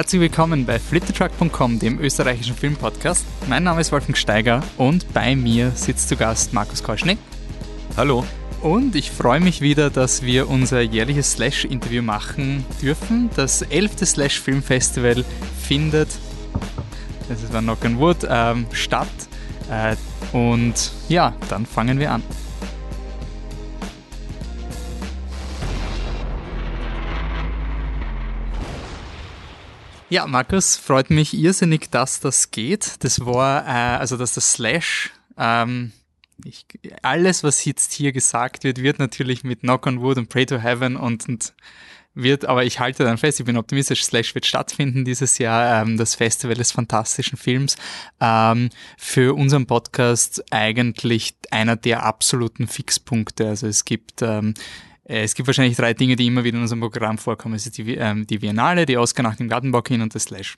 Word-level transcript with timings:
Herzlich 0.00 0.22
willkommen 0.22 0.64
bei 0.64 0.78
flittertruck.com, 0.78 1.78
dem 1.78 2.00
österreichischen 2.00 2.56
Filmpodcast. 2.56 3.22
Mein 3.50 3.64
Name 3.64 3.82
ist 3.82 3.92
Wolfgang 3.92 4.16
Steiger 4.16 4.62
und 4.78 5.12
bei 5.12 5.36
mir 5.36 5.72
sitzt 5.72 6.08
zu 6.08 6.16
Gast 6.16 6.54
Markus 6.54 6.82
Keuschnick. 6.82 7.18
Hallo. 7.98 8.24
Und 8.62 8.96
ich 8.96 9.10
freue 9.10 9.40
mich 9.40 9.60
wieder, 9.60 9.90
dass 9.90 10.22
wir 10.22 10.48
unser 10.48 10.80
jährliches 10.80 11.32
Slash-Interview 11.32 12.00
machen 12.00 12.64
dürfen. 12.80 13.28
Das 13.36 13.60
11. 13.60 14.06
Slash 14.06 14.40
Filmfestival 14.40 15.22
findet, 15.62 16.08
das 17.28 17.52
war 17.52 17.60
Knock 17.60 17.84
on 17.84 17.98
Wood, 17.98 18.26
ähm, 18.26 18.68
statt. 18.72 19.06
Äh, 19.70 19.96
und 20.34 20.92
ja, 21.10 21.34
dann 21.50 21.66
fangen 21.66 21.98
wir 21.98 22.12
an. 22.12 22.22
Ja, 30.10 30.26
Markus, 30.26 30.76
freut 30.76 31.08
mich 31.10 31.34
irrsinnig, 31.34 31.88
dass 31.92 32.18
das 32.18 32.50
geht. 32.50 33.04
Das 33.04 33.24
war, 33.24 33.64
äh, 33.64 33.98
also 33.98 34.16
dass 34.16 34.34
das 34.34 34.54
Slash, 34.54 35.12
ähm, 35.38 35.92
ich, 36.44 36.66
alles, 37.02 37.44
was 37.44 37.64
jetzt 37.64 37.92
hier 37.92 38.10
gesagt 38.10 38.64
wird, 38.64 38.82
wird 38.82 38.98
natürlich 38.98 39.44
mit 39.44 39.60
Knock 39.60 39.86
on 39.86 40.00
Wood 40.00 40.18
und 40.18 40.28
Pray 40.28 40.46
to 40.46 40.58
Heaven 40.58 40.96
und, 40.96 41.28
und 41.28 41.54
wird, 42.12 42.44
aber 42.44 42.64
ich 42.64 42.80
halte 42.80 43.04
dann 43.04 43.18
fest, 43.18 43.38
ich 43.38 43.46
bin 43.46 43.56
optimistisch, 43.56 44.04
Slash 44.04 44.34
wird 44.34 44.46
stattfinden 44.46 45.04
dieses 45.04 45.38
Jahr, 45.38 45.82
ähm, 45.82 45.96
das 45.96 46.16
Festival 46.16 46.56
des 46.56 46.72
fantastischen 46.72 47.38
Films. 47.38 47.76
Ähm, 48.20 48.70
für 48.98 49.36
unseren 49.36 49.66
Podcast 49.66 50.42
eigentlich 50.50 51.36
einer 51.52 51.76
der 51.76 52.02
absoluten 52.02 52.66
Fixpunkte. 52.66 53.46
Also 53.46 53.68
es 53.68 53.84
gibt 53.84 54.22
ähm, 54.22 54.54
äh, 54.54 54.89
es 55.10 55.34
gibt 55.34 55.48
wahrscheinlich 55.48 55.76
drei 55.76 55.92
Dinge, 55.92 56.16
die 56.16 56.26
immer 56.26 56.44
wieder 56.44 56.56
in 56.56 56.62
unserem 56.62 56.80
Programm 56.80 57.18
vorkommen. 57.18 57.54
Es 57.56 57.66
ist 57.66 57.76
die, 57.78 57.96
ähm, 57.96 58.26
die 58.26 58.38
Biennale, 58.38 58.86
die 58.86 58.96
Oscar 58.96 59.22
nach 59.22 59.36
dem 59.36 59.48
Gartenbaukin 59.48 60.02
und 60.02 60.14
das 60.14 60.24
Slash. 60.24 60.56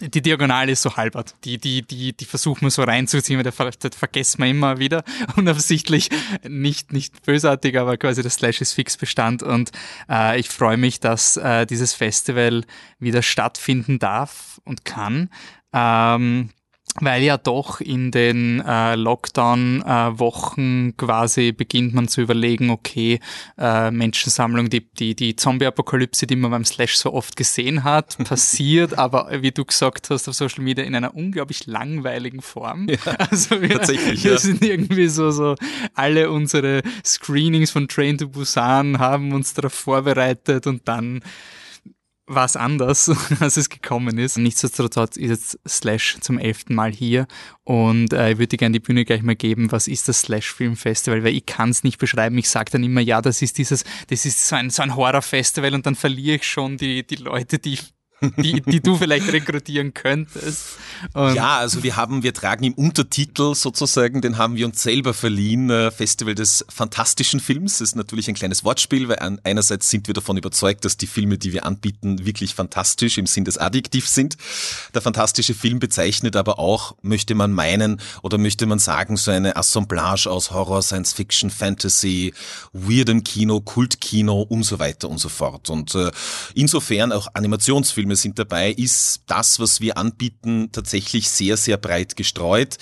Die 0.00 0.22
Diagonale 0.22 0.72
ist 0.72 0.82
so 0.82 0.96
halbert. 0.96 1.34
Die, 1.44 1.58
die, 1.58 1.82
die, 1.82 2.16
die 2.16 2.24
versuchen 2.24 2.62
wir 2.62 2.70
so 2.70 2.82
reinzuziehen, 2.82 3.36
weil 3.36 3.44
das 3.44 3.94
vergessen 3.94 4.42
wir 4.42 4.50
immer 4.50 4.78
wieder. 4.78 5.04
Unabsichtlich 5.36 6.08
nicht, 6.48 6.92
nicht 6.92 7.22
bösartig, 7.24 7.78
aber 7.78 7.98
quasi 7.98 8.22
das 8.22 8.34
Slash 8.34 8.62
ist 8.62 8.72
fix 8.72 8.96
Bestand. 8.96 9.42
Und 9.42 9.70
äh, 10.08 10.40
ich 10.40 10.48
freue 10.48 10.78
mich, 10.78 11.00
dass 11.00 11.36
äh, 11.36 11.66
dieses 11.66 11.92
Festival 11.92 12.64
wieder 12.98 13.20
stattfinden 13.20 13.98
darf 13.98 14.60
und 14.64 14.86
kann. 14.86 15.28
Ähm, 15.74 16.50
weil 17.00 17.24
ja 17.24 17.36
doch 17.36 17.80
in 17.80 18.12
den 18.12 18.60
äh, 18.60 18.94
Lockdown-Wochen 18.94 20.88
äh, 20.88 20.92
quasi 20.92 21.50
beginnt 21.52 21.92
man 21.92 22.06
zu 22.06 22.20
überlegen, 22.20 22.70
okay, 22.70 23.18
äh, 23.58 23.90
Menschensammlung, 23.90 24.70
die, 24.70 24.86
die, 24.94 25.16
die 25.16 25.34
Zombie-Apokalypse, 25.34 26.28
die 26.28 26.36
man 26.36 26.52
beim 26.52 26.64
Slash 26.64 26.96
so 26.96 27.12
oft 27.12 27.34
gesehen 27.34 27.82
hat, 27.82 28.16
passiert, 28.24 28.96
aber 28.96 29.28
wie 29.42 29.50
du 29.50 29.64
gesagt 29.64 30.10
hast 30.10 30.28
auf 30.28 30.34
Social 30.34 30.62
Media, 30.62 30.84
in 30.84 30.94
einer 30.94 31.16
unglaublich 31.16 31.66
langweiligen 31.66 32.42
Form. 32.42 32.88
Ja, 32.88 32.98
also 33.30 33.60
wir, 33.60 33.70
tatsächlich, 33.70 34.22
wir 34.22 34.32
ja. 34.32 34.38
sind 34.38 34.64
irgendwie 34.64 35.08
so, 35.08 35.32
so, 35.32 35.56
alle 35.94 36.30
unsere 36.30 36.82
Screenings 37.04 37.72
von 37.72 37.88
Train 37.88 38.18
to 38.18 38.28
Busan 38.28 39.00
haben 39.00 39.32
uns 39.32 39.52
darauf 39.54 39.74
vorbereitet 39.74 40.68
und 40.68 40.86
dann 40.86 41.22
war 42.26 42.44
es 42.44 42.56
anders, 42.56 43.10
als 43.40 43.56
es 43.56 43.68
gekommen 43.68 44.18
ist. 44.18 44.38
Nichtsdestotrotz 44.38 45.16
ist 45.16 45.28
jetzt 45.28 45.58
Slash 45.66 46.18
zum 46.20 46.38
elften 46.38 46.74
Mal 46.74 46.92
hier 46.92 47.26
und 47.64 48.12
äh, 48.12 48.32
ich 48.32 48.38
würde 48.38 48.48
dir 48.48 48.56
gerne 48.56 48.72
die 48.72 48.80
Bühne 48.80 49.04
gleich 49.04 49.22
mal 49.22 49.36
geben, 49.36 49.70
was 49.72 49.88
ist 49.88 50.08
das 50.08 50.22
Slash 50.22 50.52
Film 50.52 50.76
Festival, 50.76 51.24
weil 51.24 51.34
ich 51.34 51.46
kann 51.46 51.70
es 51.70 51.84
nicht 51.84 51.98
beschreiben. 51.98 52.38
Ich 52.38 52.48
sage 52.48 52.70
dann 52.70 52.84
immer, 52.84 53.00
ja, 53.00 53.20
das 53.20 53.42
ist 53.42 53.58
dieses, 53.58 53.84
das 54.08 54.24
ist 54.24 54.46
so 54.46 54.56
ein, 54.56 54.70
so 54.70 54.82
ein 54.82 54.96
Horrorfestival 54.96 55.74
und 55.74 55.86
dann 55.86 55.94
verliere 55.94 56.36
ich 56.36 56.46
schon 56.46 56.76
die, 56.76 57.06
die 57.06 57.16
Leute, 57.16 57.58
die 57.58 57.78
die, 58.36 58.60
die 58.62 58.80
du 58.80 58.96
vielleicht 58.96 59.32
rekrutieren 59.32 59.94
könntest. 59.94 60.78
Und 61.12 61.34
ja, 61.34 61.58
also 61.58 61.82
wir 61.82 61.96
haben, 61.96 62.22
wir 62.22 62.34
tragen 62.34 62.64
im 62.64 62.74
Untertitel 62.74 63.54
sozusagen, 63.54 64.20
den 64.20 64.38
haben 64.38 64.56
wir 64.56 64.66
uns 64.66 64.82
selber 64.82 65.14
verliehen, 65.14 65.70
äh, 65.70 65.90
Festival 65.90 66.34
des 66.34 66.64
fantastischen 66.68 67.40
Films. 67.40 67.78
Das 67.78 67.88
ist 67.88 67.96
natürlich 67.96 68.28
ein 68.28 68.34
kleines 68.34 68.64
Wortspiel, 68.64 69.08
weil 69.08 69.38
einerseits 69.42 69.88
sind 69.90 70.06
wir 70.06 70.14
davon 70.14 70.36
überzeugt, 70.36 70.84
dass 70.84 70.96
die 70.96 71.06
Filme, 71.06 71.38
die 71.38 71.52
wir 71.52 71.66
anbieten, 71.66 72.24
wirklich 72.24 72.54
fantastisch 72.54 73.18
im 73.18 73.26
Sinn 73.26 73.44
des 73.44 73.58
Adjektivs 73.58 74.14
sind. 74.14 74.36
Der 74.94 75.02
fantastische 75.02 75.54
Film 75.54 75.78
bezeichnet 75.78 76.36
aber 76.36 76.58
auch, 76.58 76.94
möchte 77.02 77.34
man 77.34 77.52
meinen 77.52 78.00
oder 78.22 78.38
möchte 78.38 78.66
man 78.66 78.78
sagen, 78.78 79.16
so 79.16 79.30
eine 79.30 79.56
Assemblage 79.56 80.30
aus 80.30 80.50
Horror, 80.50 80.82
Science 80.82 81.12
Fiction, 81.12 81.50
Fantasy, 81.50 82.32
weirdem 82.72 83.24
Kino, 83.24 83.60
Kultkino 83.60 84.42
und 84.42 84.62
so 84.62 84.78
weiter 84.78 85.08
und 85.08 85.18
so 85.18 85.28
fort. 85.28 85.70
Und 85.70 85.94
äh, 85.94 86.10
insofern 86.54 87.12
auch 87.12 87.28
Animationsfilme 87.34 88.13
Filme 88.14 88.16
sind 88.16 88.38
dabei, 88.38 88.72
ist 88.72 89.22
das, 89.26 89.58
was 89.60 89.80
wir 89.80 89.96
anbieten, 89.96 90.70
tatsächlich 90.72 91.28
sehr, 91.28 91.56
sehr 91.56 91.76
breit 91.76 92.16
gestreut. 92.16 92.76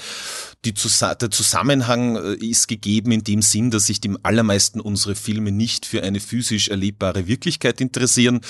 Die, 0.65 0.73
der 0.73 1.31
Zusammenhang 1.31 2.17
äh, 2.17 2.35
ist 2.35 2.69
gegeben 2.69 3.13
in 3.13 3.25
dem 3.25 3.43
Sinn, 3.43 3.71
dass 3.71 3.87
sich 3.87 4.01
die 4.01 4.15
allermeisten 4.23 4.81
unsere 4.81 5.15
Filme 5.15 5.51
nicht 5.51 5.87
für 5.87 6.03
eine 6.03 6.21
physisch 6.21 6.69
erlebbare 6.69 7.27
Wirklichkeit 7.27 7.81
interessieren. 7.81 8.41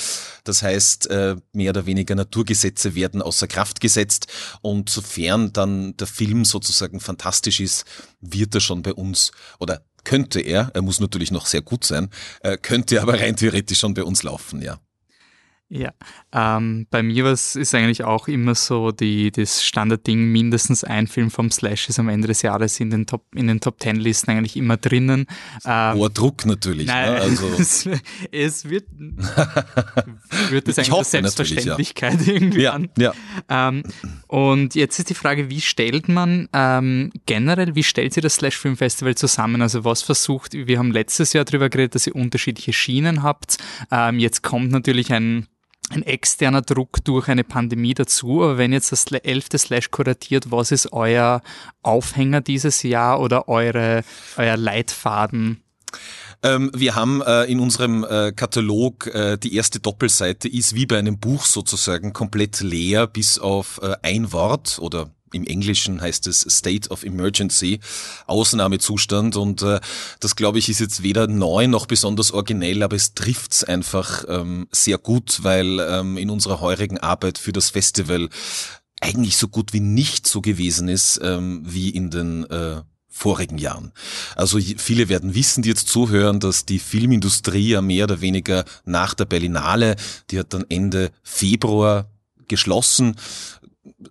Das 0.44 0.62
heißt, 0.62 1.08
äh, 1.08 1.36
mehr 1.52 1.70
oder 1.70 1.86
weniger 1.86 2.14
Naturgesetze 2.14 2.94
werden 2.94 3.22
außer 3.22 3.46
Kraft 3.46 3.80
gesetzt 3.80 4.26
und 4.60 4.90
sofern 4.90 5.52
dann 5.52 5.96
der 5.96 6.06
Film 6.06 6.44
sozusagen 6.44 7.00
fantastisch 7.00 7.60
ist, 7.60 7.84
wird 8.20 8.54
er 8.54 8.60
schon 8.60 8.82
bei 8.82 8.92
uns 8.92 9.32
oder 9.58 9.82
könnte 10.04 10.40
er, 10.40 10.70
er 10.74 10.82
muss 10.82 11.00
natürlich 11.00 11.30
noch 11.30 11.46
sehr 11.46 11.62
gut 11.62 11.84
sein, 11.84 12.10
äh, 12.40 12.58
könnte 12.58 13.00
aber 13.00 13.20
rein 13.20 13.36
theoretisch 13.36 13.78
schon 13.78 13.94
bei 13.94 14.02
uns 14.02 14.22
laufen, 14.22 14.60
ja. 14.60 14.78
Ja, 15.74 15.94
ähm, 16.32 16.86
bei 16.90 17.02
mir 17.02 17.24
was 17.24 17.56
ist 17.56 17.74
eigentlich 17.74 18.04
auch 18.04 18.28
immer 18.28 18.54
so 18.54 18.92
die, 18.92 19.30
das 19.30 19.64
Standardding, 19.64 20.30
mindestens 20.30 20.84
ein 20.84 21.06
Film 21.06 21.30
vom 21.30 21.50
Slash 21.50 21.88
ist 21.88 21.98
am 21.98 22.10
Ende 22.10 22.28
des 22.28 22.42
Jahres 22.42 22.78
in 22.78 22.90
den 22.90 23.06
Top, 23.06 23.24
in 23.34 23.46
den 23.46 23.58
Top 23.58 23.78
Ten 23.78 23.96
Listen 23.96 24.32
eigentlich 24.32 24.58
immer 24.58 24.76
drinnen. 24.76 25.24
Ähm, 25.64 25.94
Hoher 25.94 26.10
Druck 26.10 26.44
natürlich. 26.44 26.86
Nein, 26.86 27.14
ne? 27.14 27.20
also. 27.22 27.46
es, 27.58 27.88
es 28.30 28.68
wird, 28.68 28.84
wird 30.50 30.68
das 30.68 30.78
eigentlich 30.78 31.06
Selbstverständlichkeit 31.06 32.20
ja. 32.26 32.32
irgendwie 32.34 32.62
ja, 32.64 32.72
an. 32.74 32.90
Ja. 32.98 33.14
Ähm, 33.48 33.82
und 34.26 34.74
jetzt 34.74 34.98
ist 34.98 35.08
die 35.08 35.14
Frage, 35.14 35.48
wie 35.48 35.62
stellt 35.62 36.06
man 36.06 36.50
ähm, 36.52 37.12
generell, 37.24 37.74
wie 37.74 37.82
stellt 37.82 38.12
sich 38.12 38.22
das 38.22 38.34
Slash 38.34 38.58
Film 38.58 38.76
Festival 38.76 39.14
zusammen? 39.14 39.62
Also 39.62 39.86
was 39.86 40.02
versucht, 40.02 40.52
wir 40.52 40.78
haben 40.78 40.92
letztes 40.92 41.32
Jahr 41.32 41.46
darüber 41.46 41.70
geredet, 41.70 41.94
dass 41.94 42.06
ihr 42.06 42.14
unterschiedliche 42.14 42.74
Schienen 42.74 43.22
habt. 43.22 43.56
Ähm, 43.90 44.18
jetzt 44.18 44.42
kommt 44.42 44.70
natürlich 44.70 45.14
ein 45.14 45.46
ein 45.92 46.02
externer 46.02 46.62
Druck 46.62 47.04
durch 47.04 47.28
eine 47.28 47.44
Pandemie 47.44 47.94
dazu. 47.94 48.42
Aber 48.42 48.58
wenn 48.58 48.72
jetzt 48.72 48.92
das 48.92 49.06
elfte 49.06 49.58
Slash 49.58 49.90
kuratiert, 49.90 50.50
was 50.50 50.70
ist 50.70 50.92
euer 50.92 51.42
Aufhänger 51.82 52.40
dieses 52.40 52.82
Jahr 52.82 53.20
oder 53.20 53.48
eure, 53.48 54.04
euer 54.36 54.56
Leitfaden? 54.56 55.62
Ähm, 56.42 56.70
wir 56.74 56.94
haben 56.94 57.22
äh, 57.22 57.44
in 57.44 57.60
unserem 57.60 58.04
äh, 58.04 58.32
Katalog 58.32 59.06
äh, 59.06 59.36
die 59.38 59.54
erste 59.54 59.78
Doppelseite 59.78 60.48
ist 60.48 60.74
wie 60.74 60.86
bei 60.86 60.98
einem 60.98 61.18
Buch 61.18 61.44
sozusagen 61.44 62.12
komplett 62.12 62.60
leer 62.60 63.06
bis 63.06 63.38
auf 63.38 63.80
äh, 63.82 63.94
ein 64.02 64.32
Wort 64.32 64.78
oder 64.80 65.10
im 65.32 65.44
Englischen 65.44 66.00
heißt 66.00 66.26
es 66.26 66.40
State 66.48 66.90
of 66.90 67.04
Emergency, 67.04 67.80
Ausnahmezustand 68.26 69.36
und 69.36 69.62
äh, 69.62 69.80
das 70.20 70.36
glaube 70.36 70.58
ich 70.58 70.68
ist 70.68 70.80
jetzt 70.80 71.02
weder 71.02 71.26
neu 71.26 71.66
noch 71.66 71.86
besonders 71.86 72.32
originell, 72.32 72.82
aber 72.82 72.96
es 72.96 73.14
trifft's 73.14 73.64
einfach 73.64 74.24
ähm, 74.28 74.68
sehr 74.70 74.98
gut, 74.98 75.40
weil 75.42 75.80
ähm, 75.80 76.16
in 76.16 76.30
unserer 76.30 76.60
heurigen 76.60 76.98
Arbeit 76.98 77.38
für 77.38 77.52
das 77.52 77.70
Festival 77.70 78.28
eigentlich 79.00 79.36
so 79.36 79.48
gut 79.48 79.72
wie 79.72 79.80
nicht 79.80 80.26
so 80.26 80.40
gewesen 80.40 80.88
ist 80.88 81.20
ähm, 81.22 81.62
wie 81.64 81.90
in 81.90 82.10
den 82.10 82.44
äh, 82.44 82.82
vorigen 83.08 83.58
Jahren. 83.58 83.92
Also 84.36 84.58
viele 84.58 85.08
werden 85.08 85.34
wissen, 85.34 85.62
die 85.62 85.68
jetzt 85.68 85.88
zuhören, 85.88 86.40
dass 86.40 86.64
die 86.64 86.78
Filmindustrie 86.78 87.70
ja 87.70 87.82
mehr 87.82 88.04
oder 88.04 88.20
weniger 88.20 88.64
nach 88.84 89.14
der 89.14 89.26
Berlinale, 89.26 89.96
die 90.30 90.38
hat 90.38 90.54
dann 90.54 90.64
Ende 90.68 91.10
Februar 91.22 92.10
geschlossen, 92.48 93.16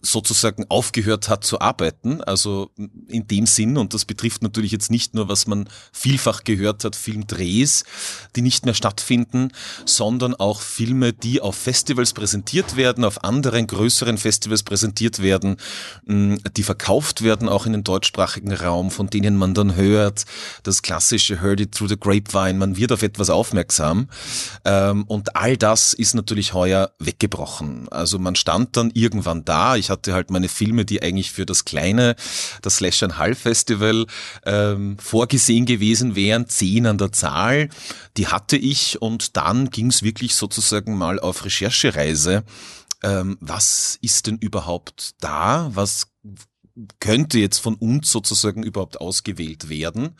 sozusagen 0.01 0.65
aufgehört 0.69 1.29
hat 1.29 1.45
zu 1.45 1.61
arbeiten. 1.61 2.21
Also 2.21 2.71
in 3.07 3.27
dem 3.27 3.45
Sinn, 3.45 3.77
und 3.77 3.93
das 3.93 4.03
betrifft 4.03 4.43
natürlich 4.43 4.71
jetzt 4.71 4.91
nicht 4.91 5.13
nur, 5.13 5.29
was 5.29 5.47
man 5.47 5.69
vielfach 5.93 6.43
gehört 6.43 6.83
hat, 6.83 6.95
Filmdrehs, 6.95 7.85
die 8.35 8.41
nicht 8.41 8.65
mehr 8.65 8.73
stattfinden, 8.73 9.51
sondern 9.85 10.35
auch 10.35 10.59
Filme, 10.59 11.13
die 11.13 11.39
auf 11.39 11.55
Festivals 11.55 12.13
präsentiert 12.13 12.75
werden, 12.75 13.05
auf 13.05 13.23
anderen 13.23 13.67
größeren 13.67 14.17
Festivals 14.17 14.63
präsentiert 14.63 15.21
werden, 15.21 15.57
die 16.05 16.63
verkauft 16.63 17.23
werden, 17.23 17.47
auch 17.47 17.65
in 17.65 17.71
den 17.71 17.83
deutschsprachigen 17.83 18.53
Raum, 18.53 18.91
von 18.91 19.09
denen 19.09 19.37
man 19.37 19.53
dann 19.53 19.75
hört, 19.75 20.25
das 20.63 20.81
klassische 20.81 21.41
Heard 21.41 21.61
it 21.61 21.73
through 21.73 21.89
the 21.89 21.99
grapevine, 21.99 22.59
man 22.59 22.75
wird 22.75 22.91
auf 22.91 23.03
etwas 23.03 23.29
aufmerksam. 23.29 24.09
Ähm, 24.65 25.03
und 25.03 25.35
all 25.35 25.55
das 25.55 25.93
ist 25.93 26.13
natürlich 26.13 26.53
heuer 26.53 26.91
weggebrochen. 26.99 27.87
Also 27.89 28.19
man 28.19 28.35
stand 28.35 28.75
dann 28.75 28.91
irgendwann 28.93 29.45
da, 29.45 29.60
ich 29.75 29.89
hatte 29.89 30.13
halt 30.13 30.31
meine 30.31 30.49
Filme, 30.49 30.85
die 30.85 31.01
eigentlich 31.01 31.31
für 31.31 31.45
das 31.45 31.65
kleine, 31.65 32.15
das 32.61 32.77
Slash 32.77 33.03
and 33.03 33.17
Half 33.17 33.39
Festival 33.39 34.05
ähm, 34.45 34.97
vorgesehen 34.99 35.65
gewesen 35.65 36.15
wären, 36.15 36.47
zehn 36.47 36.85
an 36.85 36.97
der 36.97 37.11
Zahl. 37.11 37.69
Die 38.17 38.27
hatte 38.27 38.57
ich 38.57 39.01
und 39.01 39.37
dann 39.37 39.69
ging 39.69 39.87
es 39.87 40.03
wirklich 40.03 40.35
sozusagen 40.35 40.97
mal 40.97 41.19
auf 41.19 41.45
Recherchereise 41.45 42.43
ähm, 43.03 43.37
was 43.41 43.97
ist 44.01 44.27
denn 44.27 44.37
überhaupt 44.37 45.15
da? 45.21 45.69
Was 45.73 46.11
könnte 46.99 47.39
jetzt 47.39 47.59
von 47.59 47.75
uns 47.75 48.11
sozusagen 48.11 48.63
überhaupt 48.63 49.01
ausgewählt 49.01 49.69
werden? 49.69 50.15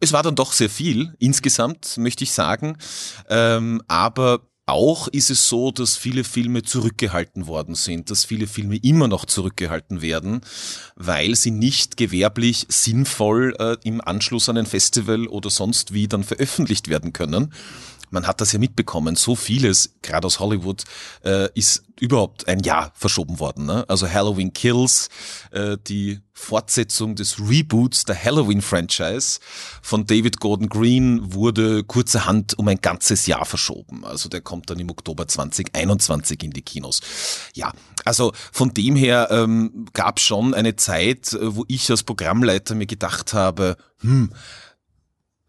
Es 0.00 0.12
war 0.12 0.22
dann 0.22 0.36
doch 0.36 0.52
sehr 0.52 0.70
viel 0.70 1.14
insgesamt, 1.18 1.96
möchte 1.96 2.24
ich 2.24 2.32
sagen. 2.32 2.76
Ähm, 3.28 3.82
aber 3.88 4.48
auch 4.68 5.08
ist 5.08 5.30
es 5.30 5.48
so, 5.48 5.70
dass 5.70 5.96
viele 5.96 6.24
Filme 6.24 6.62
zurückgehalten 6.62 7.46
worden 7.46 7.74
sind, 7.74 8.10
dass 8.10 8.24
viele 8.24 8.46
Filme 8.46 8.76
immer 8.76 9.08
noch 9.08 9.24
zurückgehalten 9.24 10.02
werden, 10.02 10.42
weil 10.94 11.34
sie 11.34 11.50
nicht 11.50 11.96
gewerblich 11.96 12.66
sinnvoll 12.68 13.54
äh, 13.58 13.76
im 13.84 14.00
Anschluss 14.00 14.48
an 14.48 14.58
ein 14.58 14.66
Festival 14.66 15.26
oder 15.26 15.50
sonst 15.50 15.94
wie 15.94 16.08
dann 16.08 16.24
veröffentlicht 16.24 16.88
werden 16.88 17.12
können 17.12 17.52
man 18.10 18.26
hat 18.26 18.40
das 18.40 18.52
ja 18.52 18.58
mitbekommen, 18.58 19.16
so 19.16 19.36
vieles, 19.36 19.94
gerade 20.02 20.26
aus 20.26 20.40
Hollywood, 20.40 20.84
äh, 21.24 21.48
ist 21.54 21.84
überhaupt 22.00 22.46
ein 22.48 22.60
Jahr 22.60 22.92
verschoben 22.94 23.40
worden. 23.40 23.66
Ne? 23.66 23.84
Also 23.88 24.08
Halloween 24.08 24.52
Kills, 24.52 25.08
äh, 25.50 25.76
die 25.86 26.20
Fortsetzung 26.32 27.16
des 27.16 27.40
Reboots 27.40 28.04
der 28.04 28.22
Halloween-Franchise 28.22 29.40
von 29.82 30.06
David 30.06 30.38
Gordon 30.38 30.68
Green 30.68 31.34
wurde 31.34 31.82
kurzerhand 31.82 32.56
um 32.58 32.68
ein 32.68 32.80
ganzes 32.80 33.26
Jahr 33.26 33.44
verschoben. 33.44 34.04
Also 34.04 34.28
der 34.28 34.40
kommt 34.40 34.70
dann 34.70 34.78
im 34.78 34.90
Oktober 34.90 35.26
2021 35.26 36.42
in 36.44 36.52
die 36.52 36.62
Kinos. 36.62 37.00
Ja, 37.54 37.72
also 38.04 38.32
von 38.52 38.72
dem 38.72 38.94
her 38.94 39.28
ähm, 39.30 39.86
gab 39.92 40.20
schon 40.20 40.54
eine 40.54 40.76
Zeit, 40.76 41.32
äh, 41.32 41.56
wo 41.56 41.64
ich 41.68 41.90
als 41.90 42.04
Programmleiter 42.04 42.74
mir 42.74 42.86
gedacht 42.86 43.34
habe, 43.34 43.76
hm, 44.00 44.30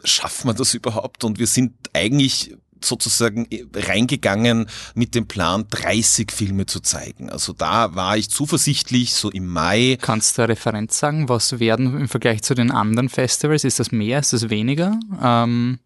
schafft 0.03 0.45
man 0.45 0.55
das 0.55 0.73
überhaupt? 0.73 1.23
Und 1.23 1.39
wir 1.39 1.47
sind 1.47 1.73
eigentlich 1.93 2.55
sozusagen 2.83 3.47
reingegangen 3.73 4.67
mit 4.95 5.15
dem 5.15 5.27
Plan, 5.27 5.65
30 5.69 6.31
Filme 6.31 6.65
zu 6.65 6.79
zeigen. 6.79 7.29
Also 7.29 7.53
da 7.53 7.95
war 7.95 8.17
ich 8.17 8.29
zuversichtlich, 8.29 9.13
so 9.13 9.29
im 9.29 9.47
Mai. 9.47 9.97
Kannst 9.99 10.37
du 10.37 10.43
eine 10.43 10.53
Referenz 10.53 10.97
sagen? 10.97 11.27
Was 11.29 11.59
werden 11.59 11.99
im 11.99 12.07
Vergleich 12.07 12.41
zu 12.41 12.55
den 12.55 12.71
anderen 12.71 13.09
Festivals? 13.09 13.63
Ist 13.63 13.79
das 13.79 13.91
mehr? 13.91 14.19
Ist 14.19 14.33
das 14.33 14.49
weniger? 14.49 14.97
Ähm 15.21 15.79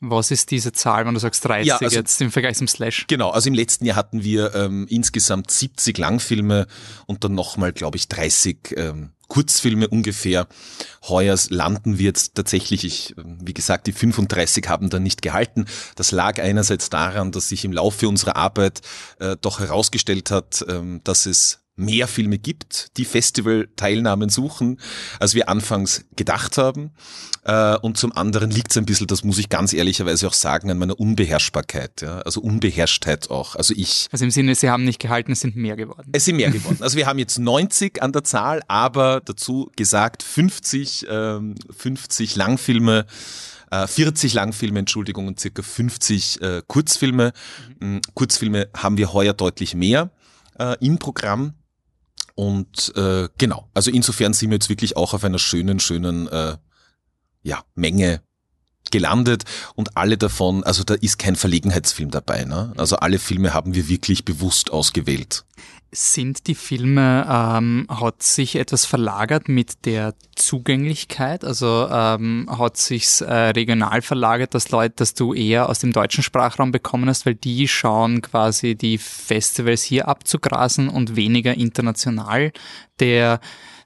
was 0.00 0.30
ist 0.30 0.50
diese 0.50 0.72
Zahl, 0.72 1.06
wenn 1.06 1.14
du 1.14 1.20
sagst 1.20 1.44
30 1.44 1.66
ja, 1.66 1.78
also, 1.78 1.96
jetzt 1.96 2.20
im 2.20 2.30
Vergleich 2.30 2.56
zum 2.56 2.68
Slash? 2.68 3.06
Genau, 3.08 3.30
also 3.30 3.48
im 3.48 3.54
letzten 3.54 3.86
Jahr 3.86 3.96
hatten 3.96 4.22
wir 4.22 4.54
ähm, 4.54 4.86
insgesamt 4.90 5.50
70 5.50 5.96
Langfilme 5.96 6.66
und 7.06 7.24
dann 7.24 7.34
nochmal, 7.34 7.72
glaube 7.72 7.96
ich, 7.96 8.08
30 8.08 8.74
ähm, 8.76 9.12
Kurzfilme 9.36 9.86
ungefähr. 9.86 10.46
Heuer 11.06 11.36
landen 11.50 11.98
wir 11.98 12.06
jetzt 12.06 12.36
tatsächlich, 12.36 12.84
ich, 12.86 13.14
wie 13.18 13.52
gesagt, 13.52 13.86
die 13.86 13.92
35 13.92 14.66
haben 14.66 14.88
dann 14.88 15.02
nicht 15.02 15.20
gehalten. 15.20 15.66
Das 15.94 16.10
lag 16.10 16.40
einerseits 16.40 16.88
daran, 16.88 17.32
dass 17.32 17.50
sich 17.50 17.66
im 17.66 17.72
Laufe 17.74 18.08
unserer 18.08 18.36
Arbeit 18.36 18.80
äh, 19.18 19.36
doch 19.38 19.60
herausgestellt 19.60 20.30
hat, 20.30 20.64
ähm, 20.70 21.02
dass 21.04 21.26
es 21.26 21.65
mehr 21.76 22.08
Filme 22.08 22.38
gibt, 22.38 22.96
die 22.96 23.04
Festivalteilnahmen 23.04 24.30
suchen, 24.30 24.80
als 25.20 25.34
wir 25.34 25.48
anfangs 25.50 26.06
gedacht 26.16 26.56
haben. 26.56 26.90
Äh, 27.44 27.76
und 27.76 27.98
zum 27.98 28.12
anderen 28.12 28.50
liegt 28.50 28.70
es 28.70 28.78
ein 28.78 28.86
bisschen, 28.86 29.06
das 29.06 29.24
muss 29.24 29.38
ich 29.38 29.50
ganz 29.50 29.74
ehrlicherweise 29.74 30.26
auch 30.26 30.32
sagen, 30.32 30.70
an 30.70 30.78
meiner 30.78 30.98
Unbeherrschbarkeit, 30.98 32.00
ja? 32.00 32.20
also 32.20 32.40
Unbeherrschtheit 32.40 33.30
auch. 33.30 33.56
Also 33.56 33.74
ich. 33.76 34.08
Also 34.10 34.24
im 34.24 34.30
Sinne, 34.30 34.54
Sie 34.54 34.70
haben 34.70 34.84
nicht 34.84 34.98
gehalten, 34.98 35.32
es 35.32 35.40
sind 35.40 35.54
mehr 35.54 35.76
geworden. 35.76 36.08
Es 36.12 36.24
sind 36.24 36.36
mehr 36.36 36.50
geworden. 36.50 36.78
Also 36.80 36.96
wir 36.96 37.06
haben 37.06 37.18
jetzt 37.18 37.38
90 37.38 38.02
an 38.02 38.12
der 38.12 38.24
Zahl, 38.24 38.62
aber 38.68 39.20
dazu 39.20 39.70
gesagt 39.76 40.22
50, 40.22 41.06
ähm, 41.10 41.54
50 41.76 42.36
Langfilme. 42.36 43.06
40 43.68 44.32
äh, 44.32 44.36
Langfilme, 44.36 44.78
Entschuldigung, 44.78 45.26
und 45.26 45.40
circa 45.40 45.60
50 45.60 46.40
äh, 46.40 46.62
Kurzfilme. 46.66 47.32
Mhm. 47.80 48.00
Kurzfilme 48.14 48.68
haben 48.74 48.96
wir 48.96 49.12
heuer 49.12 49.34
deutlich 49.34 49.74
mehr 49.74 50.10
äh, 50.58 50.76
im 50.80 50.98
Programm. 50.98 51.54
Und 52.36 52.92
äh, 52.96 53.28
genau, 53.38 53.68
also 53.74 53.90
insofern 53.90 54.34
sind 54.34 54.50
wir 54.50 54.56
jetzt 54.56 54.68
wirklich 54.68 54.96
auch 54.96 55.14
auf 55.14 55.24
einer 55.24 55.38
schönen, 55.38 55.80
schönen 55.80 56.28
äh, 56.28 56.56
ja, 57.42 57.64
Menge 57.74 58.20
gelandet 58.90 59.44
und 59.74 59.96
alle 59.96 60.18
davon, 60.18 60.62
also 60.62 60.84
da 60.84 60.94
ist 60.94 61.18
kein 61.18 61.34
Verlegenheitsfilm 61.34 62.10
dabei. 62.10 62.44
Ne? 62.44 62.72
Also 62.76 62.96
alle 62.96 63.18
Filme 63.18 63.54
haben 63.54 63.74
wir 63.74 63.88
wirklich 63.88 64.24
bewusst 64.24 64.70
ausgewählt. 64.70 65.44
Sind 65.98 66.46
die 66.46 66.54
Filme, 66.54 67.26
ähm, 67.26 67.86
hat 67.88 68.22
sich 68.22 68.56
etwas 68.56 68.84
verlagert 68.84 69.48
mit 69.48 69.86
der 69.86 70.12
Zugänglichkeit? 70.34 71.42
Also 71.42 71.88
ähm, 71.90 72.46
hat 72.50 72.76
sich's 72.76 73.22
äh, 73.22 73.32
regional 73.32 74.02
verlagert, 74.02 74.52
dass 74.52 74.70
Leute, 74.70 74.96
dass 74.96 75.14
du 75.14 75.32
eher 75.32 75.70
aus 75.70 75.78
dem 75.78 75.94
deutschen 75.94 76.22
Sprachraum 76.22 76.70
bekommen 76.70 77.08
hast, 77.08 77.24
weil 77.24 77.34
die 77.34 77.66
schauen 77.66 78.20
quasi 78.20 78.74
die 78.74 78.98
Festivals 78.98 79.84
hier 79.84 80.06
abzugrasen 80.06 80.90
und 80.90 81.16
weniger 81.16 81.54
international. 81.54 82.52
Der 83.00 83.40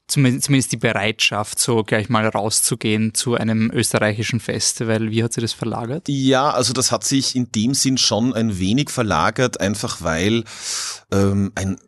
zumindest 0.09 0.73
die 0.73 0.79
Bereitschaft, 0.79 1.61
so 1.61 1.85
gleich 1.85 2.09
mal 2.09 2.27
rauszugehen 2.27 3.15
zu 3.15 3.37
einem 3.37 3.71
österreichischen 3.73 4.41
Festival. 4.41 5.13
Wie 5.13 5.23
hat 5.23 5.33
sich 5.33 5.43
das 5.43 5.53
verlagert? 5.53 6.09
Ja, 6.09 6.51
also 6.51 6.73
das 6.73 6.91
hat 6.91 7.05
sich 7.05 7.37
in 7.37 7.53
dem 7.53 7.75
Sinn 7.75 7.99
schon 7.99 8.35
ein 8.35 8.59
wenig 8.59 8.91
verlagert, 8.91 9.61
einfach 9.61 10.03
weil 10.03 10.43
ähm, 11.13 11.53
ein 11.55 11.79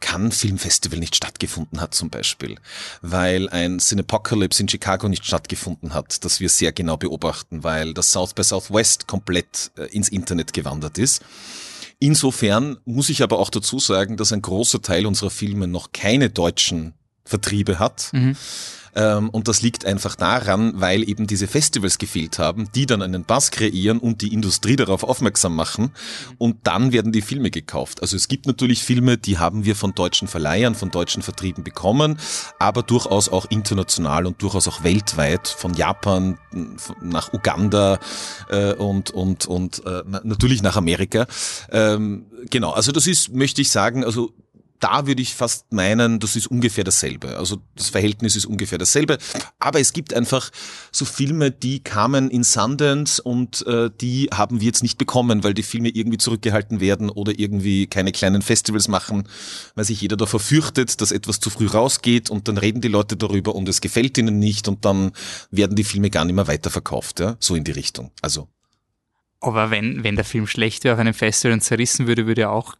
Cannes 0.00 0.38
Filmfestival 0.38 0.98
nicht 0.98 1.16
stattgefunden 1.16 1.80
hat 1.80 1.94
zum 1.94 2.10
Beispiel, 2.10 2.56
weil 3.02 3.48
ein 3.48 3.78
Cinepocalypse 3.78 4.62
in 4.62 4.68
Chicago 4.68 5.08
nicht 5.08 5.24
stattgefunden 5.24 5.94
hat, 5.94 6.24
das 6.24 6.40
wir 6.40 6.48
sehr 6.48 6.72
genau 6.72 6.96
beobachten, 6.96 7.62
weil 7.62 7.94
das 7.94 8.10
South 8.10 8.34
by 8.34 8.42
Southwest 8.42 9.06
komplett 9.06 9.70
äh, 9.76 9.84
ins 9.86 10.08
Internet 10.08 10.52
gewandert 10.52 10.98
ist. 10.98 11.22
Insofern 11.98 12.78
muss 12.86 13.10
ich 13.10 13.22
aber 13.22 13.38
auch 13.38 13.50
dazu 13.50 13.78
sagen, 13.78 14.16
dass 14.16 14.32
ein 14.32 14.40
großer 14.40 14.80
Teil 14.80 15.04
unserer 15.04 15.30
Filme 15.30 15.66
noch 15.66 15.92
keine 15.92 16.30
deutschen 16.30 16.94
Vertriebe 17.24 17.78
hat. 17.78 18.10
Mhm. 18.12 18.36
Ähm, 18.94 19.30
und 19.30 19.48
das 19.48 19.62
liegt 19.62 19.84
einfach 19.84 20.16
daran, 20.16 20.72
weil 20.80 21.08
eben 21.08 21.26
diese 21.26 21.46
Festivals 21.46 21.98
gefehlt 21.98 22.38
haben, 22.38 22.68
die 22.74 22.86
dann 22.86 23.02
einen 23.02 23.24
Bass 23.24 23.50
kreieren 23.50 23.98
und 23.98 24.22
die 24.22 24.32
Industrie 24.32 24.76
darauf 24.76 25.04
aufmerksam 25.04 25.54
machen. 25.54 25.92
Und 26.38 26.58
dann 26.64 26.92
werden 26.92 27.12
die 27.12 27.22
Filme 27.22 27.50
gekauft. 27.50 28.02
Also 28.02 28.16
es 28.16 28.28
gibt 28.28 28.46
natürlich 28.46 28.82
Filme, 28.82 29.18
die 29.18 29.38
haben 29.38 29.64
wir 29.64 29.76
von 29.76 29.94
deutschen 29.94 30.28
Verleihern, 30.28 30.74
von 30.74 30.90
deutschen 30.90 31.22
Vertrieben 31.22 31.64
bekommen, 31.64 32.18
aber 32.58 32.82
durchaus 32.82 33.28
auch 33.28 33.46
international 33.50 34.26
und 34.26 34.42
durchaus 34.42 34.66
auch 34.68 34.82
weltweit, 34.82 35.48
von 35.48 35.74
Japan 35.74 36.38
nach 37.00 37.32
Uganda 37.32 37.98
äh, 38.48 38.72
und, 38.74 39.10
und, 39.10 39.46
und 39.46 39.84
äh, 39.86 40.02
natürlich 40.24 40.62
nach 40.62 40.76
Amerika. 40.76 41.26
Ähm, 41.70 42.26
genau, 42.50 42.72
also 42.72 42.92
das 42.92 43.06
ist, 43.06 43.32
möchte 43.32 43.62
ich 43.62 43.70
sagen, 43.70 44.04
also 44.04 44.32
da 44.80 45.06
würde 45.06 45.22
ich 45.22 45.34
fast 45.34 45.72
meinen, 45.72 46.18
das 46.18 46.36
ist 46.36 46.46
ungefähr 46.46 46.84
dasselbe. 46.84 47.36
Also 47.36 47.58
das 47.76 47.90
Verhältnis 47.90 48.34
ist 48.34 48.46
ungefähr 48.46 48.78
dasselbe. 48.78 49.18
Aber 49.58 49.78
es 49.78 49.92
gibt 49.92 50.14
einfach 50.14 50.50
so 50.90 51.04
Filme, 51.04 51.50
die 51.50 51.80
kamen 51.80 52.30
in 52.30 52.42
Sundance 52.42 53.22
und 53.22 53.66
äh, 53.66 53.90
die 54.00 54.30
haben 54.32 54.60
wir 54.60 54.66
jetzt 54.66 54.82
nicht 54.82 54.98
bekommen, 54.98 55.44
weil 55.44 55.54
die 55.54 55.62
Filme 55.62 55.90
irgendwie 55.90 56.18
zurückgehalten 56.18 56.80
werden 56.80 57.10
oder 57.10 57.38
irgendwie 57.38 57.86
keine 57.86 58.10
kleinen 58.10 58.42
Festivals 58.42 58.88
machen, 58.88 59.28
weil 59.74 59.84
sich 59.84 60.00
jeder 60.00 60.16
davor 60.16 60.40
fürchtet, 60.40 61.00
dass 61.00 61.12
etwas 61.12 61.40
zu 61.40 61.50
früh 61.50 61.66
rausgeht 61.66 62.30
und 62.30 62.48
dann 62.48 62.56
reden 62.56 62.80
die 62.80 62.88
Leute 62.88 63.16
darüber 63.16 63.54
und 63.54 63.68
es 63.68 63.80
gefällt 63.80 64.16
ihnen 64.16 64.38
nicht 64.38 64.66
und 64.66 64.84
dann 64.84 65.12
werden 65.50 65.76
die 65.76 65.84
Filme 65.84 66.10
gar 66.10 66.24
nicht 66.24 66.34
mehr 66.34 66.48
weiterverkauft. 66.48 67.20
Ja? 67.20 67.36
So 67.38 67.54
in 67.54 67.64
die 67.64 67.72
Richtung. 67.72 68.10
Also 68.22 68.48
aber 69.40 69.70
wenn, 69.70 70.04
wenn 70.04 70.16
der 70.16 70.24
Film 70.24 70.46
schlecht 70.46 70.84
wäre 70.84 70.94
auf 70.94 71.00
einem 71.00 71.14
Festival 71.14 71.54
und 71.54 71.62
zerrissen 71.62 72.06
würde, 72.06 72.26
würde 72.26 72.42
er 72.42 72.50
auch 72.50 72.76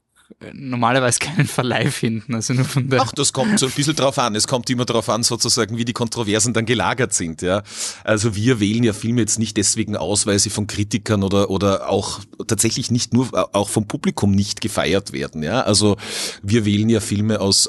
normalerweise 0.52 1.18
keinen 1.18 1.46
Verleih 1.46 1.90
finden. 1.90 2.34
Also 2.34 2.54
nur 2.54 2.64
von 2.64 2.88
der 2.88 3.02
Ach, 3.02 3.12
das 3.12 3.32
kommt 3.32 3.58
so 3.58 3.66
ein 3.66 3.72
bisschen 3.72 3.96
drauf 3.96 4.18
an. 4.18 4.34
Es 4.34 4.46
kommt 4.46 4.70
immer 4.70 4.84
darauf 4.84 5.08
an, 5.08 5.22
sozusagen, 5.22 5.76
wie 5.76 5.84
die 5.84 5.92
Kontroversen 5.92 6.54
dann 6.54 6.66
gelagert 6.66 7.12
sind. 7.12 7.42
Ja, 7.42 7.62
Also 8.04 8.34
wir 8.34 8.60
wählen 8.60 8.82
ja 8.82 8.92
Filme 8.92 9.20
jetzt 9.20 9.38
nicht 9.38 9.56
deswegen 9.56 9.96
aus, 9.96 10.26
weil 10.26 10.38
sie 10.38 10.50
von 10.50 10.66
Kritikern 10.66 11.22
oder, 11.22 11.50
oder 11.50 11.88
auch 11.88 12.20
tatsächlich 12.46 12.90
nicht 12.90 13.12
nur, 13.12 13.28
auch 13.54 13.68
vom 13.68 13.86
Publikum 13.86 14.30
nicht 14.32 14.60
gefeiert 14.60 15.12
werden. 15.12 15.42
Ja, 15.42 15.62
Also 15.62 15.96
wir 16.42 16.64
wählen 16.64 16.88
ja 16.88 17.00
Filme 17.00 17.40
aus 17.40 17.68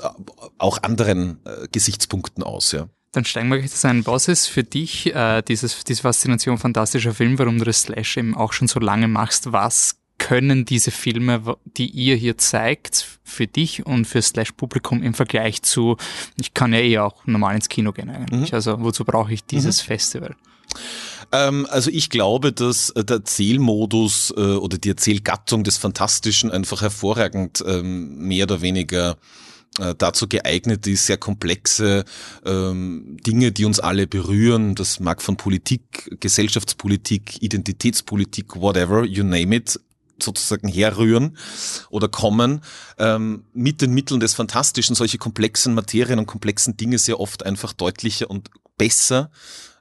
auch 0.58 0.84
anderen 0.84 1.40
äh, 1.46 1.68
Gesichtspunkten 1.72 2.44
aus. 2.44 2.72
Ja. 2.72 2.88
Dann 3.12 3.26
steigen 3.26 3.50
wir 3.50 3.58
gleich 3.58 3.72
das 3.72 3.84
ein. 3.84 4.06
Was 4.08 4.30
ist 4.30 4.48
für 4.48 4.64
dich 4.64 5.14
äh, 5.14 5.42
dieses, 5.42 5.84
diese 5.84 6.04
Faszination 6.04 6.58
fantastischer 6.58 7.14
Film, 7.14 7.38
warum 7.40 7.58
du 7.58 7.66
das 7.66 7.82
Slash 7.82 8.16
eben 8.18 8.38
auch 8.38 8.54
schon 8.54 8.70
so 8.70 8.80
lange 8.80 9.10
machst? 9.10 9.52
Was 9.52 9.98
können 10.22 10.66
diese 10.66 10.92
Filme, 10.92 11.58
die 11.66 11.90
ihr 11.90 12.16
hier 12.16 12.38
zeigt, 12.38 13.20
für 13.24 13.48
dich 13.48 13.88
und 13.88 14.06
für 14.06 14.22
Slash-Publikum 14.22 15.02
im 15.02 15.16
Vergleich 15.16 15.64
zu, 15.64 15.98
ich 16.40 16.54
kann 16.54 16.74
ja 16.74 16.80
eh 16.80 17.00
auch 17.00 17.26
normal 17.26 17.56
ins 17.56 17.70
Kino 17.70 17.92
gehen 17.92 18.12
eigentlich. 18.12 18.52
Mhm. 18.52 18.56
Also 18.56 18.80
wozu 18.82 19.04
brauche 19.04 19.34
ich 19.34 19.44
dieses 19.44 19.82
mhm. 19.82 19.88
Festival? 19.88 20.36
Ähm, 21.32 21.66
also 21.72 21.90
ich 21.90 22.12
glaube, 22.12 22.54
dass 22.54 22.92
äh, 22.92 23.04
der 23.04 23.18
Erzählmodus 23.18 24.32
äh, 24.38 24.42
oder 24.42 24.78
die 24.78 24.90
Erzählgattung 24.90 25.64
des 25.64 25.78
Fantastischen 25.78 26.52
einfach 26.52 26.84
hervorragend 26.84 27.64
ähm, 27.66 28.16
mehr 28.20 28.44
oder 28.44 28.62
weniger 28.62 29.18
äh, 29.80 29.96
dazu 29.98 30.28
geeignet 30.28 30.86
ist, 30.86 31.08
sehr 31.08 31.18
komplexe 31.18 32.06
ähm, 32.46 33.18
Dinge, 33.26 33.52
die 33.52 33.66
uns 33.66 33.80
alle 33.80 34.06
berühren. 34.06 34.76
Das 34.76 35.00
mag 35.00 35.24
von 35.24 35.36
Politik, 35.36 36.16
Gesellschaftspolitik, 36.20 37.42
Identitätspolitik, 37.42 38.56
whatever, 38.58 39.04
you 39.04 39.24
name 39.24 39.56
it, 39.56 39.80
sozusagen 40.24 40.68
herrühren 40.68 41.38
oder 41.90 42.08
kommen, 42.08 42.62
ähm, 42.98 43.46
mit 43.54 43.82
den 43.82 43.94
Mitteln 43.94 44.20
des 44.20 44.34
Fantastischen 44.34 44.96
solche 44.96 45.18
komplexen 45.18 45.74
Materien 45.74 46.20
und 46.20 46.26
komplexen 46.26 46.78
Dinge 46.78 46.98
sehr 46.98 47.20
oft 47.20 47.46
einfach 47.46 47.74
deutlicher 47.74 48.30
und 48.30 48.50
besser 48.78 49.32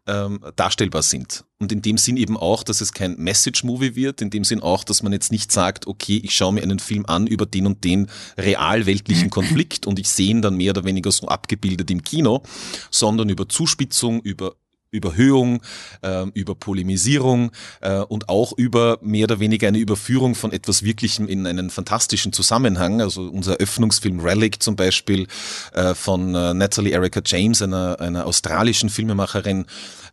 ähm, 0.06 0.40
darstellbar 0.56 1.02
sind. 1.02 1.44
Und 1.58 1.72
in 1.72 1.82
dem 1.82 1.98
Sinn 1.98 2.16
eben 2.16 2.36
auch, 2.36 2.62
dass 2.62 2.80
es 2.80 2.92
kein 2.92 3.16
Message-Movie 3.16 3.94
wird, 3.94 4.22
in 4.22 4.30
dem 4.30 4.44
Sinn 4.44 4.60
auch, 4.60 4.82
dass 4.82 5.02
man 5.02 5.12
jetzt 5.12 5.30
nicht 5.30 5.52
sagt, 5.52 5.86
okay, 5.86 6.20
ich 6.24 6.34
schaue 6.34 6.54
mir 6.54 6.62
einen 6.62 6.78
Film 6.78 7.04
an 7.06 7.26
über 7.26 7.46
den 7.46 7.66
und 7.66 7.84
den 7.84 8.08
realweltlichen 8.38 9.30
Konflikt 9.30 9.86
und 9.86 9.98
ich 9.98 10.08
sehe 10.08 10.30
ihn 10.30 10.42
dann 10.42 10.56
mehr 10.56 10.70
oder 10.70 10.84
weniger 10.84 11.12
so 11.12 11.28
abgebildet 11.28 11.90
im 11.90 12.02
Kino, 12.02 12.42
sondern 12.90 13.28
über 13.28 13.48
Zuspitzung, 13.48 14.20
über 14.22 14.56
Überhöhung, 14.90 15.62
äh, 16.02 16.26
über 16.34 16.54
Polemisierung 16.54 17.52
äh, 17.80 17.98
und 18.00 18.28
auch 18.28 18.52
über 18.56 18.98
mehr 19.02 19.24
oder 19.24 19.40
weniger 19.40 19.68
eine 19.68 19.78
Überführung 19.78 20.34
von 20.34 20.52
etwas 20.52 20.82
Wirklichem 20.82 21.28
in 21.28 21.46
einen 21.46 21.70
fantastischen 21.70 22.32
Zusammenhang. 22.32 23.00
Also 23.00 23.22
unser 23.22 23.54
Eröffnungsfilm 23.54 24.20
Relic 24.20 24.62
zum 24.62 24.76
Beispiel 24.76 25.26
äh, 25.72 25.94
von 25.94 26.34
äh, 26.34 26.54
Natalie 26.54 26.92
Erica 26.92 27.20
James, 27.24 27.62
einer, 27.62 28.00
einer 28.00 28.26
australischen 28.26 28.90
Filmemacherin, 28.90 29.66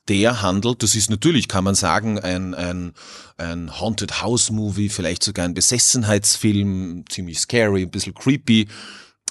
der 0.08 0.42
handelt, 0.42 0.84
das 0.84 0.96
ist 0.96 1.10
natürlich, 1.10 1.48
kann 1.48 1.64
man 1.64 1.76
sagen, 1.76 2.20
ein, 2.20 2.54
ein, 2.54 2.94
ein 3.38 3.80
Haunted 3.80 4.22
House 4.22 4.52
Movie, 4.52 4.90
vielleicht 4.90 5.24
sogar 5.24 5.46
ein 5.46 5.54
Besessenheitsfilm, 5.54 7.04
ziemlich 7.10 7.40
scary, 7.40 7.84
ein 7.84 7.92
bisschen 7.92 8.14
creepy, 8.14 8.68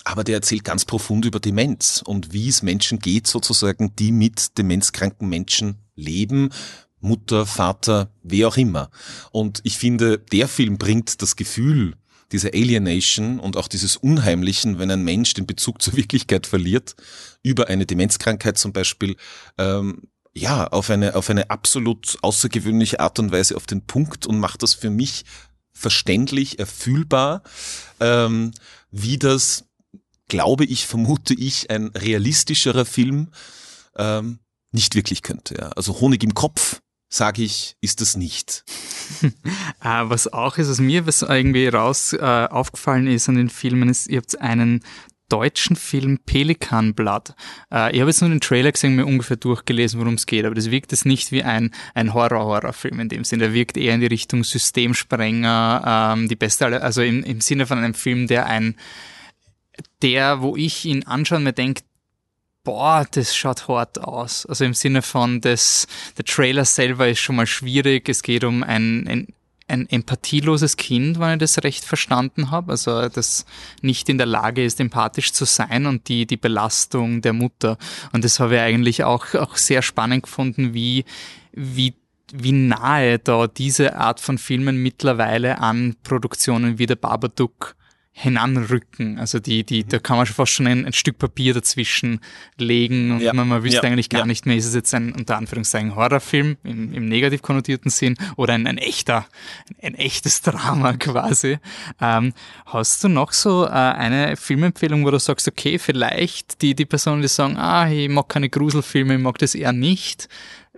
aber 0.06 0.22
der 0.22 0.36
erzählt 0.36 0.62
ganz 0.62 0.84
profund 0.84 1.24
über 1.24 1.40
Demenz 1.40 2.00
und 2.06 2.32
wie 2.32 2.48
es 2.48 2.62
Menschen 2.62 3.00
geht, 3.00 3.26
sozusagen, 3.26 3.96
die 3.96 4.12
mit 4.12 4.56
demenzkranken 4.56 5.28
Menschen 5.28 5.78
leben, 5.96 6.50
Mutter, 7.00 7.44
Vater, 7.44 8.12
wer 8.22 8.46
auch 8.46 8.56
immer. 8.56 8.88
Und 9.32 9.60
ich 9.64 9.76
finde, 9.78 10.18
der 10.18 10.46
Film 10.46 10.78
bringt 10.78 11.22
das 11.22 11.34
Gefühl 11.34 11.96
dieser 12.30 12.50
Alienation 12.54 13.40
und 13.40 13.56
auch 13.56 13.66
dieses 13.66 13.96
Unheimlichen, 13.96 14.78
wenn 14.78 14.92
ein 14.92 15.02
Mensch 15.02 15.34
den 15.34 15.46
Bezug 15.46 15.82
zur 15.82 15.96
Wirklichkeit 15.96 16.46
verliert, 16.46 16.94
über 17.42 17.66
eine 17.66 17.84
Demenzkrankheit 17.84 18.58
zum 18.58 18.72
Beispiel, 18.72 19.16
ähm, 19.58 20.02
ja, 20.32 20.68
auf 20.68 20.88
eine, 20.88 21.16
auf 21.16 21.30
eine 21.30 21.50
absolut 21.50 22.16
außergewöhnliche 22.22 23.00
Art 23.00 23.18
und 23.18 23.32
Weise 23.32 23.56
auf 23.56 23.66
den 23.66 23.82
Punkt 23.86 24.24
und 24.24 24.38
macht 24.38 24.62
das 24.62 24.74
für 24.74 24.90
mich 24.90 25.24
verständlich, 25.72 26.60
erfühlbar, 26.60 27.42
ähm, 27.98 28.52
wie 28.92 29.18
das 29.18 29.65
glaube 30.28 30.64
ich, 30.64 30.86
vermute 30.86 31.34
ich, 31.34 31.70
ein 31.70 31.88
realistischerer 31.88 32.84
Film 32.84 33.28
ähm, 33.96 34.40
nicht 34.72 34.94
wirklich 34.94 35.22
könnte. 35.22 35.56
Ja. 35.58 35.68
Also 35.70 36.00
Honig 36.00 36.22
im 36.22 36.34
Kopf, 36.34 36.80
sage 37.08 37.42
ich, 37.42 37.76
ist 37.80 38.00
das 38.00 38.16
nicht. 38.16 38.64
Ah, 39.78 40.08
was 40.08 40.32
auch 40.32 40.58
ist, 40.58 40.68
was 40.68 40.80
mir 40.80 41.06
was 41.06 41.22
irgendwie 41.22 41.68
raus 41.68 42.12
äh, 42.12 42.18
aufgefallen 42.18 43.06
ist 43.06 43.28
an 43.28 43.36
den 43.36 43.50
Filmen, 43.50 43.88
ist, 43.88 44.08
ihr 44.08 44.18
habt 44.18 44.40
einen 44.40 44.80
deutschen 45.28 45.76
Film 45.76 46.18
Pelikanblatt. 46.24 47.36
Äh, 47.72 47.94
ich 47.94 48.00
habe 48.00 48.10
jetzt 48.10 48.20
nur 48.20 48.30
den 48.30 48.40
Trailer 48.40 48.72
gesehen, 48.72 48.96
mir 48.96 49.06
ungefähr 49.06 49.36
durchgelesen, 49.36 50.00
worum 50.00 50.14
es 50.14 50.26
geht, 50.26 50.44
aber 50.44 50.56
das 50.56 50.72
wirkt 50.72 50.92
es 50.92 51.04
nicht 51.04 51.30
wie 51.30 51.44
ein, 51.44 51.72
ein 51.94 52.14
Horror-Horror-Film 52.14 52.98
in 52.98 53.08
dem 53.08 53.22
Sinne. 53.22 53.44
Der 53.44 53.54
wirkt 53.54 53.76
eher 53.76 53.94
in 53.94 54.00
die 54.00 54.06
Richtung 54.06 54.42
Systemsprenger, 54.42 56.14
ähm, 56.16 56.28
die 56.28 56.36
beste, 56.36 56.82
also 56.82 57.02
im, 57.02 57.22
im 57.22 57.40
Sinne 57.40 57.66
von 57.66 57.78
einem 57.78 57.94
Film, 57.94 58.26
der 58.26 58.46
ein 58.46 58.76
der, 60.02 60.40
wo 60.40 60.56
ich 60.56 60.84
ihn 60.84 61.04
anschaue 61.04 61.38
und 61.38 61.44
mir 61.44 61.52
denke, 61.52 61.82
boah, 62.64 63.06
das 63.10 63.34
schaut 63.34 63.68
hart 63.68 63.98
aus. 63.98 64.44
Also 64.46 64.64
im 64.64 64.74
Sinne 64.74 65.00
von, 65.00 65.40
das, 65.40 65.86
der 66.18 66.24
Trailer 66.24 66.64
selber 66.64 67.08
ist 67.08 67.20
schon 67.20 67.36
mal 67.36 67.46
schwierig. 67.46 68.08
Es 68.08 68.22
geht 68.22 68.42
um 68.42 68.64
ein, 68.64 69.06
ein, 69.06 69.28
ein 69.68 69.88
empathieloses 69.88 70.76
Kind, 70.76 71.20
wenn 71.20 71.34
ich 71.34 71.38
das 71.38 71.62
recht 71.62 71.84
verstanden 71.84 72.50
habe. 72.50 72.72
Also 72.72 73.08
das 73.08 73.46
nicht 73.82 74.08
in 74.08 74.18
der 74.18 74.26
Lage 74.26 74.64
ist, 74.64 74.80
empathisch 74.80 75.32
zu 75.32 75.44
sein 75.44 75.86
und 75.86 76.08
die, 76.08 76.26
die 76.26 76.36
Belastung 76.36 77.22
der 77.22 77.32
Mutter. 77.32 77.78
Und 78.12 78.24
das 78.24 78.40
habe 78.40 78.56
ich 78.56 78.60
eigentlich 78.60 79.04
auch, 79.04 79.34
auch 79.34 79.56
sehr 79.56 79.82
spannend 79.82 80.24
gefunden, 80.24 80.74
wie, 80.74 81.04
wie 81.52 81.94
wie 82.32 82.50
nahe 82.50 83.20
da 83.20 83.46
diese 83.46 83.96
Art 83.96 84.18
von 84.20 84.36
Filmen 84.36 84.82
mittlerweile 84.82 85.58
an 85.60 85.94
Produktionen 86.02 86.76
wie 86.78 86.86
der 86.86 86.96
Babadook 86.96 87.76
hinanrücken. 88.18 89.18
Also 89.18 89.40
die, 89.40 89.62
die, 89.62 89.84
da 89.84 89.98
kann 89.98 90.16
man 90.16 90.24
schon 90.24 90.36
fast 90.36 90.52
schon 90.52 90.66
ein, 90.66 90.86
ein 90.86 90.94
Stück 90.94 91.18
Papier 91.18 91.52
dazwischen 91.52 92.20
legen 92.56 93.10
und 93.10 93.20
ja. 93.20 93.34
man, 93.34 93.46
man 93.46 93.62
wüsste 93.62 93.82
ja. 93.82 93.82
eigentlich 93.82 94.08
gar 94.08 94.20
ja. 94.20 94.26
nicht 94.26 94.46
mehr, 94.46 94.56
ist 94.56 94.64
es 94.64 94.74
jetzt 94.74 94.94
ein 94.94 95.12
unter 95.12 95.36
Anführungszeichen 95.36 95.94
Horrorfilm 95.94 96.56
im, 96.64 96.94
im 96.94 97.08
negativ 97.10 97.42
konnotierten 97.42 97.90
Sinn 97.90 98.16
oder 98.36 98.54
ein, 98.54 98.66
ein 98.66 98.78
echter, 98.78 99.26
ein, 99.68 99.88
ein 99.88 99.94
echtes 99.96 100.40
Drama 100.40 100.94
quasi. 100.94 101.58
Ähm, 102.00 102.32
hast 102.64 103.04
du 103.04 103.08
noch 103.08 103.32
so 103.32 103.66
äh, 103.66 103.68
eine 103.68 104.36
Filmempfehlung, 104.36 105.04
wo 105.04 105.10
du 105.10 105.18
sagst, 105.18 105.46
okay, 105.46 105.78
vielleicht 105.78 106.62
die, 106.62 106.74
die 106.74 106.86
Personen, 106.86 107.20
die 107.20 107.28
sagen, 107.28 107.58
ah, 107.58 107.86
ich 107.86 108.08
mag 108.08 108.30
keine 108.30 108.48
Gruselfilme, 108.48 109.16
ich 109.16 109.20
mag 109.20 109.36
das 109.36 109.54
eher 109.54 109.74
nicht. 109.74 110.30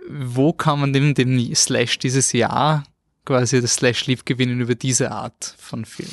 Wo 0.09 0.51
kann 0.51 0.81
man 0.81 0.91
denn 0.91 1.13
den 1.13 1.55
Slash 1.55 1.99
dieses 1.99 2.33
Jahr 2.33 2.83
quasi 3.23 3.61
das 3.61 3.75
Slash 3.75 4.07
lieb 4.07 4.25
gewinnen 4.25 4.59
über 4.59 4.75
diese 4.75 5.11
Art 5.11 5.55
von 5.57 5.85
Film? 5.85 6.11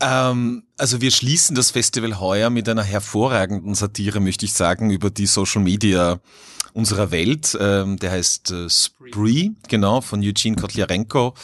Ähm, 0.00 0.62
also 0.76 1.00
wir 1.00 1.10
schließen 1.10 1.56
das 1.56 1.72
Festival 1.72 2.20
heuer 2.20 2.50
mit 2.50 2.68
einer 2.68 2.84
hervorragenden 2.84 3.74
Satire, 3.74 4.20
möchte 4.20 4.44
ich 4.44 4.52
sagen, 4.52 4.90
über 4.90 5.10
die 5.10 5.26
Social 5.26 5.62
Media 5.62 6.20
unserer 6.72 7.10
Welt. 7.10 7.56
Ähm, 7.60 7.98
der 7.98 8.12
heißt 8.12 8.52
äh, 8.52 8.70
Spree, 8.70 9.50
genau, 9.68 10.00
von 10.00 10.20
Eugene 10.22 10.56
Kotliarenko. 10.56 11.34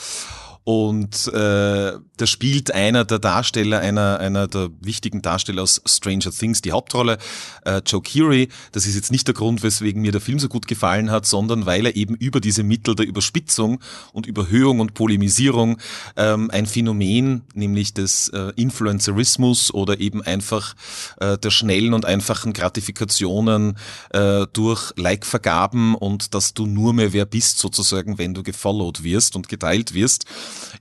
Und 0.64 1.28
äh, 1.28 1.92
da 2.16 2.26
spielt 2.26 2.72
einer 2.72 3.04
der 3.04 3.18
Darsteller, 3.18 3.80
einer, 3.80 4.18
einer 4.18 4.48
der 4.48 4.70
wichtigen 4.80 5.20
Darsteller 5.20 5.62
aus 5.62 5.82
Stranger 5.84 6.30
Things 6.30 6.62
die 6.62 6.72
Hauptrolle, 6.72 7.18
äh, 7.66 7.82
Joe 7.84 8.00
Keery. 8.00 8.48
Das 8.72 8.86
ist 8.86 8.94
jetzt 8.94 9.12
nicht 9.12 9.26
der 9.26 9.34
Grund, 9.34 9.62
weswegen 9.62 10.00
mir 10.00 10.12
der 10.12 10.22
Film 10.22 10.38
so 10.38 10.48
gut 10.48 10.66
gefallen 10.66 11.10
hat, 11.10 11.26
sondern 11.26 11.66
weil 11.66 11.84
er 11.84 11.96
eben 11.96 12.14
über 12.14 12.40
diese 12.40 12.62
Mittel 12.62 12.94
der 12.94 13.06
Überspitzung 13.06 13.80
und 14.14 14.26
Überhöhung 14.26 14.80
und 14.80 14.94
Polemisierung 14.94 15.78
ähm, 16.16 16.50
ein 16.50 16.64
Phänomen, 16.64 17.42
nämlich 17.52 17.92
des 17.92 18.30
äh, 18.30 18.52
Influencerismus 18.56 19.74
oder 19.74 20.00
eben 20.00 20.22
einfach 20.22 20.74
äh, 21.20 21.36
der 21.36 21.50
schnellen 21.50 21.92
und 21.92 22.06
einfachen 22.06 22.54
Gratifikationen 22.54 23.76
äh, 24.10 24.46
durch 24.54 24.94
Like-Vergaben 24.96 25.94
und 25.94 26.32
dass 26.32 26.54
du 26.54 26.64
nur 26.64 26.94
mehr 26.94 27.12
wer 27.12 27.26
bist 27.26 27.58
sozusagen, 27.58 28.16
wenn 28.16 28.32
du 28.32 28.42
gefollowt 28.42 29.02
wirst 29.04 29.36
und 29.36 29.50
geteilt 29.50 29.92
wirst, 29.92 30.24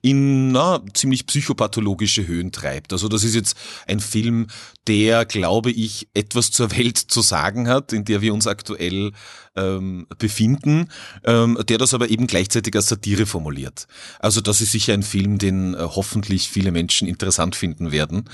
in 0.01 0.51
na, 0.51 0.81
ziemlich 0.93 1.25
psychopathologische 1.25 2.27
Höhen 2.27 2.51
treibt. 2.51 2.93
Also 2.93 3.07
das 3.07 3.23
ist 3.23 3.35
jetzt 3.35 3.57
ein 3.87 3.99
Film, 3.99 4.47
der, 4.87 5.25
glaube 5.25 5.71
ich, 5.71 6.07
etwas 6.13 6.51
zur 6.51 6.71
Welt 6.71 6.97
zu 6.97 7.21
sagen 7.21 7.67
hat, 7.67 7.93
in 7.93 8.05
der 8.05 8.21
wir 8.21 8.33
uns 8.33 8.47
aktuell 8.47 9.11
ähm, 9.55 10.07
befinden, 10.17 10.89
ähm, 11.23 11.57
der 11.67 11.77
das 11.77 11.93
aber 11.93 12.09
eben 12.09 12.27
gleichzeitig 12.27 12.75
als 12.75 12.87
Satire 12.87 13.25
formuliert. 13.25 13.87
Also 14.19 14.41
das 14.41 14.61
ist 14.61 14.71
sicher 14.71 14.93
ein 14.93 15.03
Film, 15.03 15.37
den 15.37 15.73
äh, 15.73 15.77
hoffentlich 15.79 16.49
viele 16.49 16.71
Menschen 16.71 17.07
interessant 17.07 17.55
finden 17.55 17.91
werden 17.91 18.29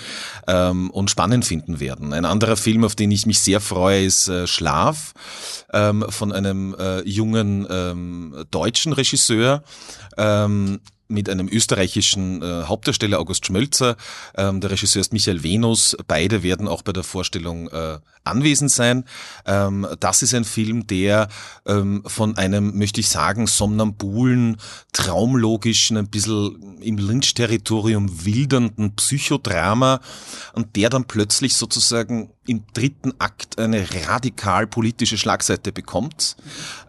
ähm, 0.48 0.90
und 0.90 1.10
spannend 1.10 1.46
finden 1.46 1.80
werden. 1.80 2.14
Ein 2.14 2.26
anderer 2.26 2.58
Film, 2.58 2.84
auf 2.84 2.96
den 2.96 3.12
ich 3.12 3.26
mich 3.26 3.40
sehr 3.40 3.62
freue, 3.62 4.06
ist 4.06 4.28
äh, 4.28 4.48
Schlaf 4.48 5.14
ähm, 5.74 6.06
von 6.10 6.32
einem 6.32 6.76
äh, 6.80 7.02
jungen 7.02 7.68
ähm, 7.70 8.46
deutschen 8.50 8.94
Regisseur. 8.94 9.64
Ähm, 10.18 10.80
mit 11.10 11.28
einem 11.28 11.50
österreichischen 11.50 12.42
äh, 12.42 12.64
Hauptdarsteller 12.64 13.20
August 13.20 13.46
Schmölzer. 13.46 13.98
Ähm, 14.38 14.62
der 14.62 14.72
Regisseur 14.72 15.02
ist 15.02 15.12
Michael 15.12 15.44
Venus. 15.44 15.98
Beide 16.08 16.44
werden 16.44 16.68
auch 16.68 16.84
bei 16.84 16.94
der 16.94 17.04
Vorstellung 17.04 17.68
äh, 17.70 17.98
anwesend 18.24 18.72
sein. 18.72 19.06
Ähm, 19.46 19.88
das 20.00 20.22
ist 20.22 20.36
ein 20.36 20.46
Film, 20.46 20.86
der 20.86 21.28
ähm, 21.66 22.04
von 22.06 22.38
einem, 22.38 22.78
möchte 22.78 23.02
ich 23.02 23.10
sagen, 23.10 23.48
somnambulen, 23.48 24.58
traumlogischen, 24.94 25.98
ein 25.98 26.10
bisschen 26.10 26.80
im 26.80 26.98
Lynch-Territorium 26.98 28.26
wildernden 28.26 28.96
Psychodrama 28.96 30.02
und 30.54 30.76
der 30.76 30.90
dann 30.90 31.06
plötzlich 31.06 31.56
sozusagen 31.56 32.32
im 32.50 32.64
dritten 32.74 33.14
Akt 33.20 33.60
eine 33.60 33.86
radikal 34.08 34.66
politische 34.66 35.18
Schlagseite 35.18 35.72
bekommt, 35.72 36.36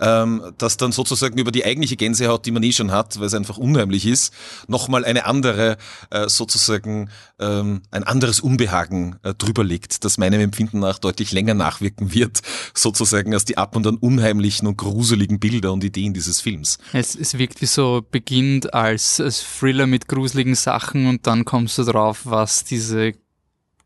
ähm, 0.01 0.43
das 0.57 0.79
dann 0.79 0.91
sozusagen 0.91 1.39
über 1.39 1.53
die 1.53 1.65
eigentliche 1.67 1.97
Gänsehaut, 1.97 2.47
die 2.47 2.51
man 2.51 2.63
eh 2.63 2.73
schon 2.73 2.91
hat, 2.91 3.21
weil 3.21 3.27
es 3.27 3.35
einfach 3.35 3.59
unheimlich 3.59 4.07
ist, 4.07 4.33
nochmal 4.69 5.05
eine 5.05 5.27
andere, 5.27 5.77
äh, 6.11 6.29
sozusagen 6.29 7.11
ähm, 7.39 7.83
ein 7.91 8.05
anderes 8.05 8.41
Unbehagen 8.41 9.17
äh, 9.23 9.35
drüber 9.35 9.63
legt, 9.63 10.05
das 10.05 10.17
meinem 10.17 10.41
Empfinden 10.41 10.81
nach 10.81 10.99
deutlich 10.99 11.31
länger 11.33 11.55
nachwirken 11.55 12.15
wird, 12.15 12.41
sozusagen 12.73 13.35
als 13.35 13.45
die 13.45 13.59
ab 13.59 13.77
und 13.77 13.87
an 13.87 13.97
unheimlichen 13.99 14.67
und 14.67 14.79
gruseligen 14.79 15.41
Bilder 15.41 15.75
und 15.75 15.85
Ideen 15.85 16.15
dieses 16.15 16.41
Films. 16.41 16.79
Es, 16.95 17.15
es 17.15 17.37
wirkt 17.37 17.61
wie 17.61 17.67
so 17.67 18.03
beginnt 18.11 18.73
als, 18.73 19.21
als 19.21 19.45
Thriller 19.45 19.87
mit 19.87 20.09
gruseligen 20.09 20.55
Sachen 20.55 21.07
und 21.07 21.27
dann 21.27 21.45
kommst 21.45 21.77
du 21.77 21.85
drauf, 21.85 22.21
was 22.25 22.65
diese 22.65 23.13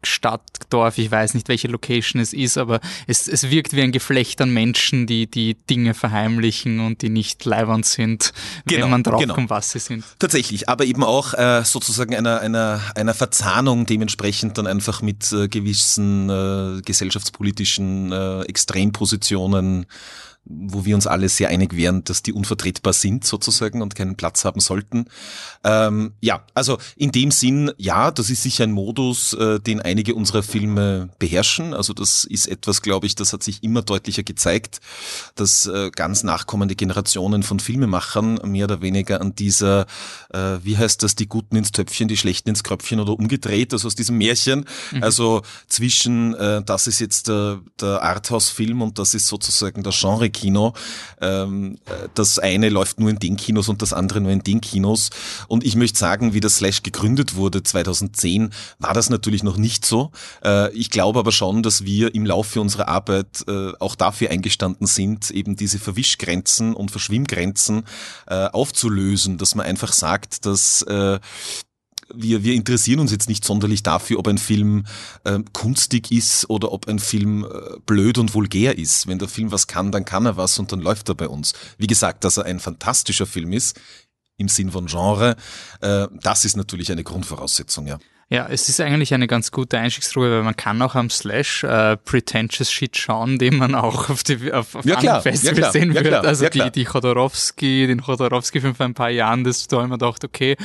Stadt, 0.07 0.43
Dorf, 0.71 0.99
ich 0.99 1.11
weiß 1.11 1.35
nicht, 1.35 1.49
welche 1.49 1.69
Location 1.69 2.21
es 2.21 2.33
ist, 2.33 2.59
aber 2.59 2.81
es, 3.07 3.29
es 3.29 3.51
wirkt 3.51 3.75
wie 3.75 3.83
ein 3.83 3.93
Geflecht 3.93 4.41
an 4.41 4.51
Menschen, 4.51 5.07
die 5.07 5.27
die 5.27 5.55
Dinge 5.55 5.95
verheimlichen 5.95 6.81
und 6.81 7.03
die 7.03 7.09
nicht 7.09 7.45
leibernd 7.45 7.87
sind, 7.87 8.33
genau, 8.67 8.85
wenn 8.85 8.91
man 8.91 9.03
draufkommt, 9.03 9.35
genau. 9.35 9.51
was 9.51 9.71
sie 9.71 9.79
sind. 9.79 10.05
Tatsächlich, 10.19 10.69
aber 10.69 10.85
eben 10.85 11.05
auch 11.05 11.35
äh, 11.35 11.63
sozusagen 11.65 12.15
einer, 12.15 12.41
einer, 12.41 12.81
einer 12.95 13.15
Verzahnung 13.15 13.87
dementsprechend 13.87 14.59
dann 14.59 14.67
einfach 14.67 15.03
mit 15.03 15.33
äh, 15.33 15.49
gewissen 15.49 16.31
äh, 16.31 16.83
gesellschaftspolitischen 16.83 18.13
äh, 18.13 18.43
Extrempositionen 18.43 19.87
wo 20.47 20.85
wir 20.85 20.95
uns 20.95 21.07
alle 21.07 21.29
sehr 21.29 21.49
einig 21.49 21.75
wären, 21.75 22.05
dass 22.05 22.23
die 22.23 22.33
unvertretbar 22.33 22.93
sind 22.93 23.25
sozusagen 23.25 23.81
und 23.81 23.95
keinen 23.95 24.17
Platz 24.17 24.45
haben 24.45 24.61
sollten. 24.61 25.07
Ähm, 25.65 26.13
ja, 26.21 26.45
also 26.55 26.79
in 26.97 27.13
dem 27.13 27.31
Sinn, 27.31 27.73
ja, 27.79 28.11
das 28.11 28.29
ist 28.29 28.43
sicher 28.43 28.65
ein 28.65 28.73
Modus, 28.73 29.33
äh, 29.33 29.59
den 29.59 29.81
einige 29.81 30.15
unserer 30.15 30.43
Filme 30.43 31.09
beherrschen. 31.19 31.73
Also 31.73 31.95
das 31.95 32.25
ist 32.25 32.47
etwas, 32.47 32.83
glaube 32.83 33.07
ich, 33.07 33.15
das 33.15 33.33
hat 33.33 33.43
sich 33.43 33.63
immer 33.63 33.81
deutlicher 33.81 34.23
gezeigt, 34.23 34.81
dass 35.35 35.67
äh, 35.67 35.91
ganz 35.91 36.23
nachkommende 36.25 36.75
Generationen 36.75 37.43
von 37.43 37.59
Filmemachern 37.59 38.39
mehr 38.45 38.67
oder 38.67 38.83
weniger 38.83 39.23
an 39.23 39.35
dieser, 39.35 39.87
äh, 40.33 40.59
wie 40.63 40.77
heißt 40.77 41.03
das, 41.03 41.15
die 41.15 41.27
Guten 41.27 41.57
ins 41.57 41.73
Töpfchen, 41.73 42.09
die 42.09 42.19
Schlechten 42.19 42.51
ins 42.51 42.65
Kröpfchen 42.65 43.01
oder 43.01 43.15
umgedreht, 43.15 43.73
also 43.73 43.87
aus 43.87 43.95
diesem 43.95 44.19
Märchen. 44.19 44.67
Mhm. 44.93 45.03
Also 45.03 45.43
zwischen, 45.69 46.35
äh, 46.35 46.63
das 46.63 46.87
ist 46.87 47.01
jetzt 47.01 47.29
der, 47.29 47.63
der 47.81 48.03
Arthouse-Film 48.03 48.83
und 48.83 48.99
das 48.99 49.15
ist 49.15 49.27
sozusagen 49.27 49.83
der 49.83 49.93
Genre 49.93 50.34
Kino. 50.35 50.75
Ähm, 51.23 51.79
das 52.15 52.39
eine 52.39 52.69
läuft 52.69 53.01
nur 53.01 53.09
in 53.09 53.19
den 53.19 53.39
Kinos 53.39 53.71
und 53.71 53.81
das 53.81 53.95
andere 53.95 54.21
nur 54.21 54.33
in 54.33 54.43
den 54.43 54.61
Kinos. 54.61 55.09
Und 55.49 55.65
ich 55.65 55.77
möchte 55.77 55.99
sagen, 55.99 56.35
wie 56.35 56.41
das 56.41 56.57
Slash 56.57 56.83
gegründet 56.83 57.37
wurde 57.37 57.63
2010, 57.63 58.51
war 58.79 58.93
das 58.93 59.09
natürlich 59.09 59.43
noch 59.43 59.57
nicht 59.57 59.87
so. 59.87 60.11
Äh, 60.45 60.71
ich 60.75 60.91
glaube 60.91 61.19
aber 61.19 61.33
schon, 61.33 61.63
dass 61.63 61.85
wir 61.85 62.15
im 62.15 62.27
Laufe 62.27 62.61
unserer 62.61 62.89
Arbeit 62.89 63.45
äh, 63.49 63.73
auch 63.81 63.95
dafür 63.95 64.31
eingestanden 64.31 64.87
sind, 64.87 65.31
eben 65.31 65.57
diese 65.57 65.79
Verwischgrenzen 65.79 66.75
und 66.75 66.91
Verschwimmgrenzen 66.91 67.85
äh, 68.27 68.49
aufzulösen, 68.49 69.39
dass 69.39 69.55
man 69.55 69.65
einfach 69.65 69.93
sagt, 69.93 70.45
dass 70.45 70.83
äh, 70.83 71.19
wir, 72.13 72.43
wir 72.43 72.55
interessieren 72.55 73.01
uns 73.01 73.13
jetzt 73.13 73.29
nicht 73.29 73.45
sonderlich 73.45 73.83
dafür, 73.83 74.19
ob 74.19 74.29
ein 74.29 74.39
Film 74.39 74.85
äh, 75.25 75.39
kunstig 75.53 76.11
ist 76.11 76.49
oder 76.51 76.73
ob 76.73 76.89
ein 76.89 76.99
Film 76.99 77.45
äh, 77.45 77.79
blöd 77.87 78.19
und 78.19 78.35
vulgär 78.35 78.79
ist. 78.79 79.07
Wenn 79.07 79.19
der 79.19 79.29
Film 79.29 79.53
was 79.53 79.67
kann, 79.67 79.93
dann 79.93 80.05
kann 80.05 80.27
er 80.27 80.37
was 80.37 80.59
und 80.59 80.73
dann 80.73 80.81
läuft 80.81 81.09
er 81.09 81.15
bei 81.15 81.29
uns. 81.29 81.53
Wie 81.79 81.87
gesagt, 81.87 82.25
dass 82.25 82.37
er 82.37 82.45
ein 82.45 82.61
fantastischer 82.61 83.27
Film 83.27 83.53
ist, 83.53 83.81
im 84.37 84.49
Sinn 84.49 84.73
von 84.73 84.87
Genre, 84.87 85.37
äh, 85.81 86.09
das 86.21 86.45
ist 86.45 86.57
natürlich 86.57 86.91
eine 86.91 87.05
Grundvoraussetzung, 87.05 87.87
ja. 87.87 87.99
Ja, 88.31 88.47
es 88.49 88.69
ist 88.69 88.81
eigentlich 88.81 89.13
eine 89.13 89.27
ganz 89.27 89.51
gute 89.51 89.79
Einstiegsdroge, 89.79 90.31
weil 90.31 90.43
man 90.43 90.57
kann 90.57 90.81
auch 90.81 90.95
am 90.95 91.11
Slash 91.11 91.63
äh, 91.63 91.97
Pretentious 91.99 92.73
Shit 92.73 92.97
schauen, 92.97 93.39
den 93.39 93.57
man 93.57 93.75
auch 93.75 94.09
auf, 94.09 94.23
die, 94.23 94.53
auf, 94.53 94.75
auf 94.75 94.85
ja, 94.85 94.97
anderen 94.97 95.23
Festivals 95.23 95.59
ja, 95.59 95.71
sehen 95.71 95.93
ja, 95.93 96.03
wird. 96.03 96.25
Also 96.25 96.49
die, 96.49 96.71
die 96.71 96.85
Chodorowski, 96.85 97.87
den 97.87 98.01
Chodorowski-Film 98.01 98.75
vor 98.75 98.87
ein 98.87 98.95
paar 98.95 99.11
Jahren, 99.11 99.45
das 99.45 99.67
da 99.69 99.85
immer 99.85 99.99
gedacht, 99.99 100.25
okay, 100.25 100.57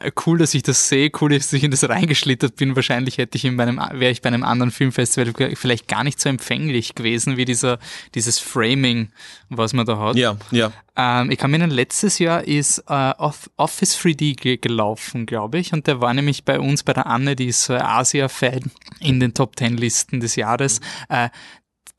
äh, 0.00 0.10
cool, 0.26 0.38
dass 0.38 0.52
ich 0.54 0.64
das 0.64 0.88
sehe, 0.88 1.10
cool, 1.20 1.30
dass 1.30 1.52
ich 1.52 1.62
in 1.62 1.70
das 1.70 1.88
reingeschlittert 1.88 2.56
bin. 2.56 2.74
Wahrscheinlich 2.74 3.18
hätte 3.18 3.38
ich 3.38 3.44
in 3.44 3.54
meinem, 3.54 3.80
wäre 3.92 4.10
ich 4.10 4.20
bei 4.20 4.28
einem 4.28 4.42
anderen 4.42 4.72
Filmfestival 4.72 5.32
vielleicht 5.54 5.86
gar 5.86 6.02
nicht 6.02 6.20
so 6.20 6.28
empfänglich 6.28 6.96
gewesen 6.96 7.36
wie 7.36 7.44
dieser, 7.44 7.78
dieses 8.14 8.40
Framing, 8.40 9.10
was 9.48 9.72
man 9.72 9.86
da 9.86 9.98
hat. 9.98 10.16
Ja, 10.16 10.36
ja. 10.50 10.72
Ähm, 10.96 11.30
ich 11.30 11.38
kann 11.38 11.50
mir 11.50 11.58
erinnern, 11.58 11.74
letztes 11.74 12.18
Jahr 12.18 12.44
ist 12.44 12.78
äh, 12.88 13.12
Office 13.56 13.98
3D 13.98 14.58
gelaufen, 14.58 15.26
glaube 15.26 15.58
ich, 15.58 15.72
und 15.72 15.86
der 15.86 16.00
war 16.00 16.12
nämlich 16.14 16.44
bei 16.44 16.58
uns 16.58 16.82
bei 16.82 16.92
der 16.92 17.06
Anne, 17.06 17.36
die 17.36 17.46
ist 17.46 17.64
so 17.64 17.74
Asia-Fan 17.74 18.70
in 19.00 19.20
den 19.20 19.34
Top 19.34 19.56
Ten 19.56 19.76
Listen 19.76 20.20
des 20.20 20.36
Jahres. 20.36 20.80
Äh, 21.08 21.28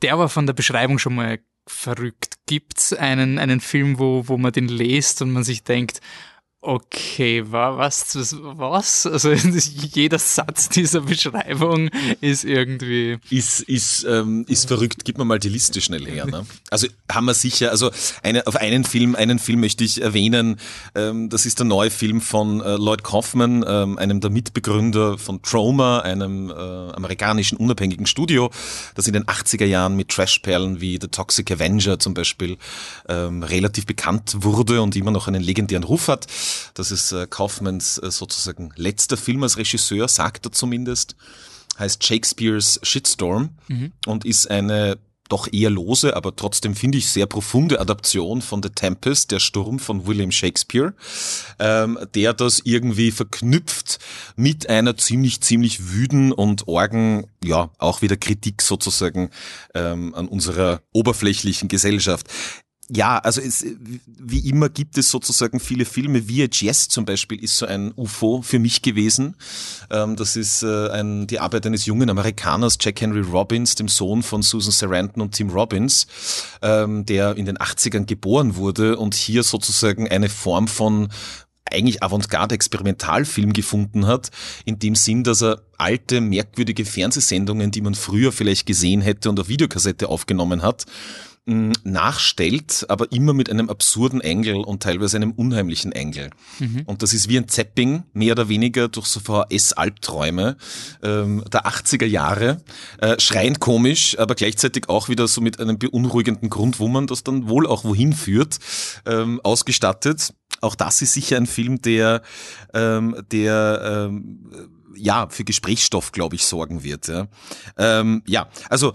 der 0.01 0.19
war 0.19 0.29
von 0.29 0.45
der 0.45 0.53
Beschreibung 0.53 0.99
schon 0.99 1.15
mal 1.15 1.39
verrückt. 1.67 2.35
Gibt's 2.45 2.93
einen, 2.93 3.39
einen 3.39 3.59
Film, 3.59 3.99
wo, 3.99 4.27
wo 4.27 4.37
man 4.37 4.51
den 4.51 4.67
liest 4.67 5.21
und 5.21 5.31
man 5.31 5.43
sich 5.43 5.63
denkt, 5.63 6.01
Okay, 6.59 7.43
was, 7.45 8.17
was? 8.41 9.05
Also 9.05 9.31
jeder 9.93 10.17
Satz 10.17 10.69
dieser 10.69 11.01
Beschreibung 11.01 11.89
ist 12.19 12.43
irgendwie. 12.45 13.19
Ist, 13.29 13.61
ist, 13.61 14.03
ähm, 14.09 14.43
ist 14.47 14.67
verrückt. 14.67 15.05
Gib 15.05 15.19
mir 15.19 15.23
mal 15.23 15.37
die 15.37 15.49
Liste 15.49 15.81
schnell 15.81 16.07
her. 16.07 16.25
Ne? 16.25 16.47
Also 16.71 16.87
haben 17.11 17.25
wir 17.25 17.35
sicher, 17.35 17.69
also 17.69 17.91
eine, 18.23 18.47
auf 18.47 18.55
einen 18.55 18.85
Film, 18.85 19.15
einen 19.15 19.37
Film 19.37 19.59
möchte 19.59 19.83
ich 19.83 20.01
erwähnen. 20.01 20.59
Ähm, 20.95 21.29
das 21.29 21.45
ist 21.45 21.59
der 21.59 21.67
neue 21.67 21.91
Film 21.91 22.21
von 22.21 22.59
äh, 22.61 22.75
Lloyd 22.75 23.03
Kaufman, 23.03 23.63
ähm, 23.65 23.99
einem 23.99 24.19
der 24.19 24.31
Mitbegründer 24.31 25.19
von 25.19 25.43
Troma, 25.43 25.99
einem 25.99 26.49
äh, 26.49 26.53
amerikanischen 26.53 27.57
unabhängigen 27.57 28.07
Studio, 28.07 28.49
das 28.95 29.05
in 29.05 29.13
den 29.13 29.25
80er 29.25 29.65
Jahren 29.65 29.95
mit 29.95 30.09
Trashperlen 30.09 30.81
wie 30.81 30.97
The 30.99 31.07
Toxic 31.07 31.51
Avenger 31.51 31.99
zum 31.99 32.15
Beispiel 32.15 32.57
ähm, 33.07 33.43
relativ 33.43 33.85
bekannt 33.85 34.37
wurde 34.39 34.81
und 34.81 34.95
immer 34.95 35.11
noch 35.11 35.27
einen 35.27 35.43
legendären 35.43 35.83
Ruf 35.83 36.07
hat. 36.07 36.25
Das 36.73 36.91
ist 36.91 37.11
äh, 37.11 37.27
Kaufmanns 37.27 37.97
äh, 37.97 38.11
sozusagen 38.11 38.71
letzter 38.75 39.17
Film 39.17 39.43
als 39.43 39.57
Regisseur, 39.57 40.07
sagt 40.07 40.45
er 40.45 40.51
zumindest. 40.51 41.15
Heißt 41.79 42.03
Shakespeare's 42.03 42.79
Shitstorm 42.81 43.49
mhm. 43.67 43.91
und 44.07 44.25
ist 44.25 44.49
eine 44.49 44.97
doch 45.29 45.51
eher 45.51 45.69
lose, 45.69 46.15
aber 46.15 46.35
trotzdem 46.35 46.75
finde 46.75 46.97
ich 46.97 47.09
sehr 47.09 47.25
profunde 47.25 47.79
Adaption 47.79 48.41
von 48.41 48.63
The 48.63 48.69
Tempest, 48.69 49.31
der 49.31 49.39
Sturm 49.39 49.79
von 49.79 50.07
William 50.07 50.31
Shakespeare, 50.31 50.93
ähm, 51.59 51.99
der 52.15 52.33
das 52.33 52.61
irgendwie 52.63 53.11
verknüpft 53.11 53.99
mit 54.35 54.69
einer 54.69 54.97
ziemlich, 54.97 55.41
ziemlich 55.41 55.91
wüden 55.91 56.31
und 56.31 56.67
orgen, 56.67 57.27
ja, 57.43 57.71
auch 57.77 58.01
wieder 58.01 58.17
Kritik 58.17 58.61
sozusagen 58.61 59.29
ähm, 59.73 60.13
an 60.15 60.27
unserer 60.27 60.81
oberflächlichen 60.93 61.67
Gesellschaft 61.67 62.27
ja, 62.89 63.17
also 63.17 63.41
es, 63.41 63.65
wie 64.05 64.47
immer 64.49 64.69
gibt 64.69 64.97
es 64.97 65.11
sozusagen 65.11 65.59
viele 65.59 65.83
Filme. 65.83 66.23
VHS 66.23 66.87
zum 66.87 67.03
Beispiel 67.03 67.43
ist 67.43 67.57
so 67.57 67.65
ein 67.65 67.91
UFO 67.97 68.41
für 68.41 68.59
mich 68.59 68.81
gewesen. 68.81 69.35
Ähm, 69.89 70.15
das 70.15 70.37
ist 70.37 70.63
äh, 70.63 70.89
ein, 70.89 71.27
die 71.27 71.39
Arbeit 71.39 71.65
eines 71.65 71.85
jungen 71.85 72.09
Amerikaners, 72.09 72.77
Jack 72.79 73.01
Henry 73.01 73.21
Robbins, 73.21 73.75
dem 73.75 73.89
Sohn 73.89 74.23
von 74.23 74.41
Susan 74.41 74.71
Sarandon 74.71 75.21
und 75.21 75.35
Tim 75.35 75.49
Robbins, 75.49 76.07
ähm, 76.61 77.05
der 77.05 77.35
in 77.35 77.45
den 77.45 77.57
80ern 77.57 78.05
geboren 78.05 78.55
wurde 78.55 78.97
und 78.97 79.15
hier 79.15 79.43
sozusagen 79.43 80.07
eine 80.07 80.29
Form 80.29 80.69
von 80.69 81.09
eigentlich 81.69 82.01
Avantgarde-Experimentalfilm 82.01 83.51
gefunden 83.51 84.07
hat, 84.07 84.29
in 84.63 84.79
dem 84.79 84.95
Sinn, 84.95 85.25
dass 85.25 85.43
er 85.43 85.61
alte, 85.77 86.21
merkwürdige 86.21 86.85
Fernsehsendungen, 86.85 87.71
die 87.71 87.81
man 87.81 87.95
früher 87.95 88.31
vielleicht 88.31 88.65
gesehen 88.65 89.01
hätte 89.01 89.29
und 89.29 89.39
auf 89.39 89.49
Videokassette 89.49 90.07
aufgenommen 90.07 90.61
hat, 90.61 90.85
nachstellt, 91.47 92.85
aber 92.89 93.11
immer 93.11 93.33
mit 93.33 93.49
einem 93.49 93.69
absurden 93.69 94.19
Engel 94.19 94.57
und 94.57 94.83
teilweise 94.83 95.15
einem 95.15 95.31
unheimlichen 95.31 95.93
Engel. 95.93 96.29
Mhm. 96.59 96.83
Und 96.85 97.03
das 97.03 97.13
ist 97.13 97.29
wie 97.29 97.37
ein 97.37 97.47
Zapping, 97.47 98.03
mehr 98.13 98.33
oder 98.33 98.49
weniger 98.49 98.89
durch 98.89 99.07
so 99.07 99.21
VHS-Albträume 99.21 100.57
ähm, 101.01 101.43
der 101.51 101.65
80er 101.65 102.05
Jahre. 102.05 102.61
Äh, 102.99 103.19
schreiend 103.19 103.61
komisch, 103.61 104.19
aber 104.19 104.35
gleichzeitig 104.35 104.89
auch 104.89 105.07
wieder 105.07 105.27
so 105.27 105.39
mit 105.39 105.59
einem 105.59 105.79
beunruhigenden 105.79 106.49
Grund, 106.49 106.79
wo 106.79 106.89
man 106.89 107.07
das 107.07 107.23
dann 107.23 107.47
wohl 107.47 107.65
auch 107.65 107.85
wohin 107.85 108.11
führt, 108.11 108.59
ähm, 109.05 109.39
ausgestattet. 109.43 110.33
Auch 110.59 110.75
das 110.75 111.01
ist 111.01 111.13
sicher 111.13 111.37
ein 111.37 111.47
Film, 111.47 111.81
der, 111.81 112.23
ähm, 112.73 113.15
der 113.31 114.07
ähm, 114.09 114.49
ja, 114.97 115.27
für 115.29 115.43
Gesprächsstoff, 115.43 116.11
glaube 116.11 116.35
ich, 116.35 116.45
sorgen 116.45 116.83
wird. 116.83 117.07
Ja, 117.07 117.27
ähm, 117.77 118.23
ja 118.25 118.49
also 118.69 118.93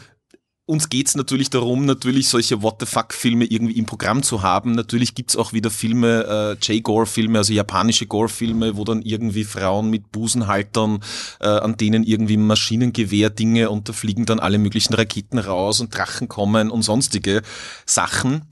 uns 0.65 0.89
geht's 0.89 1.17
natürlich 1.17 1.51
darum, 1.51 1.87
natürlich 1.87 2.29
solche 2.29 2.63
What 2.63 2.77
the 2.81 2.87
fuck-Filme 2.87 3.45
irgendwie 3.45 3.79
im 3.79 3.87
Programm 3.87 4.23
zu 4.23 4.43
haben. 4.43 4.73
Natürlich 4.73 5.15
gibt's 5.15 5.37
auch 5.37 5.53
wieder 5.53 5.71
Filme, 5.71 6.57
äh, 6.63 6.65
J-Gore-Filme, 6.65 7.39
also 7.39 7.53
japanische 7.53 8.07
Gore-Filme, 8.07 8.77
wo 8.77 8.85
dann 8.85 9.03
irgendwie 9.03 9.45
Frauen 9.45 9.91
mit 9.91 10.13
Busenhaltern, 10.13 11.01
äh, 11.41 11.49
an 11.49 11.77
denen 11.77 12.05
irgendwie 12.05 12.37
Maschinengewehr-Dinge 12.37 13.71
und 13.71 13.89
da 13.89 13.93
fliegen 13.93 14.25
dann 14.25 14.39
alle 14.39 14.59
möglichen 14.59 14.95
Raketen 14.95 15.39
raus 15.39 15.81
und 15.81 15.95
Drachen 15.95 16.29
kommen 16.29 16.71
und 16.71 16.83
sonstige 16.83 17.43
Sachen. 17.85 18.43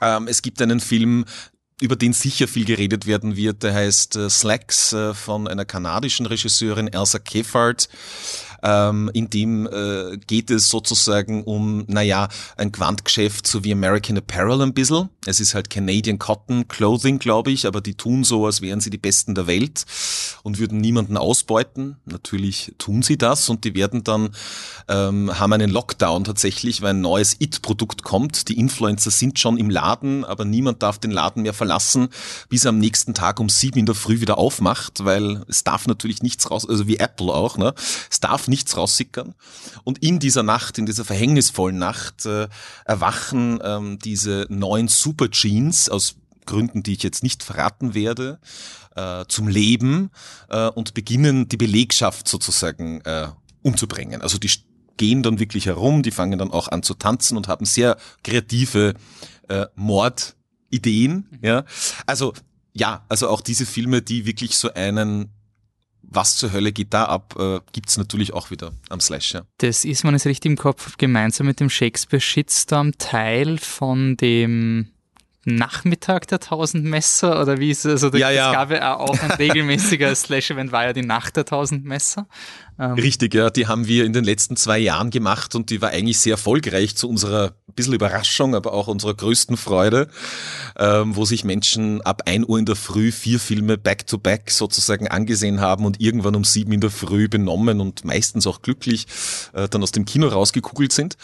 Ähm, 0.00 0.26
es 0.28 0.42
gibt 0.42 0.60
einen 0.62 0.80
Film, 0.80 1.26
über 1.82 1.96
den 1.96 2.12
sicher 2.12 2.48
viel 2.48 2.64
geredet 2.64 3.06
werden 3.06 3.36
wird, 3.36 3.62
der 3.62 3.74
heißt 3.74 4.16
äh, 4.16 4.30
Slacks 4.30 4.92
äh, 4.92 5.14
von 5.14 5.48
einer 5.48 5.64
kanadischen 5.64 6.26
Regisseurin 6.26 6.88
Elsa 6.88 7.18
Keffard 7.18 7.88
ähm, 8.62 9.10
in 9.12 9.28
dem 9.28 9.66
äh, 9.66 10.16
geht 10.18 10.50
es 10.50 10.70
sozusagen 10.70 11.42
um, 11.44 11.84
naja, 11.88 12.28
ein 12.56 12.72
Quantgeschäft 12.72 13.46
so 13.46 13.64
wie 13.64 13.72
American 13.72 14.16
Apparel 14.16 14.62
ein 14.62 14.72
bisschen. 14.72 15.08
Es 15.26 15.40
ist 15.40 15.54
halt 15.54 15.68
Canadian 15.68 16.18
Cotton 16.18 16.68
Clothing, 16.68 17.18
glaube 17.18 17.50
ich, 17.50 17.66
aber 17.66 17.80
die 17.80 17.94
tun 17.94 18.24
so, 18.24 18.46
als 18.46 18.62
wären 18.62 18.80
sie 18.80 18.90
die 18.90 18.98
Besten 18.98 19.34
der 19.34 19.46
Welt 19.46 19.84
und 20.42 20.58
würden 20.58 20.80
niemanden 20.80 21.16
ausbeuten. 21.16 21.96
Natürlich 22.04 22.74
tun 22.78 23.02
sie 23.02 23.18
das 23.18 23.48
und 23.48 23.64
die 23.64 23.74
werden 23.74 24.04
dann, 24.04 24.30
ähm, 24.88 25.38
haben 25.38 25.52
einen 25.52 25.70
Lockdown 25.70 26.24
tatsächlich, 26.24 26.82
weil 26.82 26.90
ein 26.90 27.00
neues 27.00 27.36
It-Produkt 27.40 28.04
kommt. 28.04 28.48
Die 28.48 28.58
Influencer 28.58 29.10
sind 29.10 29.38
schon 29.38 29.58
im 29.58 29.70
Laden, 29.70 30.24
aber 30.24 30.44
niemand 30.44 30.82
darf 30.82 30.98
den 30.98 31.10
Laden 31.10 31.42
mehr 31.42 31.54
verlassen 31.54 31.71
lassen, 31.72 32.08
bis 32.50 32.64
er 32.64 32.68
am 32.68 32.78
nächsten 32.78 33.14
Tag 33.14 33.40
um 33.40 33.48
sieben 33.48 33.78
in 33.78 33.86
der 33.86 33.94
Früh 33.94 34.20
wieder 34.20 34.36
aufmacht, 34.36 35.04
weil 35.04 35.42
es 35.48 35.64
darf 35.64 35.86
natürlich 35.86 36.22
nichts 36.22 36.50
raus, 36.50 36.68
also 36.68 36.86
wie 36.86 36.98
Apple 36.98 37.32
auch, 37.32 37.56
ne? 37.56 37.72
Es 38.10 38.20
darf 38.20 38.46
nichts 38.46 38.76
raussickern. 38.76 39.34
Und 39.84 39.98
in 40.02 40.18
dieser 40.18 40.42
Nacht, 40.42 40.78
in 40.78 40.86
dieser 40.86 41.04
verhängnisvollen 41.04 41.78
Nacht, 41.78 42.26
äh, 42.26 42.48
erwachen 42.84 43.58
ähm, 43.64 43.98
diese 43.98 44.46
neuen 44.50 44.88
Super 44.88 45.30
Jeans 45.30 45.88
aus 45.88 46.16
Gründen, 46.44 46.82
die 46.82 46.92
ich 46.92 47.02
jetzt 47.02 47.22
nicht 47.22 47.42
verraten 47.42 47.94
werde, 47.94 48.38
äh, 48.96 49.24
zum 49.28 49.48
Leben 49.48 50.10
äh, 50.50 50.68
und 50.68 50.92
beginnen 50.92 51.48
die 51.48 51.56
Belegschaft 51.56 52.28
sozusagen 52.28 53.00
äh, 53.02 53.28
umzubringen. 53.62 54.20
Also 54.20 54.38
die 54.38 54.50
gehen 54.98 55.22
dann 55.22 55.38
wirklich 55.38 55.66
herum, 55.66 56.02
die 56.02 56.10
fangen 56.10 56.38
dann 56.38 56.50
auch 56.50 56.68
an 56.68 56.82
zu 56.82 56.94
tanzen 56.94 57.36
und 57.36 57.48
haben 57.48 57.64
sehr 57.64 57.96
kreative 58.22 58.94
äh, 59.48 59.66
Mordideen. 60.72 61.26
Mhm. 61.30 61.38
Ja, 61.42 61.64
also 62.06 62.32
ja, 62.72 63.04
also 63.08 63.28
auch 63.28 63.42
diese 63.42 63.66
Filme, 63.66 64.02
die 64.02 64.24
wirklich 64.26 64.56
so 64.56 64.72
einen 64.72 65.30
was 66.04 66.36
zur 66.36 66.52
Hölle 66.52 66.72
geht 66.72 66.92
da 66.92 67.04
ab, 67.04 67.36
äh, 67.38 67.60
gibt's 67.72 67.96
natürlich 67.96 68.34
auch 68.34 68.50
wieder 68.50 68.72
am 68.90 69.00
Slash. 69.00 69.32
Ja. 69.32 69.42
Das 69.58 69.84
ist, 69.84 70.04
man 70.04 70.14
es 70.14 70.26
richtig 70.26 70.50
im 70.50 70.58
Kopf, 70.58 70.98
gemeinsam 70.98 71.46
mit 71.46 71.58
dem 71.58 71.70
Shakespeare 71.70 72.20
Shitstorm 72.20 72.98
Teil 72.98 73.56
von 73.56 74.16
dem 74.18 74.88
Nachmittag 75.44 76.28
der 76.28 76.38
tausend 76.38 76.84
Messer 76.84 77.40
oder 77.40 77.58
wie 77.58 77.70
ist 77.70 77.86
es? 77.86 78.04
Also 78.04 78.16
ja, 78.18 78.30
ja. 78.30 78.48
es 78.48 78.52
gab 78.52 78.70
ja 78.72 78.96
auch 78.98 79.18
ein 79.22 79.30
regelmäßiger 79.38 80.14
Slash-Event, 80.14 80.70
war 80.70 80.84
ja 80.84 80.92
die 80.92 81.02
Nacht 81.02 81.36
der 81.36 81.46
tausend 81.46 81.84
Messer. 81.84 82.26
Ähm. 82.78 82.94
Richtig, 82.94 83.34
ja, 83.34 83.50
die 83.50 83.66
haben 83.66 83.86
wir 83.86 84.04
in 84.04 84.12
den 84.12 84.24
letzten 84.24 84.56
zwei 84.56 84.78
Jahren 84.78 85.10
gemacht 85.10 85.54
und 85.54 85.70
die 85.70 85.82
war 85.82 85.90
eigentlich 85.90 86.18
sehr 86.18 86.32
erfolgreich 86.32 86.96
zu 86.96 87.08
unserer 87.08 87.54
bisschen 87.74 87.94
Überraschung, 87.94 88.54
aber 88.54 88.72
auch 88.72 88.86
unserer 88.86 89.14
größten 89.14 89.56
Freude, 89.56 90.08
ähm, 90.78 91.16
wo 91.16 91.24
sich 91.24 91.44
Menschen 91.44 92.00
ab 92.02 92.22
ein 92.26 92.46
Uhr 92.46 92.58
in 92.58 92.66
der 92.66 92.76
Früh 92.76 93.12
vier 93.12 93.40
Filme 93.40 93.78
back-to-back 93.78 94.48
-back 94.48 94.52
sozusagen 94.52 95.08
angesehen 95.08 95.60
haben 95.60 95.84
und 95.84 96.00
irgendwann 96.00 96.34
um 96.34 96.44
sieben 96.44 96.72
in 96.72 96.80
der 96.80 96.90
Früh 96.90 97.28
benommen 97.28 97.80
und 97.80 98.04
meistens 98.04 98.46
auch 98.46 98.62
glücklich 98.62 99.06
äh, 99.52 99.68
dann 99.68 99.82
aus 99.82 99.92
dem 99.92 100.04
Kino 100.04 100.28
rausgekugelt 100.28 100.92
sind. 100.92 101.16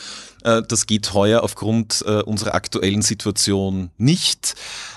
Äh, 0.42 0.62
das 0.66 0.86
geht 0.86 1.12
heuer 1.14 1.42
aufgrund 1.42 2.04
äh, 2.06 2.22
unserer 2.22 2.54
aktuellen 2.54 3.02
Situation 3.02 3.90
nicht. 3.98 4.54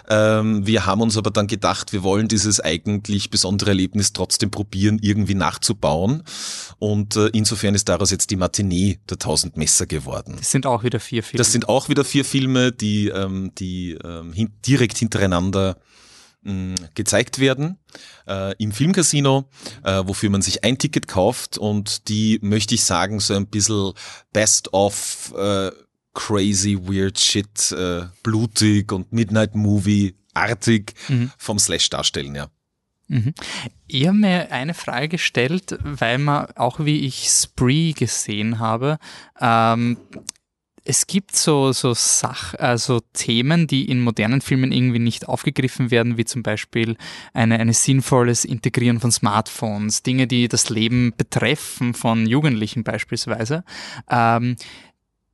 Ähm, 0.10 0.66
wir 0.66 0.86
haben 0.86 1.02
uns 1.02 1.18
aber 1.18 1.32
dann 1.32 1.48
gedacht, 1.48 1.94
wir 1.94 2.04
wollen 2.04 2.28
dieses 2.28 2.60
eigentlich 2.60 3.30
besondere 3.30 3.72
Erlebnis 3.72 4.14
trotzdem 4.14 4.52
probieren, 4.52 5.00
irgendwie 5.02 5.36
nachzubauen. 5.36 6.24
Und 6.80 7.16
äh, 7.16 7.28
insofern 7.34 7.76
ist 7.76 7.90
daraus 7.90 8.12
jetzt 8.12 8.30
die 8.30 8.36
Matinee 8.36 9.00
der 9.10 9.20
Tausend 9.20 9.58
Messer 9.58 9.86
geworden. 9.86 10.36
Das 10.38 10.52
sind 10.52 10.66
auch 10.66 10.84
wieder 10.84 11.00
vier 11.00 11.24
Filme. 11.24 11.38
Das 11.38 11.52
sind 11.52 11.70
auch 11.70 11.90
wieder 11.90 12.04
vier 12.04 12.26
Filme, 12.26 12.72
die, 12.72 13.10
ähm, 13.10 13.52
die 13.58 13.98
ähm, 14.04 14.34
hin 14.34 14.54
direkt 14.66 14.98
hintereinander 14.98 15.78
gezeigt 16.96 17.38
werden 17.38 17.78
äh, 18.28 18.56
im 18.58 18.72
Filmcasino, 18.72 19.48
äh, 19.84 20.02
wofür 20.06 20.32
man 20.32 20.42
sich 20.42 20.64
ein 20.64 20.80
Ticket 20.80 21.08
kauft 21.08 21.60
und 21.60 22.08
die 22.10 22.40
möchte 22.42 22.74
ich 22.74 22.84
sagen 22.84 23.20
so 23.20 23.36
ein 23.36 23.46
bisschen 23.46 23.94
best 24.34 24.74
of 24.74 25.34
äh, 25.38 25.70
crazy 26.14 26.78
weird 26.82 27.20
shit 27.20 27.72
äh, 27.72 28.06
blutig 28.24 28.92
und 28.92 29.14
Midnight 29.14 29.54
Movie 29.54 30.16
artig 30.34 30.94
mhm. 31.10 31.32
vom 31.38 31.60
Slash 31.60 31.90
darstellen, 31.90 32.34
ja. 32.34 32.50
Mhm. 33.12 33.34
Ich 33.88 34.08
habe 34.08 34.18
mir 34.18 34.52
eine 34.54 34.74
Frage 34.74 35.10
gestellt, 35.10 35.78
weil 35.84 36.18
man 36.18 36.46
auch 36.56 36.80
wie 36.80 37.06
ich 37.06 37.28
Spree 37.28 37.92
gesehen 37.92 38.60
habe, 38.60 39.00
ähm, 39.40 39.98
es 40.84 41.06
gibt 41.06 41.36
so, 41.36 41.74
so 41.74 41.94
Sach, 41.94 42.56
also 42.56 43.02
Themen, 43.14 43.68
die 43.68 43.90
in 43.90 44.02
modernen 44.02 44.42
Filmen 44.42 44.72
irgendwie 44.72 45.00
nicht 45.00 45.28
aufgegriffen 45.28 45.92
werden, 45.92 46.18
wie 46.18 46.26
zum 46.26 46.42
Beispiel 46.42 46.98
eine, 47.34 47.60
eine 47.60 47.74
sinnvolles 47.74 48.46
Integrieren 48.46 49.00
von 49.00 49.12
Smartphones, 49.12 50.02
Dinge, 50.02 50.26
die 50.26 50.48
das 50.48 50.70
Leben 50.70 51.14
betreffen 51.16 51.94
von 51.94 52.26
Jugendlichen 52.26 52.84
beispielsweise. 52.84 53.64
Ähm, 54.10 54.56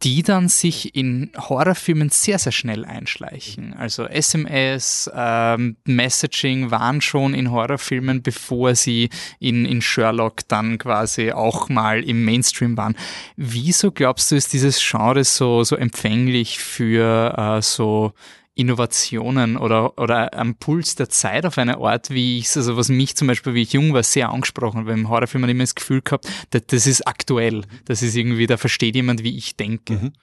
die 0.03 0.21
dann 0.21 0.47
sich 0.47 0.95
in 0.95 1.31
Horrorfilmen 1.35 2.09
sehr, 2.09 2.37
sehr 2.37 2.51
schnell 2.51 2.85
einschleichen. 2.85 3.73
Also 3.73 4.05
SMS, 4.05 5.09
ähm, 5.13 5.77
Messaging 5.85 6.69
waren 6.69 7.01
schon 7.01 7.33
in 7.33 7.51
Horrorfilmen, 7.51 8.21
bevor 8.21 8.75
sie 8.75 9.09
in, 9.39 9.65
in 9.65 9.81
Sherlock 9.81 10.47
dann 10.47 10.77
quasi 10.77 11.31
auch 11.31 11.69
mal 11.69 12.03
im 12.03 12.23
Mainstream 12.25 12.77
waren. 12.77 12.95
Wieso 13.37 13.91
glaubst 13.91 14.31
du, 14.31 14.35
ist 14.35 14.53
dieses 14.53 14.79
Genre 14.79 15.23
so, 15.23 15.63
so 15.63 15.75
empfänglich 15.75 16.59
für 16.59 17.35
äh, 17.57 17.61
so 17.63 18.13
Innovationen 18.57 19.57
oder, 19.57 19.97
oder 19.97 20.33
am 20.33 20.55
Puls 20.55 20.95
der 20.95 21.09
Zeit 21.09 21.45
auf 21.45 21.57
eine 21.57 21.77
Art, 21.77 22.09
wie 22.09 22.39
ich 22.39 22.55
also 22.55 22.75
was 22.77 22.89
mich 22.89 23.15
zum 23.15 23.27
Beispiel, 23.27 23.53
wie 23.53 23.61
ich 23.61 23.73
jung 23.73 23.93
war, 23.93 24.03
sehr 24.03 24.29
angesprochen 24.29 24.81
habe. 24.81 24.93
Im 24.93 25.09
Horrorfilm 25.09 25.43
hat 25.43 25.51
immer 25.51 25.63
das 25.63 25.75
Gefühl 25.75 26.01
gehabt, 26.01 26.27
das, 26.49 26.63
das 26.67 26.87
ist 26.87 27.07
aktuell. 27.07 27.63
Das 27.85 28.01
ist 28.01 28.15
irgendwie, 28.15 28.47
da 28.47 28.57
versteht 28.57 28.95
jemand, 28.95 29.23
wie 29.23 29.37
ich 29.37 29.55
denke. 29.55 29.93
Mhm. 29.93 30.13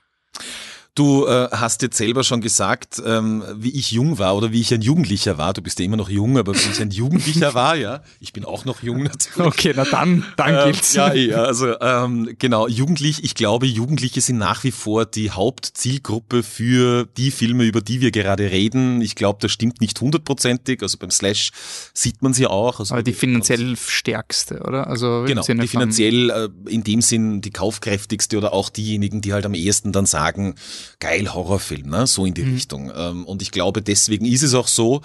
Du 0.97 1.27
äh, 1.27 1.49
hast 1.51 1.83
jetzt 1.83 1.97
selber 1.97 2.23
schon 2.23 2.41
gesagt, 2.41 3.03
ähm, 3.05 3.43
wie 3.57 3.71
ich 3.71 3.91
jung 3.91 4.21
war 4.21 4.37
oder 4.37 4.53
wie 4.53 4.61
ich 4.61 4.73
ein 4.73 4.81
Jugendlicher 4.81 5.39
war. 5.39 5.53
Du 5.53 5.61
bist 5.61 5.81
ja 5.81 5.85
immer 5.85 5.97
noch 5.97 6.09
jung, 6.09 6.39
aber 6.39 6.55
wie 6.55 6.71
ich 6.71 6.81
ein 6.81 6.93
Jugendlicher 6.93 7.53
war, 7.53 7.75
ja. 7.75 8.03
Ich 8.21 8.33
bin 8.33 8.45
auch 8.45 8.65
noch 8.65 8.81
jung 8.81 9.03
natürlich. 9.03 9.41
Okay, 9.45 9.73
na 9.75 9.85
dann, 9.85 10.25
dann 10.37 10.55
ähm, 10.55 10.65
gilt's. 10.67 10.95
Ja, 10.95 11.13
ja, 11.13 11.43
also 11.43 11.81
ähm, 11.81 12.37
genau, 12.39 12.69
jugendlich. 12.69 13.25
Ich 13.25 13.35
glaube, 13.35 13.67
Jugendliche 13.67 14.21
sind 14.21 14.39
nach 14.39 14.63
wie 14.63 14.71
vor 14.71 15.05
die 15.05 15.33
Hauptzielgruppe 15.33 16.45
für 16.45 17.07
die 17.17 17.33
Filme, 17.33 17.65
über 17.65 17.81
die 17.81 18.01
wir 18.01 18.13
gerade 18.13 18.53
reden. 18.53 19.01
Ich 19.01 19.17
glaube, 19.17 19.41
das 19.43 19.51
stimmt 19.51 19.81
nicht 19.81 20.01
hundertprozentig. 20.01 20.81
Also 20.81 20.99
beim 20.99 21.11
Slash 21.11 21.51
sieht 21.93 22.23
man 22.23 22.35
sie 22.35 22.47
auch. 22.47 22.79
Also 22.79 22.95
aber 22.95 23.03
die 23.03 23.15
finanziell 23.15 23.77
stärkste, 23.77 24.61
oder? 24.61 24.87
Also 24.87 25.25
genau, 25.27 25.43
die 25.43 25.67
finanziell 25.67 26.31
äh, 26.31 26.49
in 26.71 26.85
dem 26.85 27.03
Sinn 27.03 27.41
die 27.41 27.51
kaufkräftigste 27.51 28.39
oder 28.39 28.53
auch 28.53 28.71
diejenigen, 28.71 29.23
die 29.23 29.33
halt 29.33 29.45
am 29.45 29.55
ehesten 29.55 29.91
dann 29.91 30.07
sagen, 30.07 30.55
geil 31.01 31.33
Horrorfilm, 31.33 31.89
ne? 31.89 32.07
so 32.07 32.27
in 32.27 32.35
die 32.35 32.43
mhm. 32.43 32.55
Richtung. 32.55 32.93
Ähm, 32.95 33.25
und 33.25 33.43
ich 33.43 33.51
glaube, 33.51 33.83
deswegen 33.83 34.25
ist 34.25 34.43
es 34.43 34.55
auch 34.55 34.69
so, 34.69 35.03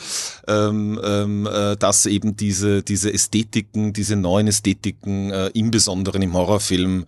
ähm, 0.48 1.00
ähm, 1.04 1.48
äh, 1.48 1.76
dass 1.78 2.06
eben 2.06 2.36
diese, 2.36 2.84
diese 2.84 3.14
Ästhetiken, 3.14 3.94
diese 3.94 4.16
neuen 4.16 4.48
Ästhetiken 4.48 5.32
äh, 5.32 5.48
im 5.48 5.72
Besonderen 5.72 6.22
im 6.22 6.34
Horrorfilm 6.34 7.06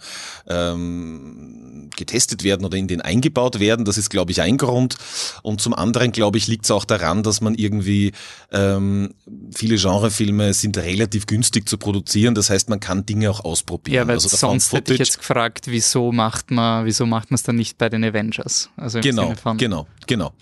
ähm, 0.48 1.90
getestet 1.96 2.44
werden 2.44 2.66
oder 2.66 2.78
in 2.78 2.88
den 2.88 3.02
eingebaut 3.02 3.60
werden. 3.60 3.86
Das 3.86 3.98
ist, 3.98 4.10
glaube 4.10 4.32
ich, 4.32 4.42
ein 4.42 4.58
Grund. 4.58 4.98
Und 5.44 5.62
zum 5.62 5.74
anderen, 5.74 6.12
glaube 6.12 6.38
ich, 6.38 6.48
liegt 6.48 6.66
es 6.66 6.72
auch 6.72 6.86
daran, 6.86 7.24
dass 7.24 7.42
man 7.42 7.56
irgendwie 7.56 8.12
ähm, 8.52 9.14
viele 9.54 9.78
Genrefilme 9.78 10.54
sind 10.54 10.78
relativ 10.78 11.28
günstig 11.28 11.68
zu 11.68 11.78
produzieren. 11.78 12.36
Das 12.36 12.50
heißt, 12.50 12.70
man 12.70 12.80
kann 12.80 13.06
Dinge 13.06 13.30
auch 13.30 13.44
ausprobieren. 13.44 13.96
Ja, 13.96 14.08
weil 14.08 14.16
also 14.16 14.30
sonst 14.36 14.74
hätte 14.74 14.94
ich 14.94 15.00
jetzt 15.00 15.18
gefragt, 15.18 15.66
wieso 15.68 16.12
macht 16.12 16.52
man, 16.52 16.86
wieso 16.86 17.06
macht 17.06 17.32
man 17.32 17.36
es 17.36 17.44
dann 17.44 17.56
nicht 17.56 17.78
bei 17.78 17.90
den 17.90 18.04
Avengers? 18.04 18.61
Also 18.78 19.00
genau, 19.00 19.34
genau, 19.58 19.88
genau. 20.08 20.34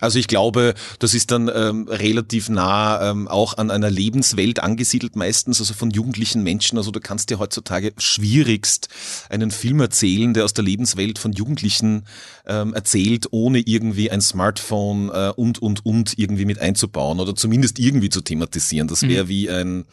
Also 0.00 0.18
ich 0.18 0.28
glaube, 0.28 0.74
das 0.98 1.14
ist 1.14 1.30
dann 1.30 1.50
ähm, 1.54 1.86
relativ 1.88 2.48
nah 2.48 3.10
ähm, 3.10 3.28
auch 3.28 3.58
an 3.58 3.70
einer 3.70 3.90
Lebenswelt 3.90 4.60
angesiedelt 4.60 5.14
meistens, 5.14 5.60
also 5.60 5.74
von 5.74 5.90
jugendlichen 5.90 6.42
Menschen. 6.42 6.78
Also 6.78 6.90
du 6.90 7.00
kannst 7.00 7.30
dir 7.30 7.38
heutzutage 7.38 7.92
schwierigst 7.98 8.88
einen 9.28 9.50
Film 9.50 9.80
erzählen, 9.80 10.32
der 10.32 10.44
aus 10.44 10.54
der 10.54 10.64
Lebenswelt 10.64 11.18
von 11.18 11.32
Jugendlichen 11.32 12.06
ähm, 12.46 12.72
erzählt, 12.72 13.28
ohne 13.30 13.60
irgendwie 13.60 14.10
ein 14.10 14.22
Smartphone 14.22 15.10
äh, 15.10 15.32
und, 15.36 15.60
und, 15.60 15.84
und 15.84 16.18
irgendwie 16.18 16.46
mit 16.46 16.58
einzubauen 16.58 17.20
oder 17.20 17.34
zumindest 17.34 17.78
irgendwie 17.78 18.08
zu 18.08 18.22
thematisieren. 18.22 18.88
Das 18.88 19.02
wäre 19.02 19.24
mhm. 19.24 19.28
wie 19.28 19.50
ein 19.50 19.84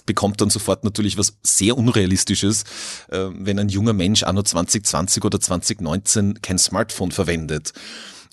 bekommt 0.00 0.40
dann 0.40 0.50
sofort 0.50 0.84
natürlich 0.84 1.18
was 1.18 1.34
sehr 1.42 1.76
Unrealistisches, 1.76 2.64
äh, 3.10 3.26
wenn 3.32 3.58
ein 3.58 3.68
junger 3.68 3.92
Mensch 3.92 4.22
anno 4.22 4.42
2020 4.42 5.24
oder 5.24 5.40
2019 5.40 6.40
kein 6.40 6.58
Smartphone 6.58 7.12
verwendet. 7.12 7.72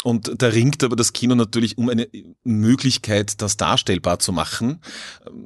Und 0.03 0.41
da 0.41 0.47
ringt 0.47 0.81
aber 0.81 0.95
das 0.95 1.11
Kino 1.11 1.35
natürlich 1.35 1.77
um 1.77 1.89
eine 1.89 2.07
Möglichkeit, 2.45 3.41
das 3.41 3.57
darstellbar 3.57 4.19
zu 4.19 4.31
machen, 4.31 4.79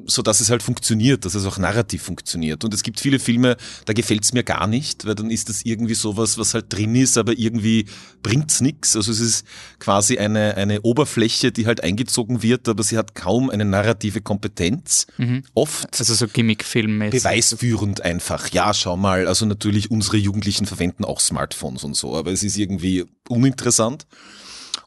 so 0.05 0.21
dass 0.21 0.41
es 0.41 0.51
halt 0.51 0.61
funktioniert, 0.61 1.25
dass 1.25 1.33
es 1.33 1.45
auch 1.45 1.57
narrativ 1.57 2.03
funktioniert. 2.03 2.63
Und 2.63 2.71
es 2.71 2.83
gibt 2.83 2.99
viele 2.99 3.17
Filme, 3.17 3.57
da 3.85 3.93
gefällt 3.93 4.23
es 4.23 4.31
mir 4.31 4.43
gar 4.43 4.67
nicht, 4.67 5.07
weil 5.07 5.15
dann 5.15 5.31
ist 5.31 5.49
das 5.49 5.63
irgendwie 5.63 5.95
sowas, 5.95 6.37
was 6.37 6.53
halt 6.53 6.71
drin 6.71 6.93
ist, 6.95 7.17
aber 7.17 7.33
irgendwie 7.35 7.87
bringt's 8.21 8.61
nix. 8.61 8.95
Also 8.95 9.11
es 9.11 9.19
ist 9.19 9.45
quasi 9.79 10.19
eine, 10.19 10.55
eine 10.55 10.81
Oberfläche, 10.81 11.51
die 11.51 11.65
halt 11.65 11.81
eingezogen 11.81 12.43
wird, 12.43 12.69
aber 12.69 12.83
sie 12.83 12.97
hat 12.99 13.15
kaum 13.15 13.49
eine 13.49 13.65
narrative 13.65 14.21
Kompetenz. 14.21 15.07
Mhm. 15.17 15.43
Oft. 15.55 15.99
Also 15.99 16.13
so 16.13 16.27
Gimmickfilmmäßig. 16.27 17.23
Beweisführend 17.23 18.01
einfach. 18.01 18.49
Ja, 18.49 18.71
schau 18.75 18.97
mal, 18.97 19.27
also 19.27 19.47
natürlich 19.47 19.89
unsere 19.89 20.17
Jugendlichen 20.17 20.67
verwenden 20.67 21.05
auch 21.05 21.19
Smartphones 21.19 21.83
und 21.83 21.95
so, 21.95 22.15
aber 22.15 22.31
es 22.31 22.43
ist 22.43 22.55
irgendwie 22.55 23.05
uninteressant. 23.27 24.05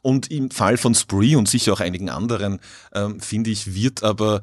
Und 0.03 0.31
im 0.31 0.51
Fall 0.51 0.77
von 0.77 0.95
Spree 0.95 1.37
und 1.37 1.49
sicher 1.49 1.73
auch 1.73 1.81
einigen 1.81 2.11
anderen, 2.11 2.61
ähm, 2.95 3.21
finde 3.21 3.51
ich, 3.51 3.75
wird 3.75 4.03
aber 4.03 4.43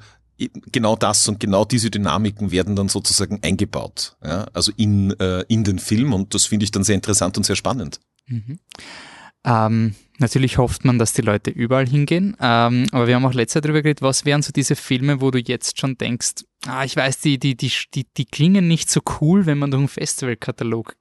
genau 0.72 0.96
das 0.96 1.28
und 1.28 1.39
genau 1.39 1.66
diese 1.66 1.89
Dynamiken 1.89 2.52
werden 2.52 2.76
dann 2.76 2.89
sozusagen 2.89 3.39
eingebaut, 3.44 4.18
ja? 4.24 4.46
also 4.54 4.72
in, 4.78 5.12
äh, 5.20 5.46
in 5.48 5.63
den 5.63 5.80
Film 5.80 6.13
und 6.13 6.34
das 6.34 6.46
finde 6.46 6.63
ich 6.63 6.72
dann 6.72 6.84
sehr 6.84 6.96
interessant 6.96 7.38
und 7.38 7.46
sehr 7.46 7.56
spannend. 7.56 8.00
Mhm. 8.28 8.60
Ähm, 9.46 9.96
natürlich 10.20 10.58
hofft 10.58 10.86
man, 10.86 11.00
dass 11.00 11.13
die 11.13 11.22
Leute 11.22 11.52
überall 11.52 11.88
hingehen. 11.88 12.38
Ähm, 12.39 12.88
aber 12.92 13.08
wir 13.08 13.16
haben 13.16 13.26
auch 13.26 13.34
letztes 13.34 13.56
Jahr 13.56 13.62
darüber 13.63 13.82
geredet, 13.82 14.02
was 14.02 14.26
wären 14.26 14.42
so 14.42 14.52
diese 14.52 14.76
Filme, 14.76 15.22
wo 15.22 15.32
du 15.32 15.39
jetzt 15.39 15.80
schon 15.80 15.98
denkst, 15.98 16.46
ah, 16.66 16.86
ich 16.86 16.96
weiß, 16.96 17.20
die, 17.20 17.38
die, 17.38 17.56
die, 17.56 17.72
die, 17.94 18.06
die 18.18 18.26
klingen 18.26 18.68
nicht 18.68 18.89
so 18.89 19.02
cool, 19.20 19.46
wenn 19.46 19.58
man 19.58 19.72
durch 19.72 19.82
einen 19.82 19.89
Festivalkatalog 19.89 20.96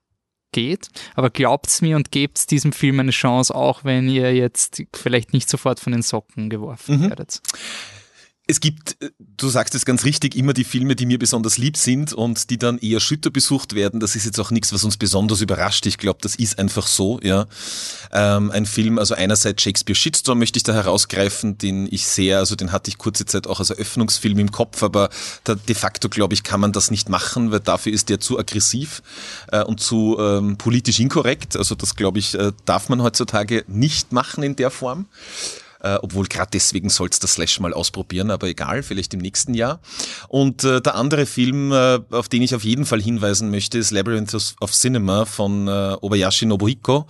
geht. 0.53 0.89
Aber 1.15 1.31
glaubt's 1.31 1.83
mir 1.83 1.97
und 1.97 2.13
gebt's 2.13 2.47
diesem 2.47 2.73
Film 2.73 3.01
eine 3.01 3.11
Chance, 3.11 3.55
auch 3.55 3.85
wenn 3.85 4.09
ihr 4.09 4.35
jetzt 4.35 4.83
vielleicht 4.95 5.33
nicht 5.33 5.49
sofort 5.49 5.81
von 5.81 5.93
den 5.93 6.03
Socken 6.03 6.51
geworfen 6.51 7.01
mhm. 7.01 7.09
werdet. 7.09 7.41
Es 8.49 8.59
gibt, 8.59 9.01
äh, 9.01 9.11
du 9.19 9.49
sagst 9.49 9.75
es 9.77 9.85
ganz 9.85 10.05
richtig, 10.05 10.35
immer 10.35 10.53
die 10.53 10.65
Filme, 10.65 10.97
die 10.97 11.07
mir 11.07 11.19
besonders 11.19 11.59
lieb 11.59 11.77
sind 11.77 12.13
und 12.13 12.51
die 12.51 12.59
dann 12.59 12.79
eher 12.79 12.99
schütter 12.99 13.31
besucht 13.31 13.75
werden. 13.75 14.01
Das 14.01 14.17
ist 14.17 14.25
jetzt 14.25 14.41
auch 14.41 14.51
nichts, 14.51 14.73
was 14.73 14.83
uns 14.83 14.97
besonders 14.97 15.41
überrascht. 15.41 15.87
Ich 15.87 15.97
glaube, 15.97 16.19
das 16.23 16.35
ist 16.35 16.59
einfach 16.59 16.89
so, 16.89 17.21
ja. 17.23 17.47
Ähm, 18.13 18.51
ein 18.51 18.67
Film, 18.67 18.99
also 18.99 19.15
einerseits 19.15 19.63
Shakespeare 19.63 19.95
Shitstorm 19.95 20.41
möchte 20.41 20.57
ich 20.57 20.65
da 20.65 20.75
herausgreifen, 20.75 21.57
den 21.57 21.87
ich 21.89 22.07
sehr, 22.07 22.39
also 22.39 22.57
den 22.57 22.73
hatte 22.73 22.91
ich 22.91 22.99
kurze 22.99 23.27
Zeit 23.27 23.47
auch 23.47 23.61
als 23.61 23.71
Eröffnungsfilm 23.71 24.39
im 24.41 24.51
Kopf, 24.51 24.83
aber 24.83 25.11
da, 25.45 25.55
de 25.55 25.75
facto, 25.77 26.09
glaube 26.09 26.35
ich, 26.35 26.43
kann 26.43 26.61
man 26.61 26.73
das 26.73 26.91
nicht 26.91 27.09
machen, 27.09 27.53
weil 27.53 27.61
dafür 27.61 27.93
ist 27.93 28.09
der 28.09 28.19
zu 28.19 28.41
aggressiv 28.41 29.03
äh, 29.53 29.63
und 29.63 29.81
zu 29.81 30.17
ähm, 30.19 30.57
politisch 30.57 30.99
inkorrekt. 30.99 31.57
Also 31.57 31.77
das, 31.77 31.95
glaube 31.95 32.19
ich, 32.19 32.35
äh, 32.35 32.51
darf 32.65 32.89
man 32.89 33.03
heutzutage 33.03 33.65
nicht 33.69 34.13
machen 34.13 34.43
in 34.43 34.57
der 34.57 34.71
Form 34.71 35.07
äh, 35.83 35.99
obwohl 36.01 36.27
gerade 36.27 36.51
deswegen 36.53 36.89
soll's 36.89 37.19
das 37.19 37.33
Slash 37.33 37.61
mal 37.61 37.73
ausprobieren, 37.73 38.31
aber 38.31 38.49
egal, 38.49 38.83
vielleicht 38.83 39.15
im 39.15 39.21
nächsten 39.21 39.55
Jahr. 39.55 39.81
Und 40.29 40.65
äh, 40.65 40.81
der 40.81 40.95
andere 40.95 41.27
Film, 41.27 41.73
äh, 41.73 42.01
auf 42.11 42.29
den 42.29 42.43
ich 42.43 42.55
auf 42.55 42.65
jeden 42.65 42.87
Fall 42.87 43.01
hinweisen 43.01 43.51
möchte, 43.51 43.79
ist 43.79 43.91
Labyrinth 43.91 44.35
of 44.61 44.73
Cinema 44.73 45.25
von 45.25 45.69
äh, 45.69 45.97
Obayashi 46.01 46.47
Nobuhiko, 46.47 47.07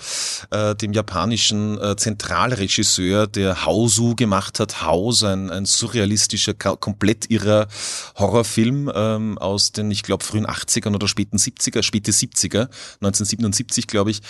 äh, 0.51 0.75
dem 0.75 0.93
japanischen 0.93 1.81
äh, 1.81 1.97
Zentralregisseur, 1.97 3.27
der 3.27 3.65
Hausu 3.65 4.15
gemacht 4.15 4.61
hat. 4.61 4.83
Haus, 4.83 5.23
ein, 5.25 5.51
ein 5.51 5.67
surrealistischer, 5.67 6.55
komplett 6.55 7.31
irrer 7.31 7.69
Horrorfilm 8.17 8.91
ähm, 8.95 9.39
aus 9.39 9.73
den, 9.73 9.91
ich 9.91 10.03
glaube, 10.03 10.25
frühen 10.25 10.47
80ern 10.47 10.95
oder 10.95 11.09
späten 11.09 11.37
70er, 11.37 11.83
späte 11.83 12.13
70er, 12.13 12.69
1977, 13.01 13.87
glaube 13.87 14.11
ich. 14.11 14.21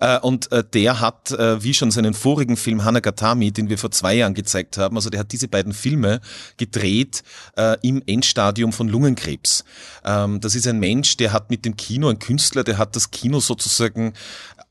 Äh, 0.00 0.18
und 0.20 0.50
äh, 0.52 0.64
der 0.64 1.00
hat, 1.00 1.30
äh, 1.32 1.62
wie 1.62 1.74
schon 1.74 1.90
seinen 1.90 2.14
vorigen 2.14 2.56
Film 2.56 2.84
Hanagatami, 2.84 3.52
den 3.52 3.68
wir 3.68 3.78
vor 3.82 3.90
zwei 3.90 4.14
Jahren 4.14 4.32
gezeigt 4.32 4.78
haben. 4.78 4.96
Also 4.96 5.10
der 5.10 5.20
hat 5.20 5.32
diese 5.32 5.48
beiden 5.48 5.74
Filme 5.74 6.20
gedreht 6.56 7.22
äh, 7.56 7.76
im 7.82 8.02
Endstadium 8.06 8.72
von 8.72 8.88
Lungenkrebs. 8.88 9.64
Ähm, 10.04 10.40
das 10.40 10.54
ist 10.54 10.66
ein 10.66 10.78
Mensch, 10.78 11.18
der 11.18 11.32
hat 11.32 11.50
mit 11.50 11.66
dem 11.66 11.76
Kino, 11.76 12.08
ein 12.08 12.18
Künstler, 12.18 12.64
der 12.64 12.78
hat 12.78 12.96
das 12.96 13.10
Kino 13.10 13.40
sozusagen 13.40 14.14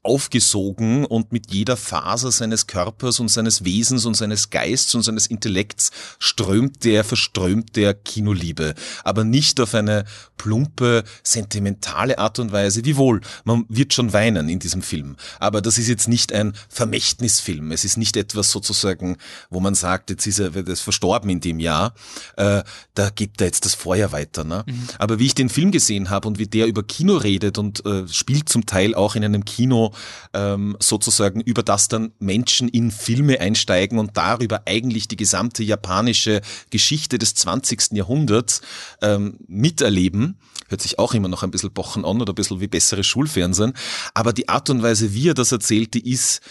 aufgesogen 0.04 1.06
und 1.06 1.32
mit 1.32 1.52
jeder 1.52 1.78
Faser 1.78 2.32
seines 2.32 2.66
Körpers 2.66 3.20
und 3.20 3.30
seines 3.30 3.64
Wesens 3.64 4.06
und 4.06 4.16
seines 4.16 4.50
Geistes 4.50 4.96
und 4.96 5.04
seines 5.04 5.28
Intellekts 5.28 5.92
strömt 6.18 6.84
der, 6.84 7.04
verströmt 7.04 7.76
der 7.76 7.94
Kinoliebe. 7.94 8.74
Aber 9.04 9.24
nicht 9.24 9.60
auf 9.60 9.76
eine 9.76 10.06
plumpe, 10.38 11.04
sentimentale 11.22 12.18
Art 12.18 12.40
und 12.40 12.52
Weise, 12.52 12.84
wiewohl, 12.84 13.22
man 13.44 13.66
wird 13.70 13.94
schon 13.94 14.12
weinen 14.12 14.50
in 14.50 14.58
diesem 14.58 14.82
Film. 14.82 15.18
Aber 15.40 15.62
das 15.62 15.78
ist 15.78 15.88
jetzt 15.88 16.08
nicht 16.08 16.34
ein 16.34 16.54
Vermächtnisfilm. 16.70 17.72
Es 17.72 17.86
ist 17.86 17.98
nicht 17.98 18.18
etwas 18.18 18.50
sozusagen, 18.50 19.18
wo 19.52 19.60
man 19.60 19.76
sagt, 19.76 20.10
jetzt 20.10 20.26
ist 20.26 20.40
er 20.40 20.50
das 20.50 20.82
verstorben 20.82 21.30
in 21.30 21.42
dem 21.42 21.60
Jahr, 21.60 21.94
äh, 22.38 22.64
da 22.96 23.10
gibt 23.12 23.40
er 23.42 23.48
jetzt 23.48 23.66
das 23.66 23.76
Feuer 23.76 24.12
weiter. 24.12 24.44
Ne? 24.44 24.64
Mhm. 24.66 24.88
Aber 24.98 25.20
wie 25.20 25.28
ich 25.28 25.36
den 25.36 25.50
Film 25.50 25.70
gesehen 25.70 26.10
habe 26.10 26.28
und 26.28 26.40
wie 26.40 26.48
der 26.48 26.66
über 26.66 26.82
Kino 26.82 27.18
redet 27.18 27.60
und 27.60 27.86
äh, 27.86 28.08
spielt 28.08 28.50
zum 28.50 28.66
Teil 28.66 28.96
auch 28.96 29.16
in 29.16 29.24
einem 29.24 29.46
Kino, 29.46 29.91
ähm, 30.34 30.78
sozusagen 30.80 31.42
über 31.42 31.64
das 31.64 31.88
dann 31.88 32.14
Menschen 32.20 32.70
in 32.70 32.92
Filme 32.92 33.40
einsteigen 33.40 34.00
und 34.00 34.18
darüber 34.18 34.64
eigentlich 34.66 35.08
die 35.08 35.18
gesamte 35.18 35.64
japanische 35.64 36.42
Geschichte 36.70 37.18
des 37.18 37.36
20. 37.36 37.94
Jahrhunderts 37.94 38.62
ähm, 39.02 39.38
miterleben. 39.48 40.40
Hört 40.70 40.82
sich 40.82 41.00
auch 41.00 41.14
immer 41.14 41.28
noch 41.28 41.44
ein 41.44 41.52
bisschen 41.52 41.74
Bochen 41.74 42.06
an 42.06 42.22
oder 42.22 42.32
ein 42.34 42.36
bisschen 42.36 42.62
wie 42.62 42.68
bessere 42.68 43.04
Schulfernsehen. 43.04 43.74
Aber 44.14 44.34
die 44.34 44.48
Art 44.50 44.70
und 44.70 44.84
Weise, 44.84 45.14
wie 45.14 45.30
er 45.30 45.34
das 45.34 45.52
erzählt, 45.52 45.94
die 45.94 46.10
ist 46.10 46.42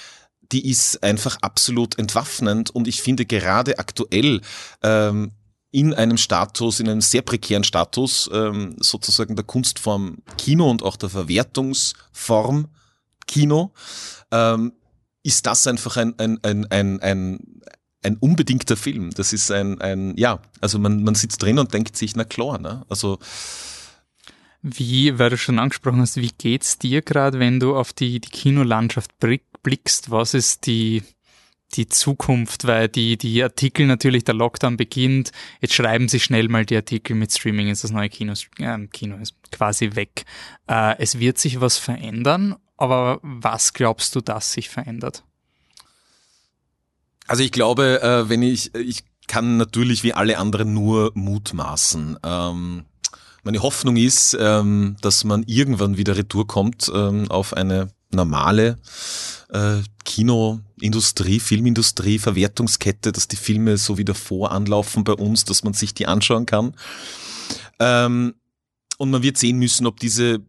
die 0.52 0.68
ist 0.68 1.02
einfach 1.04 1.38
absolut 1.42 1.96
entwaffnend 1.96 2.70
und 2.70 2.88
ich 2.88 3.02
finde 3.02 3.24
gerade 3.24 3.78
aktuell 3.78 4.40
ähm, 4.82 5.30
in 5.70 5.94
einem 5.94 6.16
Status, 6.16 6.80
in 6.80 6.88
einem 6.88 7.00
sehr 7.00 7.22
prekären 7.22 7.64
Status 7.64 8.28
ähm, 8.32 8.76
sozusagen 8.80 9.36
der 9.36 9.44
Kunstform 9.44 10.18
Kino 10.36 10.68
und 10.68 10.82
auch 10.82 10.96
der 10.96 11.08
Verwertungsform 11.08 12.68
Kino, 13.30 13.72
ähm, 14.32 14.72
ist 15.22 15.46
das 15.46 15.66
einfach 15.66 15.96
ein, 15.96 16.18
ein, 16.18 16.38
ein, 16.42 16.66
ein, 16.70 17.00
ein, 17.00 17.60
ein 18.02 18.16
unbedingter 18.16 18.76
Film. 18.76 19.10
Das 19.10 19.32
ist 19.32 19.52
ein, 19.52 19.80
ein 19.80 20.16
ja, 20.16 20.40
also 20.60 20.78
man, 20.78 21.04
man 21.04 21.14
sitzt 21.14 21.42
drin 21.42 21.58
und 21.58 21.72
denkt 21.72 21.96
sich, 21.96 22.16
na 22.16 22.24
klar, 22.24 22.58
ne? 22.58 22.84
Also 22.88 23.18
wie, 24.62 25.18
weil 25.18 25.30
du 25.30 25.38
schon 25.38 25.58
angesprochen 25.58 26.00
hast, 26.00 26.16
wie 26.16 26.32
geht's 26.36 26.78
dir 26.78 27.00
gerade, 27.02 27.38
wenn 27.38 27.60
du 27.60 27.76
auf 27.76 27.92
die, 27.92 28.20
die 28.20 28.28
Kinolandschaft 28.28 29.12
blickst? 29.62 30.10
Was 30.10 30.34
ist 30.34 30.66
die, 30.66 31.02
die 31.74 31.86
Zukunft? 31.86 32.66
Weil 32.66 32.88
die, 32.88 33.16
die 33.16 33.42
Artikel 33.42 33.86
natürlich, 33.86 34.24
der 34.24 34.34
Lockdown 34.34 34.76
beginnt. 34.76 35.32
Jetzt 35.62 35.74
schreiben 35.74 36.08
sie 36.08 36.20
schnell 36.20 36.48
mal 36.48 36.66
die 36.66 36.76
Artikel 36.76 37.14
mit 37.14 37.32
Streaming 37.32 37.68
ist 37.68 37.84
das 37.84 37.90
neue 37.90 38.10
Kino, 38.10 38.34
äh, 38.58 38.86
Kino 38.88 39.16
ist 39.16 39.34
quasi 39.50 39.94
weg. 39.94 40.24
Äh, 40.68 40.98
es 40.98 41.18
wird 41.18 41.38
sich 41.38 41.62
was 41.62 41.78
verändern 41.78 42.56
aber 42.80 43.20
was 43.22 43.74
glaubst 43.74 44.14
du, 44.14 44.20
dass 44.20 44.52
sich 44.52 44.70
verändert? 44.70 45.22
Also 47.26 47.42
ich 47.42 47.52
glaube, 47.52 48.02
äh, 48.02 48.28
wenn 48.28 48.42
ich, 48.42 48.74
ich 48.74 49.04
kann 49.28 49.58
natürlich 49.58 50.02
wie 50.02 50.14
alle 50.14 50.38
anderen 50.38 50.74
nur 50.74 51.12
mutmaßen. 51.14 52.18
Ähm, 52.24 52.86
meine 53.44 53.62
Hoffnung 53.62 53.96
ist, 53.96 54.36
ähm, 54.40 54.96
dass 55.02 55.24
man 55.24 55.44
irgendwann 55.44 55.96
wieder 55.96 56.16
retour 56.16 56.46
kommt 56.46 56.90
ähm, 56.92 57.30
auf 57.30 57.54
eine 57.54 57.92
normale 58.10 58.78
äh, 59.50 59.76
Kinoindustrie, 60.04 61.38
Filmindustrie, 61.38 62.18
Verwertungskette, 62.18 63.12
dass 63.12 63.28
die 63.28 63.36
Filme 63.36 63.76
so 63.76 63.98
wieder 63.98 64.14
voranlaufen 64.14 65.04
bei 65.04 65.12
uns, 65.12 65.44
dass 65.44 65.62
man 65.62 65.74
sich 65.74 65.94
die 65.94 66.06
anschauen 66.06 66.46
kann. 66.46 66.74
Und 67.78 69.10
man 69.10 69.22
wird 69.22 69.38
sehen 69.38 69.58
müssen, 69.58 69.86
ob 69.86 69.98
diese 69.98 70.40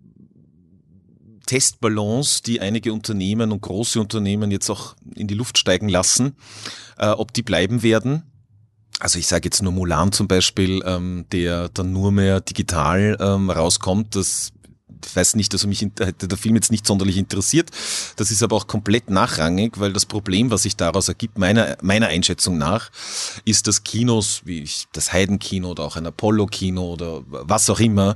Testballons, 1.51 2.43
die 2.43 2.61
einige 2.61 2.93
Unternehmen 2.93 3.51
und 3.51 3.59
große 3.59 3.99
Unternehmen 3.99 4.51
jetzt 4.51 4.69
auch 4.69 4.95
in 5.15 5.27
die 5.27 5.33
Luft 5.33 5.57
steigen 5.57 5.89
lassen, 5.89 6.37
äh, 6.97 7.09
ob 7.09 7.33
die 7.33 7.41
bleiben 7.41 7.83
werden. 7.83 8.23
Also 9.01 9.19
ich 9.19 9.27
sage 9.27 9.47
jetzt 9.47 9.61
nur 9.61 9.73
Mulan 9.73 10.13
zum 10.13 10.29
Beispiel, 10.29 10.81
ähm, 10.85 11.25
der 11.33 11.67
dann 11.67 11.91
nur 11.91 12.13
mehr 12.13 12.39
digital 12.39 13.17
ähm, 13.19 13.49
rauskommt. 13.49 14.15
Das 14.15 14.53
ich 15.05 15.15
weiß 15.15 15.35
nicht, 15.35 15.53
also 15.53 15.67
mich 15.67 15.81
hätte 15.81 16.27
der 16.27 16.37
Film 16.37 16.55
jetzt 16.55 16.71
nicht 16.71 16.85
sonderlich 16.85 17.17
interessiert. 17.17 17.69
Das 18.15 18.31
ist 18.31 18.43
aber 18.43 18.55
auch 18.55 18.67
komplett 18.67 19.09
nachrangig, 19.09 19.79
weil 19.79 19.93
das 19.93 20.05
Problem, 20.05 20.51
was 20.51 20.63
sich 20.63 20.75
daraus 20.75 21.07
ergibt, 21.07 21.37
meiner, 21.37 21.77
meiner 21.81 22.07
Einschätzung 22.07 22.57
nach, 22.57 22.91
ist, 23.45 23.67
dass 23.67 23.83
Kinos 23.83 24.41
wie 24.45 24.67
das 24.93 25.13
Heidenkino 25.13 25.71
oder 25.71 25.83
auch 25.83 25.95
ein 25.95 26.05
Apollo-Kino 26.05 26.93
oder 26.93 27.21
was 27.27 27.69
auch 27.69 27.79
immer, 27.79 28.15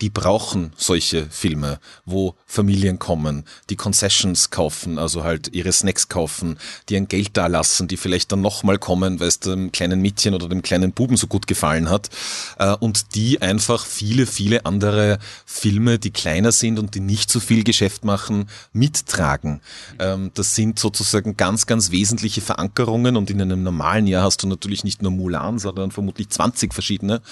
die 0.00 0.10
brauchen 0.10 0.72
solche 0.76 1.26
Filme, 1.30 1.78
wo 2.04 2.34
Familien 2.44 2.98
kommen, 2.98 3.44
die 3.70 3.76
Concessions 3.76 4.50
kaufen, 4.50 4.98
also 4.98 5.22
halt 5.22 5.54
ihre 5.54 5.72
Snacks 5.72 6.08
kaufen, 6.08 6.58
die 6.88 6.96
ein 6.96 7.06
Geld 7.06 7.30
da 7.34 7.46
lassen, 7.46 7.86
die 7.86 7.96
vielleicht 7.96 8.32
dann 8.32 8.40
nochmal 8.40 8.78
kommen, 8.78 9.20
weil 9.20 9.28
es 9.28 9.38
dem 9.38 9.70
kleinen 9.70 10.00
Mädchen 10.00 10.34
oder 10.34 10.48
dem 10.48 10.62
kleinen 10.62 10.92
Buben 10.92 11.16
so 11.16 11.28
gut 11.28 11.46
gefallen 11.46 11.88
hat 11.88 12.10
äh, 12.58 12.74
und 12.74 13.14
die 13.14 13.40
einfach 13.40 13.86
viele, 13.86 14.26
viele 14.26 14.66
andere 14.66 15.20
Filme, 15.46 16.00
die 16.00 16.10
kleiner 16.22 16.52
sind 16.52 16.78
und 16.78 16.94
die 16.94 17.00
nicht 17.00 17.30
so 17.30 17.40
viel 17.40 17.64
Geschäft 17.64 18.04
machen, 18.04 18.46
mittragen. 18.72 19.60
Ähm, 19.98 20.30
das 20.34 20.54
sind 20.54 20.78
sozusagen 20.78 21.36
ganz, 21.36 21.66
ganz 21.66 21.90
wesentliche 21.90 22.40
Verankerungen 22.40 23.16
und 23.16 23.28
in 23.28 23.42
einem 23.42 23.64
normalen 23.64 24.06
Jahr 24.06 24.22
hast 24.22 24.40
du 24.42 24.46
natürlich 24.46 24.84
nicht 24.84 25.02
nur 25.02 25.10
Mulan, 25.10 25.58
sondern 25.58 25.90
vermutlich 25.90 26.28
20 26.28 26.72
verschiedene 26.72 27.22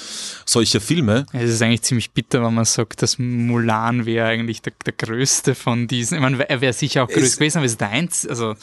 solcher 0.44 0.80
Filme. 0.80 1.26
Es 1.32 1.50
ist 1.50 1.62
eigentlich 1.62 1.82
ziemlich 1.82 2.10
bitter, 2.10 2.42
wenn 2.42 2.52
man 2.52 2.64
sagt, 2.64 3.02
dass 3.02 3.16
Mulan 3.18 4.06
wäre 4.06 4.26
eigentlich 4.26 4.60
der, 4.60 4.72
der 4.84 4.92
größte 4.92 5.54
von 5.54 5.86
diesen. 5.86 6.16
Ich 6.16 6.20
meine, 6.20 6.48
er 6.48 6.60
wäre 6.60 6.72
sicher 6.72 7.04
auch 7.04 7.08
größer 7.08 7.36
gewesen, 7.36 7.58
aber 7.58 7.66
es 7.66 7.72
ist 7.72 7.80
der 7.80 7.90
einzige, 7.90 8.30
also 8.30 8.54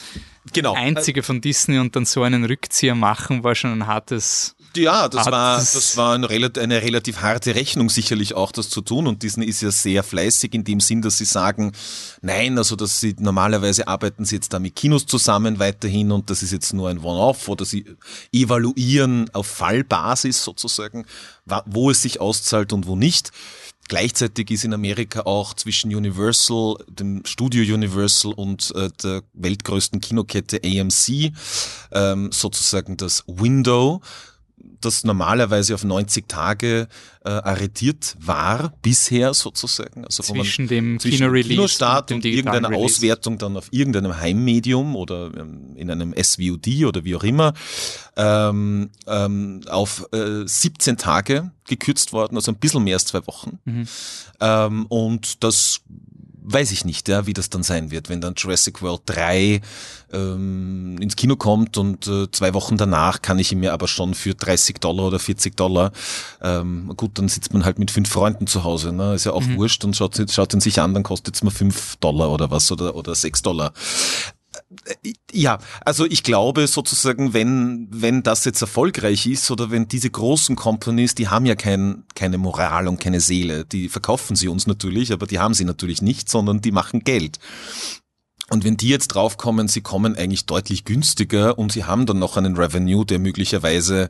genau. 0.52 0.74
einzige 0.74 1.22
von 1.22 1.40
Disney 1.40 1.78
und 1.78 1.96
dann 1.96 2.04
so 2.04 2.22
einen 2.22 2.44
Rückzieher 2.44 2.94
machen, 2.94 3.44
war 3.44 3.54
schon 3.54 3.72
ein 3.72 3.86
hartes 3.86 4.56
Ja, 4.76 5.08
das 5.08 5.26
war, 5.26 5.58
das 5.58 5.96
war 5.96 6.14
eine, 6.14 6.28
eine, 6.28 6.82
relativ 6.82 7.20
harte 7.20 7.54
Rechnung 7.54 7.90
sicherlich 7.90 8.34
auch, 8.34 8.52
das 8.52 8.68
zu 8.68 8.80
tun. 8.80 9.06
Und 9.06 9.22
Disney 9.22 9.46
ist 9.46 9.62
ja 9.62 9.70
sehr 9.70 10.02
fleißig 10.02 10.54
in 10.54 10.64
dem 10.64 10.80
Sinn, 10.80 11.02
dass 11.02 11.18
sie 11.18 11.24
sagen, 11.24 11.72
nein, 12.20 12.58
also 12.58 12.76
dass 12.76 13.00
sie 13.00 13.16
normalerweise 13.18 13.88
arbeiten 13.88 14.24
sie 14.24 14.36
jetzt 14.36 14.52
da 14.52 14.58
mit 14.58 14.76
Kinos 14.76 15.06
zusammen 15.06 15.58
weiterhin 15.58 16.12
und 16.12 16.30
das 16.30 16.42
ist 16.42 16.52
jetzt 16.52 16.72
nur 16.74 16.88
ein 16.88 16.98
One-Off 16.98 17.48
oder 17.48 17.64
sie 17.64 17.84
evaluieren 18.32 19.30
auf 19.32 19.46
Fallbasis 19.46 20.44
sozusagen, 20.44 21.06
wo 21.66 21.90
es 21.90 22.02
sich 22.02 22.20
auszahlt 22.20 22.72
und 22.72 22.86
wo 22.86 22.94
nicht. 22.94 23.32
Gleichzeitig 23.88 24.50
ist 24.50 24.64
in 24.64 24.74
Amerika 24.74 25.22
auch 25.22 25.54
zwischen 25.54 25.94
Universal, 25.94 26.76
dem 26.88 27.24
Studio 27.24 27.74
Universal 27.74 28.34
und 28.34 28.70
äh, 28.74 28.90
der 29.02 29.22
weltgrößten 29.32 30.02
Kinokette 30.02 30.60
AMC 30.62 31.32
ähm, 31.92 32.30
sozusagen 32.30 32.98
das 32.98 33.24
Window 33.26 34.02
das 34.80 35.04
normalerweise 35.04 35.74
auf 35.74 35.84
90 35.84 36.28
Tage 36.28 36.88
äh, 37.24 37.28
arretiert 37.28 38.16
war, 38.20 38.72
bisher 38.82 39.34
sozusagen. 39.34 40.04
Also 40.04 40.22
zwischen 40.22 40.68
dem 40.68 40.98
zwischen 40.98 41.18
Kino-Release 41.18 41.48
Kinostart 41.48 42.10
und, 42.10 42.18
und 42.18 42.24
irgendeiner 42.24 42.70
Release. 42.70 42.84
Auswertung 42.84 43.38
dann 43.38 43.56
auf 43.56 43.68
irgendeinem 43.70 44.18
Heimmedium 44.18 44.96
oder 44.96 45.30
ähm, 45.36 45.74
in 45.76 45.90
einem 45.90 46.14
SVOD 46.20 46.84
oder 46.86 47.04
wie 47.04 47.16
auch 47.16 47.24
immer, 47.24 47.54
ähm, 48.16 48.90
ähm, 49.06 49.60
auf 49.68 50.06
äh, 50.12 50.46
17 50.46 50.96
Tage 50.96 51.50
gekürzt 51.66 52.12
worden, 52.12 52.36
also 52.36 52.50
ein 52.50 52.56
bisschen 52.56 52.84
mehr 52.84 52.96
als 52.96 53.06
zwei 53.06 53.26
Wochen. 53.26 53.58
Mhm. 53.64 53.88
Ähm, 54.40 54.86
und 54.86 55.42
das 55.44 55.80
weiß 56.52 56.70
ich 56.72 56.84
nicht, 56.84 57.08
ja, 57.08 57.26
wie 57.26 57.34
das 57.34 57.50
dann 57.50 57.62
sein 57.62 57.90
wird, 57.90 58.08
wenn 58.08 58.20
dann 58.20 58.34
Jurassic 58.36 58.80
World 58.82 59.02
3 59.06 59.60
ähm, 60.12 60.96
ins 61.00 61.16
Kino 61.16 61.36
kommt 61.36 61.76
und 61.76 62.06
äh, 62.06 62.30
zwei 62.30 62.54
Wochen 62.54 62.76
danach 62.76 63.20
kann 63.22 63.38
ich 63.38 63.52
ihn 63.52 63.60
mir 63.60 63.72
aber 63.72 63.88
schon 63.88 64.14
für 64.14 64.34
30 64.34 64.80
Dollar 64.80 65.06
oder 65.06 65.18
40 65.18 65.56
Dollar, 65.56 65.92
ähm, 66.42 66.92
gut, 66.96 67.18
dann 67.18 67.28
sitzt 67.28 67.52
man 67.52 67.64
halt 67.64 67.78
mit 67.78 67.90
fünf 67.90 68.08
Freunden 68.08 68.46
zu 68.46 68.64
Hause, 68.64 68.92
ne? 68.92 69.14
ist 69.14 69.24
ja 69.24 69.32
auch 69.32 69.42
mhm. 69.42 69.56
wurscht 69.56 69.84
und 69.84 69.96
schaut, 69.96 70.18
schaut 70.30 70.54
ihn 70.54 70.60
sich 70.60 70.80
an, 70.80 70.94
dann 70.94 71.02
kostet 71.02 71.34
es 71.34 71.42
mal 71.42 71.50
fünf 71.50 71.96
Dollar 71.96 72.30
oder 72.30 72.50
was 72.50 72.72
oder, 72.72 72.94
oder 72.94 73.14
sechs 73.14 73.42
Dollar. 73.42 73.72
Äh, 74.84 75.12
ja, 75.32 75.58
also 75.84 76.04
ich 76.04 76.22
glaube 76.22 76.66
sozusagen, 76.66 77.32
wenn, 77.34 77.88
wenn 77.90 78.22
das 78.22 78.44
jetzt 78.44 78.60
erfolgreich 78.60 79.26
ist 79.26 79.50
oder 79.50 79.70
wenn 79.70 79.88
diese 79.88 80.10
großen 80.10 80.56
Companies, 80.56 81.14
die 81.14 81.28
haben 81.28 81.46
ja 81.46 81.54
kein, 81.54 82.04
keine 82.14 82.38
Moral 82.38 82.88
und 82.88 83.00
keine 83.00 83.20
Seele, 83.20 83.64
die 83.64 83.88
verkaufen 83.88 84.36
sie 84.36 84.48
uns 84.48 84.66
natürlich, 84.66 85.12
aber 85.12 85.26
die 85.26 85.38
haben 85.38 85.54
sie 85.54 85.64
natürlich 85.64 86.02
nicht, 86.02 86.28
sondern 86.28 86.60
die 86.60 86.72
machen 86.72 87.00
Geld. 87.00 87.38
Und 88.50 88.64
wenn 88.64 88.78
die 88.78 88.88
jetzt 88.88 89.08
draufkommen, 89.08 89.68
sie 89.68 89.82
kommen 89.82 90.16
eigentlich 90.16 90.46
deutlich 90.46 90.84
günstiger 90.84 91.58
und 91.58 91.70
sie 91.70 91.84
haben 91.84 92.06
dann 92.06 92.18
noch 92.18 92.38
einen 92.38 92.56
Revenue, 92.56 93.04
der 93.04 93.18
möglicherweise 93.18 94.08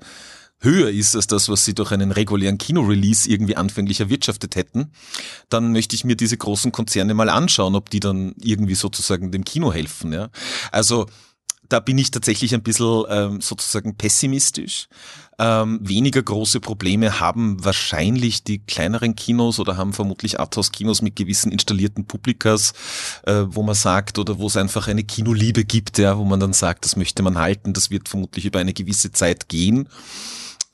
höher 0.61 0.91
ist 0.91 1.15
als 1.15 1.27
das, 1.27 1.49
was 1.49 1.65
sie 1.65 1.75
durch 1.75 1.93
einen 1.93 2.13
regulären 2.13 2.59
Kinorelease 2.59 3.29
irgendwie 3.29 3.57
anfänglich 3.57 4.01
erwirtschaftet 4.01 4.57
hätten, 4.57 4.93
dann 5.49 5.73
möchte 5.73 5.95
ich 5.95 6.05
mir 6.05 6.17
diese 6.17 6.37
großen 6.37 6.73
Konzerne 6.73 7.15
mal 7.15 7.29
anschauen, 7.29 7.75
ob 7.75 7.91
die 7.91 8.01
dann 8.01 8.35
irgendwie 8.41 8.75
sozusagen 8.75 9.31
dem 9.31 9.45
Kino 9.45 9.73
helfen. 9.73 10.13
Ja? 10.13 10.31
Also 10.73 11.07
da 11.69 11.81
bin 11.81 11.99
ich 11.99 12.11
tatsächlich 12.11 12.55
ein 12.55 12.63
bisschen 12.63 13.05
ähm, 13.11 13.41
sozusagen 13.41 13.97
pessimistisch. 13.97 14.89
Ähm, 15.39 15.79
weniger 15.83 16.23
große 16.23 16.61
Probleme 16.61 17.21
haben 17.21 17.63
wahrscheinlich 17.65 18.43
die 18.43 18.59
kleineren 18.59 19.15
Kinos 19.15 19.61
oder 19.61 19.77
haben 19.77 19.93
vermutlich 19.93 20.41
Arthouse-Kinos 20.41 21.03
mit 21.03 21.15
gewissen 21.15 21.53
installierten 21.53 22.07
Publikas, 22.07 22.73
äh, 23.25 23.45
wo 23.47 23.63
man 23.63 23.75
sagt, 23.75 24.19
oder 24.19 24.39
wo 24.39 24.47
es 24.47 24.57
einfach 24.57 24.89
eine 24.89 25.05
Kinoliebe 25.05 25.65
gibt, 25.65 25.99
ja, 25.99 26.19
wo 26.19 26.25
man 26.25 26.41
dann 26.41 26.55
sagt, 26.55 26.85
das 26.85 26.97
möchte 26.97 27.23
man 27.23 27.39
halten, 27.39 27.73
das 27.73 27.91
wird 27.91 28.09
vermutlich 28.09 28.47
über 28.47 28.59
eine 28.59 28.73
gewisse 28.73 29.13
Zeit 29.13 29.49
gehen. 29.49 29.89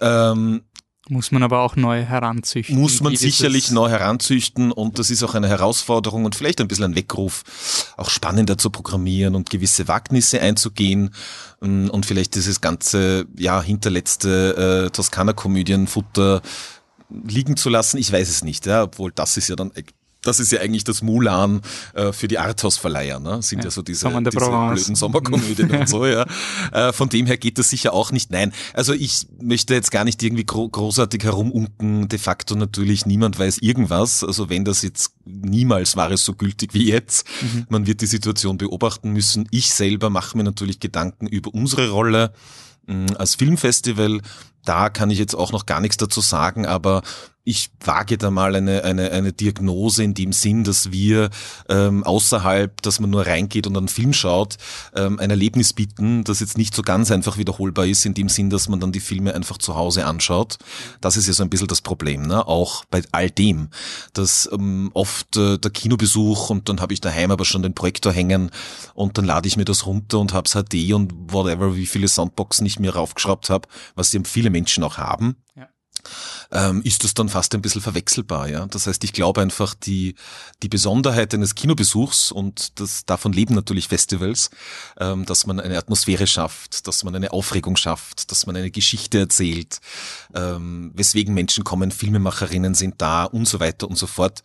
Ähm, 0.04 0.62
muss 1.10 1.30
man 1.32 1.42
aber 1.42 1.60
auch 1.60 1.76
neu 1.76 2.02
heranzüchten. 2.02 2.78
Muss 2.78 3.02
man 3.02 3.14
sicherlich 3.14 3.70
neu 3.70 3.90
heranzüchten 3.90 4.72
und 4.72 4.98
das 4.98 5.10
ist 5.10 5.22
auch 5.22 5.34
eine 5.34 5.48
Herausforderung 5.48 6.24
und 6.24 6.34
vielleicht 6.34 6.62
ein 6.62 6.68
bisschen 6.68 6.86
ein 6.86 6.96
Weckruf, 6.96 7.92
auch 7.98 8.08
spannender 8.08 8.56
zu 8.56 8.70
programmieren 8.70 9.34
und 9.34 9.50
gewisse 9.50 9.86
Wagnisse 9.86 10.40
einzugehen 10.40 11.14
ähm, 11.62 11.90
und 11.90 12.06
vielleicht 12.06 12.36
dieses 12.36 12.62
ganze, 12.62 13.26
ja, 13.36 13.60
hinterletzte 13.60 14.86
äh, 14.86 14.90
Toskana-Komödienfutter 14.90 16.40
liegen 17.10 17.58
zu 17.58 17.68
lassen. 17.68 17.98
Ich 17.98 18.10
weiß 18.10 18.30
es 18.30 18.42
nicht, 18.42 18.64
ja, 18.64 18.84
obwohl 18.84 19.12
das 19.12 19.36
ist 19.36 19.48
ja 19.48 19.56
dann 19.56 19.72
das 20.24 20.40
ist 20.40 20.50
ja 20.52 20.60
eigentlich 20.60 20.84
das 20.84 21.02
Mulan 21.02 21.60
äh, 21.94 22.12
für 22.12 22.28
die 22.28 22.38
Arthouse-Verleiher, 22.38 23.20
ne? 23.20 23.42
sind 23.42 23.60
ja, 23.60 23.66
ja 23.66 23.70
so 23.70 23.82
diese, 23.82 24.08
diese 24.08 24.30
blöden 24.30 24.94
Sommerkomödien 24.94 25.70
und 25.70 25.88
so, 25.88 26.06
ja. 26.06 26.26
Äh, 26.72 26.92
von 26.92 27.08
dem 27.08 27.26
her 27.26 27.36
geht 27.36 27.58
das 27.58 27.70
sicher 27.70 27.92
auch 27.92 28.10
nicht. 28.10 28.30
Nein, 28.30 28.52
also 28.72 28.92
ich 28.92 29.26
möchte 29.40 29.74
jetzt 29.74 29.90
gar 29.90 30.04
nicht 30.04 30.22
irgendwie 30.22 30.44
gro 30.44 30.68
großartig 30.68 31.22
herumunken. 31.24 32.08
De 32.08 32.18
facto 32.18 32.54
natürlich 32.54 33.06
niemand 33.06 33.38
weiß 33.38 33.58
irgendwas. 33.58 34.24
Also 34.24 34.48
wenn 34.48 34.64
das 34.64 34.82
jetzt 34.82 35.12
niemals 35.24 35.96
war 35.96 36.10
es 36.10 36.24
so 36.24 36.34
gültig 36.34 36.74
wie 36.74 36.88
jetzt. 36.88 37.26
Mhm. 37.40 37.66
Man 37.68 37.86
wird 37.86 38.00
die 38.00 38.06
Situation 38.06 38.58
beobachten 38.58 39.10
müssen. 39.10 39.46
Ich 39.50 39.72
selber 39.74 40.10
mache 40.10 40.36
mir 40.36 40.44
natürlich 40.44 40.80
Gedanken 40.80 41.26
über 41.26 41.52
unsere 41.54 41.90
Rolle 41.90 42.32
mm, 42.86 43.06
als 43.18 43.34
Filmfestival. 43.36 44.20
Da 44.64 44.88
kann 44.88 45.10
ich 45.10 45.18
jetzt 45.18 45.34
auch 45.34 45.52
noch 45.52 45.66
gar 45.66 45.80
nichts 45.80 45.98
dazu 45.98 46.20
sagen, 46.20 46.66
aber 46.66 47.02
ich 47.44 47.70
wage 47.80 48.16
da 48.16 48.30
mal 48.30 48.56
eine, 48.56 48.84
eine, 48.84 49.10
eine 49.10 49.32
Diagnose 49.34 50.02
in 50.02 50.14
dem 50.14 50.32
Sinn, 50.32 50.64
dass 50.64 50.92
wir 50.92 51.28
ähm, 51.68 52.02
außerhalb, 52.02 52.80
dass 52.80 53.00
man 53.00 53.10
nur 53.10 53.26
reingeht 53.26 53.66
und 53.66 53.76
einen 53.76 53.88
Film 53.88 54.14
schaut, 54.14 54.56
ähm, 54.96 55.18
ein 55.18 55.28
Erlebnis 55.28 55.74
bieten, 55.74 56.24
das 56.24 56.40
jetzt 56.40 56.56
nicht 56.56 56.74
so 56.74 56.80
ganz 56.80 57.10
einfach 57.10 57.36
wiederholbar 57.36 57.86
ist, 57.86 58.06
in 58.06 58.14
dem 58.14 58.30
Sinn, 58.30 58.48
dass 58.48 58.70
man 58.70 58.80
dann 58.80 58.92
die 58.92 59.00
Filme 59.00 59.34
einfach 59.34 59.58
zu 59.58 59.74
Hause 59.74 60.06
anschaut. 60.06 60.56
Das 61.02 61.18
ist 61.18 61.26
ja 61.26 61.34
so 61.34 61.42
ein 61.42 61.50
bisschen 61.50 61.68
das 61.68 61.82
Problem, 61.82 62.22
ne? 62.22 62.46
auch 62.48 62.86
bei 62.86 63.02
all 63.12 63.30
dem, 63.30 63.68
dass 64.14 64.48
ähm, 64.50 64.90
oft 64.94 65.36
äh, 65.36 65.58
der 65.58 65.70
Kinobesuch 65.70 66.48
und 66.48 66.70
dann 66.70 66.80
habe 66.80 66.94
ich 66.94 67.02
daheim 67.02 67.30
aber 67.30 67.44
schon 67.44 67.62
den 67.62 67.74
Projektor 67.74 68.12
hängen 68.12 68.50
und 68.94 69.18
dann 69.18 69.26
lade 69.26 69.46
ich 69.48 69.58
mir 69.58 69.66
das 69.66 69.84
runter 69.84 70.18
und 70.18 70.32
hab's 70.32 70.54
HD 70.54 70.94
und 70.94 71.12
whatever, 71.30 71.76
wie 71.76 71.86
viele 71.86 72.08
Soundboxen 72.08 72.64
ich 72.64 72.78
mir 72.78 72.94
raufgeschraubt 72.94 73.50
habe, 73.50 73.68
was 73.96 74.14
ja 74.14 74.20
viele 74.24 74.48
Menschen 74.48 74.82
auch 74.82 74.96
haben. 74.96 75.36
Ja 75.56 75.68
ähm, 76.52 76.82
ist 76.82 77.04
das 77.04 77.14
dann 77.14 77.28
fast 77.28 77.54
ein 77.54 77.62
bisschen 77.62 77.80
verwechselbar. 77.80 78.48
Ja? 78.48 78.66
Das 78.66 78.86
heißt, 78.86 79.02
ich 79.04 79.12
glaube 79.12 79.40
einfach, 79.40 79.74
die, 79.74 80.14
die 80.62 80.68
Besonderheit 80.68 81.34
eines 81.34 81.54
Kinobesuchs, 81.54 82.32
und 82.32 82.80
das, 82.80 83.04
davon 83.06 83.32
leben 83.32 83.54
natürlich 83.54 83.88
Festivals, 83.88 84.50
ähm, 84.98 85.24
dass 85.26 85.46
man 85.46 85.60
eine 85.60 85.78
Atmosphäre 85.78 86.26
schafft, 86.26 86.86
dass 86.86 87.04
man 87.04 87.14
eine 87.14 87.32
Aufregung 87.32 87.76
schafft, 87.76 88.30
dass 88.30 88.46
man 88.46 88.56
eine 88.56 88.70
Geschichte 88.70 89.18
erzählt, 89.18 89.80
ähm, 90.34 90.92
weswegen 90.94 91.34
Menschen 91.34 91.64
kommen, 91.64 91.90
Filmemacherinnen 91.90 92.74
sind 92.74 93.00
da 93.00 93.24
und 93.24 93.46
so 93.46 93.60
weiter 93.60 93.88
und 93.88 93.96
so 93.96 94.06
fort. 94.06 94.42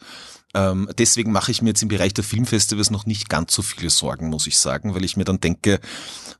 Ähm, 0.56 0.90
deswegen 0.98 1.32
mache 1.32 1.52
ich 1.52 1.62
mir 1.62 1.70
jetzt 1.70 1.84
im 1.84 1.90
Bereich 1.90 2.14
der 2.14 2.24
Filmfestivals 2.24 2.90
noch 2.90 3.06
nicht 3.06 3.30
ganz 3.30 3.54
so 3.54 3.62
viele 3.62 3.90
Sorgen, 3.90 4.30
muss 4.30 4.48
ich 4.48 4.58
sagen, 4.58 4.96
weil 4.96 5.04
ich 5.04 5.16
mir 5.16 5.26
dann 5.26 5.40
denke, 5.40 5.80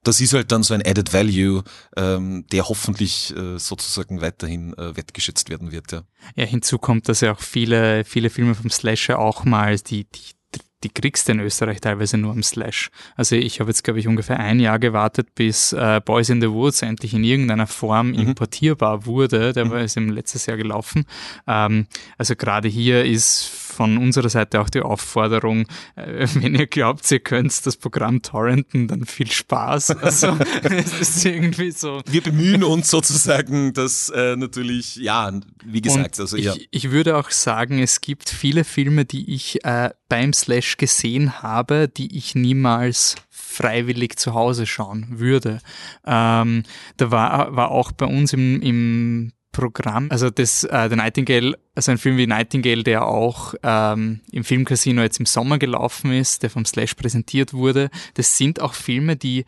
das 0.04 0.20
ist 0.20 0.34
halt 0.34 0.52
dann 0.52 0.64
so 0.64 0.74
ein 0.74 0.86
Added 0.86 1.14
Value, 1.14 1.64
ähm, 1.96 2.46
der 2.52 2.68
hoffentlich 2.70 3.36
äh, 3.36 3.60
sozusagen 3.60 4.22
weiterhin 4.22 4.74
äh, 4.78 4.96
wettgeschätzt 4.96 5.50
werden 5.50 5.72
wird. 5.72 5.92
Ja. 5.92 6.04
ja, 6.36 6.46
hinzu 6.46 6.80
kommt, 6.80 7.08
dass 7.08 7.22
ja 7.22 7.34
auch 7.34 7.40
viele, 7.40 8.04
viele 8.04 8.30
Filme 8.30 8.56
vom 8.56 8.70
Slasher 8.70 9.20
auch 9.20 9.46
mal 9.46 9.78
die, 9.78 10.06
die 10.06 10.40
die 10.84 10.90
kriegst 10.90 11.28
du 11.28 11.34
in 11.34 11.40
Österreich 11.42 11.82
teilweise 11.82 12.18
nur 12.18 12.32
am 12.32 12.42
Slash. 12.42 12.90
Also 13.16 13.36
ich 13.36 13.60
habe 13.60 13.70
jetzt, 13.70 13.84
glaube 13.84 14.00
ich, 14.00 14.08
ungefähr 14.08 14.40
ein 14.40 14.60
Jahr 14.60 14.80
gewartet, 14.80 15.36
bis 15.36 15.74
äh, 15.74 16.00
Boys 16.04 16.30
in 16.30 16.40
the 16.40 16.50
Woods 16.50 16.82
endlich 16.82 17.14
in 17.14 17.24
irgendeiner 17.24 17.68
Form 17.68 18.12
mhm. 18.12 18.20
importierbar 18.20 19.06
wurde. 19.06 19.52
Der 19.52 19.66
mhm. 19.66 19.72
war 19.72 19.82
jetzt 19.82 19.98
im 19.98 20.10
letztes 20.10 20.46
Jahr 20.46 20.56
gelaufen. 20.56 21.06
Ähm, 21.48 21.88
also 22.18 22.36
gerade 22.36 22.70
hier 22.70 23.04
ist 23.04 23.52
von 23.80 23.98
unserer 23.98 24.28
Seite 24.28 24.60
auch 24.60 24.70
die 24.70 24.82
Aufforderung, 24.82 25.66
äh, 25.96 26.28
wenn 26.34 26.54
ihr 26.54 26.68
glaubt, 26.68 27.10
ihr 27.12 27.22
könnt 27.22 27.66
das 27.66 27.78
Programm 27.78 28.22
torrenten, 28.22 28.90
dann 28.90 29.06
viel 29.06 29.32
Spaß. 29.32 29.96
Also 30.10 30.38
es 30.64 31.00
ist 31.00 31.26
irgendwie 31.26 31.72
so. 31.72 32.02
Wir 32.06 32.22
bemühen 32.22 32.64
uns 32.64 32.90
sozusagen, 32.90 33.74
dass 33.74 34.10
äh, 34.10 34.36
natürlich, 34.36 34.96
ja, 34.98 35.32
wie 35.64 35.82
gesagt, 35.82 36.18
Und 36.18 36.20
also 36.20 36.36
ja. 36.36 36.56
Ich, 36.56 36.68
ich 36.72 36.92
würde 36.92 37.16
auch 37.16 37.30
sagen, 37.30 37.80
es 37.80 38.02
gibt 38.02 38.30
viele 38.30 38.66
Filme, 38.66 39.06
die 39.06 39.34
ich 39.34 39.64
äh, 39.64 39.92
beim 40.10 40.34
Slash 40.34 40.76
gesehen 40.78 41.42
habe, 41.42 41.88
die 41.88 42.18
ich 42.18 42.36
niemals 42.36 43.16
freiwillig 43.30 44.18
zu 44.18 44.34
Hause 44.34 44.66
schauen 44.66 45.20
würde. 45.20 45.60
Ähm, 46.06 46.64
da 46.98 47.12
war, 47.12 47.56
war 47.56 47.72
auch 47.72 47.92
bei 47.92 48.08
uns 48.08 48.34
im, 48.34 48.62
im 48.62 49.32
Programm, 49.60 50.08
also 50.10 50.30
das, 50.30 50.64
äh, 50.64 50.88
der 50.88 50.96
Nightingale, 50.96 51.60
also 51.76 51.92
ein 51.92 51.98
Film 51.98 52.16
wie 52.18 52.28
Nightingale, 52.28 52.84
der 52.84 53.06
auch 53.06 53.54
ähm, 53.62 54.22
im 54.32 54.44
Filmcasino 54.46 55.02
jetzt 55.02 55.20
im 55.20 55.26
Sommer 55.26 55.58
gelaufen 55.58 56.14
ist, 56.14 56.44
der 56.44 56.50
vom 56.50 56.64
Slash 56.66 56.94
präsentiert 56.94 57.54
wurde, 57.54 57.90
das 58.14 58.38
sind 58.38 58.62
auch 58.62 58.74
Filme, 58.74 59.18
die 59.18 59.44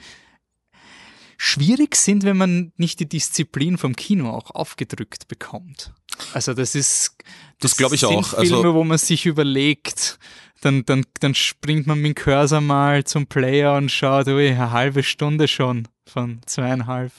schwierig 1.37 1.95
sind, 1.95 2.23
wenn 2.23 2.37
man 2.37 2.73
nicht 2.75 2.99
die 2.99 3.07
Disziplin 3.07 3.77
vom 3.77 3.95
Kino 3.95 4.29
auch 4.29 4.51
aufgedrückt 4.51 5.29
bekommt. 5.29 5.93
Also 6.33 6.53
das 6.53 6.75
ist, 6.75 7.15
das, 7.59 7.71
das 7.71 7.77
glaube 7.77 7.95
ich 7.95 8.01
sind 8.01 8.09
auch. 8.09 8.29
Filme, 8.31 8.57
also, 8.57 8.73
wo 8.75 8.83
man 8.83 8.97
sich 8.97 9.25
überlegt, 9.25 10.19
dann, 10.59 10.85
dann, 10.85 11.05
dann 11.21 11.33
springt 11.33 11.87
man 11.87 11.99
mit 11.99 12.17
dem 12.17 12.23
Cursor 12.23 12.61
mal 12.61 13.05
zum 13.05 13.27
Player 13.27 13.75
und 13.75 13.89
schaut, 13.89 14.27
ui, 14.27 14.49
eine 14.49 14.71
halbe 14.71 15.03
Stunde 15.03 15.47
schon 15.47 15.87
von 16.05 16.41
zweieinhalb. 16.45 17.13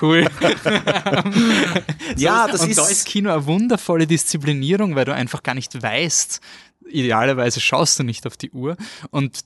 Cool. 0.00 0.26
ja, 2.16 2.46
das 2.48 2.62
und 2.62 2.70
ist. 2.70 2.78
da 2.78 2.88
ist 2.88 3.06
Kino 3.06 3.30
eine 3.30 3.44
wundervolle 3.44 4.06
Disziplinierung, 4.06 4.94
weil 4.96 5.04
du 5.04 5.14
einfach 5.14 5.42
gar 5.42 5.54
nicht 5.54 5.82
weißt, 5.82 6.40
idealerweise 6.86 7.60
schaust 7.60 7.98
du 7.98 8.02
nicht 8.02 8.26
auf 8.26 8.36
die 8.36 8.50
Uhr 8.50 8.76
und 9.10 9.44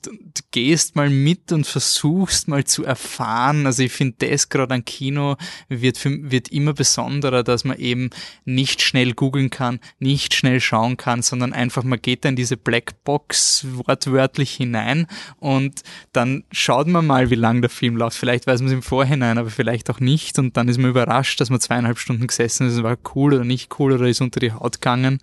gehst 0.51 0.95
mal 0.95 1.09
mit 1.09 1.51
und 1.51 1.67
versuchst 1.67 2.47
mal 2.47 2.63
zu 2.63 2.83
erfahren. 2.83 3.65
Also 3.65 3.83
ich 3.83 3.91
finde 3.91 4.27
das 4.27 4.49
gerade 4.49 4.73
an 4.73 4.85
Kino 4.85 5.35
wird, 5.69 5.99
wird 6.03 6.49
immer 6.49 6.73
besonderer, 6.73 7.43
dass 7.43 7.63
man 7.63 7.77
eben 7.77 8.09
nicht 8.45 8.81
schnell 8.81 9.13
googeln 9.13 9.49
kann, 9.49 9.79
nicht 9.99 10.33
schnell 10.33 10.59
schauen 10.59 10.97
kann, 10.97 11.21
sondern 11.21 11.53
einfach 11.53 11.83
man 11.83 12.01
geht 12.01 12.25
da 12.25 12.29
in 12.29 12.35
diese 12.35 12.57
Blackbox 12.57 13.65
wortwörtlich 13.73 14.51
hinein 14.51 15.07
und 15.37 15.81
dann 16.13 16.43
schaut 16.51 16.87
man 16.87 17.05
mal, 17.05 17.29
wie 17.29 17.35
lang 17.35 17.61
der 17.61 17.69
Film 17.69 17.97
läuft. 17.97 18.17
Vielleicht 18.17 18.47
weiß 18.47 18.61
man 18.61 18.67
es 18.67 18.73
im 18.73 18.81
Vorhinein, 18.81 19.37
aber 19.37 19.49
vielleicht 19.49 19.89
auch 19.89 19.99
nicht 19.99 20.39
und 20.39 20.57
dann 20.57 20.67
ist 20.67 20.77
man 20.77 20.89
überrascht, 20.89 21.39
dass 21.39 21.49
man 21.49 21.59
zweieinhalb 21.59 21.99
Stunden 21.99 22.27
gesessen 22.27 22.67
ist, 22.67 22.81
war 22.83 22.97
cool 23.15 23.33
oder 23.33 23.43
nicht 23.43 23.79
cool 23.79 23.93
oder 23.93 24.07
ist 24.07 24.21
unter 24.21 24.39
die 24.39 24.51
Haut 24.51 24.81
gegangen. 24.81 25.19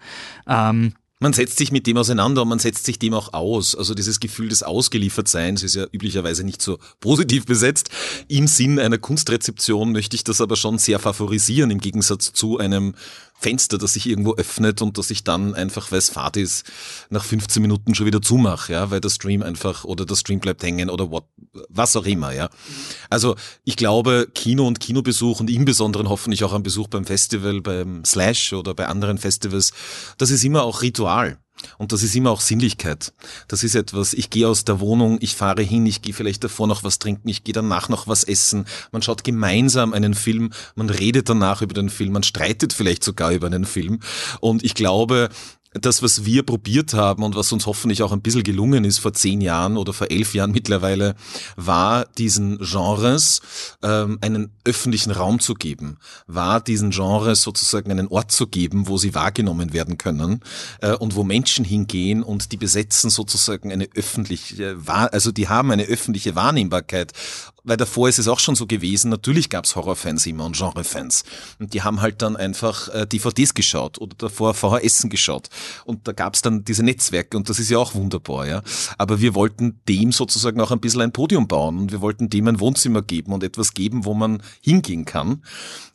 Ähm, 0.47 0.95
man 1.23 1.33
setzt 1.33 1.57
sich 1.57 1.71
mit 1.71 1.87
dem 1.87 1.97
auseinander 1.97 2.43
und 2.43 2.49
man 2.49 2.59
setzt 2.59 2.85
sich 2.85 2.99
dem 2.99 3.15
auch 3.15 3.33
aus. 3.33 3.77
Also 3.77 3.95
dieses 3.95 4.19
Gefühl 4.19 4.49
des 4.49 4.65
Ausgeliefertseins 4.65 5.63
ist 5.63 5.77
ja 5.77 5.87
üblicherweise 5.93 6.43
nicht 6.43 6.61
so 6.61 6.79
positiv 6.99 7.47
besetzt. 7.47 7.91
Im 8.27 8.49
Sinn 8.49 8.81
einer 8.81 8.99
Kunstrezeption 8.99 9.93
möchte 9.93 10.17
ich 10.17 10.25
das 10.25 10.41
aber 10.41 10.57
schon 10.57 10.79
sehr 10.79 10.99
favorisieren 10.99 11.71
im 11.71 11.79
Gegensatz 11.79 12.33
zu 12.33 12.59
einem 12.59 12.95
Fenster, 13.43 13.79
das 13.79 13.95
sich 13.95 14.07
irgendwo 14.09 14.35
öffnet 14.35 14.81
und 14.83 14.99
das 14.99 15.11
ich 15.11 15.25
dann 15.25 15.55
einfach, 15.55 15.91
weil 15.91 15.99
es 15.99 16.11
Fahrt 16.11 16.37
ist, 16.37 16.65
nach 17.11 17.25
15 17.25 17.61
Minuten 17.61 17.95
schon 17.95 18.07
wieder 18.07 18.23
zumache, 18.23 18.73
ja, 18.73 18.91
weil 18.91 19.01
der 19.01 19.11
Stream 19.11 19.43
einfach 19.43 19.85
oder 19.85 20.07
der 20.07 20.17
Stream 20.17 20.41
bleibt 20.41 20.63
hängen 20.63 20.89
oder 20.89 21.11
what, 21.11 21.25
was 21.69 21.97
auch 21.97 22.07
immer, 22.07 22.33
ja. 22.33 22.49
Also 23.11 23.37
ich 23.65 23.77
glaube, 23.77 24.29
Kino 24.35 24.67
und 24.67 24.81
Kinobesuch 24.81 25.41
und 25.41 25.51
im 25.51 25.65
Besonderen 25.65 26.09
hoffentlich 26.09 26.45
auch 26.45 26.53
ein 26.53 26.63
Besuch 26.63 26.89
beim 26.89 27.05
Festival, 27.05 27.61
beim 27.61 28.05
Slash 28.05 28.53
oder 28.53 28.75
bei 28.75 28.87
anderen 28.87 29.19
Festivals, 29.19 29.73
das 30.19 30.31
ist 30.31 30.45
immer 30.45 30.63
auch 30.63 30.83
Ritual. 30.83 31.39
Und 31.79 31.93
das 31.93 32.03
ist 32.03 32.15
immer 32.15 32.31
auch 32.31 32.41
Sinnlichkeit. 32.41 33.13
Das 33.49 33.63
ist 33.63 33.75
etwas, 33.75 34.15
ich 34.15 34.31
gehe 34.31 34.49
aus 34.49 34.65
der 34.65 34.81
Wohnung, 34.81 35.19
ich 35.21 35.37
fahre 35.37 35.63
hin, 35.63 35.87
ich 35.87 36.03
gehe 36.03 36.15
vielleicht 36.15 36.43
davor 36.45 36.67
noch 36.67 36.83
was 36.85 36.99
trinken, 36.99 37.29
ich 37.29 37.45
gehe 37.45 37.53
danach 37.53 37.89
noch 37.89 38.09
was 38.09 38.25
essen. 38.25 38.67
Man 38.91 39.03
schaut 39.03 39.25
gemeinsam 39.25 39.93
einen 39.93 40.15
Film, 40.15 40.53
man 40.75 40.91
redet 40.91 41.29
danach 41.29 41.63
über 41.63 41.75
den 41.75 41.91
Film, 41.91 42.13
man 42.13 42.23
streitet 42.23 42.73
vielleicht 42.73 43.05
sogar 43.05 43.33
über 43.33 43.47
einen 43.47 43.65
Film. 43.65 44.01
Und 44.41 44.65
ich 44.65 44.75
glaube, 44.75 45.29
das, 45.75 46.03
was 46.03 46.25
wir 46.25 46.43
probiert 46.43 46.95
haben 46.95 47.23
und 47.23 47.35
was 47.35 47.53
uns 47.53 47.67
hoffentlich 47.67 48.03
auch 48.03 48.13
ein 48.13 48.23
bisschen 48.23 48.43
gelungen 48.43 48.85
ist 48.85 48.99
vor 48.99 49.13
zehn 49.13 49.41
Jahren 49.41 49.77
oder 49.77 49.93
vor 49.93 50.11
elf 50.11 50.35
Jahren 50.35 50.51
mittlerweile, 50.53 51.15
war 51.57 52.07
diesen 52.19 52.59
Genres 52.59 53.41
ähm, 53.83 54.19
einen 54.21 54.53
öffentlichen 54.65 55.11
Raum 55.11 55.41
zu 55.41 55.55
geben, 55.55 55.99
war 56.27 56.61
diesen 56.61 56.91
Genres 56.91 57.43
sozusagen 57.43 57.91
einen 57.91 58.09
Ort 58.09 58.33
zu 58.33 58.47
geben, 58.47 58.89
wo 58.89 58.99
sie 58.99 59.15
wahrgenommen 59.15 59.73
werden 59.73 59.99
können 59.99 60.41
äh, 60.81 60.93
und 60.93 61.17
wo 61.17 61.25
Menschen 61.25 61.65
hingehen 61.65 62.23
und 62.23 62.53
die 62.53 62.57
besetzen 62.57 63.11
sozusagen 63.11 63.73
eine 63.73 63.89
öffentliche, 63.95 64.77
also 64.87 65.33
die 65.33 65.49
haben 65.49 65.71
eine 65.71 65.85
öffentliche 65.85 66.35
Wahrnehmbarkeit 66.35 67.13
weil 67.65 67.77
davor 67.77 68.09
ist 68.09 68.19
es 68.19 68.29
auch 68.29 68.39
schon 68.39 68.55
so 68.55 68.67
gewesen, 68.67 69.11
natürlich 69.11 69.49
gab's 69.49 69.77
Horrorfans 69.77 70.27
immer 70.27 70.45
und 70.45 70.57
Genrefans. 70.57 71.25
Und 71.59 71.75
die 71.75 71.83
haben 71.83 72.01
halt 72.01 72.23
dann 72.23 72.37
einfach 72.37 72.89
äh, 72.89 73.07
DVDs 73.07 73.55
geschaut 73.55 74.01
oder 74.01 74.17
davor 74.17 74.55
VHSen 74.55 75.11
geschaut. 75.11 75.49
Und 75.85 76.09
da 76.09 76.13
gab's 76.13 76.43
dann 76.43 76.65
diese 76.65 76.83
Netzwerke 76.83 77.37
und 77.37 77.49
das 77.49 77.59
ist 77.59 77.71
ja 77.71 77.79
auch 77.79 77.95
wunderbar, 77.95 78.47
ja. 78.47 78.63
Aber 78.99 79.21
wir 79.21 79.35
wollten 79.35 79.81
dem 79.89 80.13
sozusagen 80.13 80.61
auch 80.61 80.71
ein 80.71 80.81
bisschen 80.81 81.03
ein 81.03 81.13
Podium 81.13 81.49
bauen 81.49 81.79
und 81.79 81.93
wir 81.93 82.01
wollten 82.01 82.31
dem 82.31 82.49
ein 82.49 82.61
Wohnzimmer 82.61 83.03
geben 83.03 83.33
und 83.33 83.45
etwas 83.45 83.75
geben, 83.75 84.05
wo 84.05 84.15
man 84.15 84.43
hingehen 84.61 85.05
kann. 85.05 85.43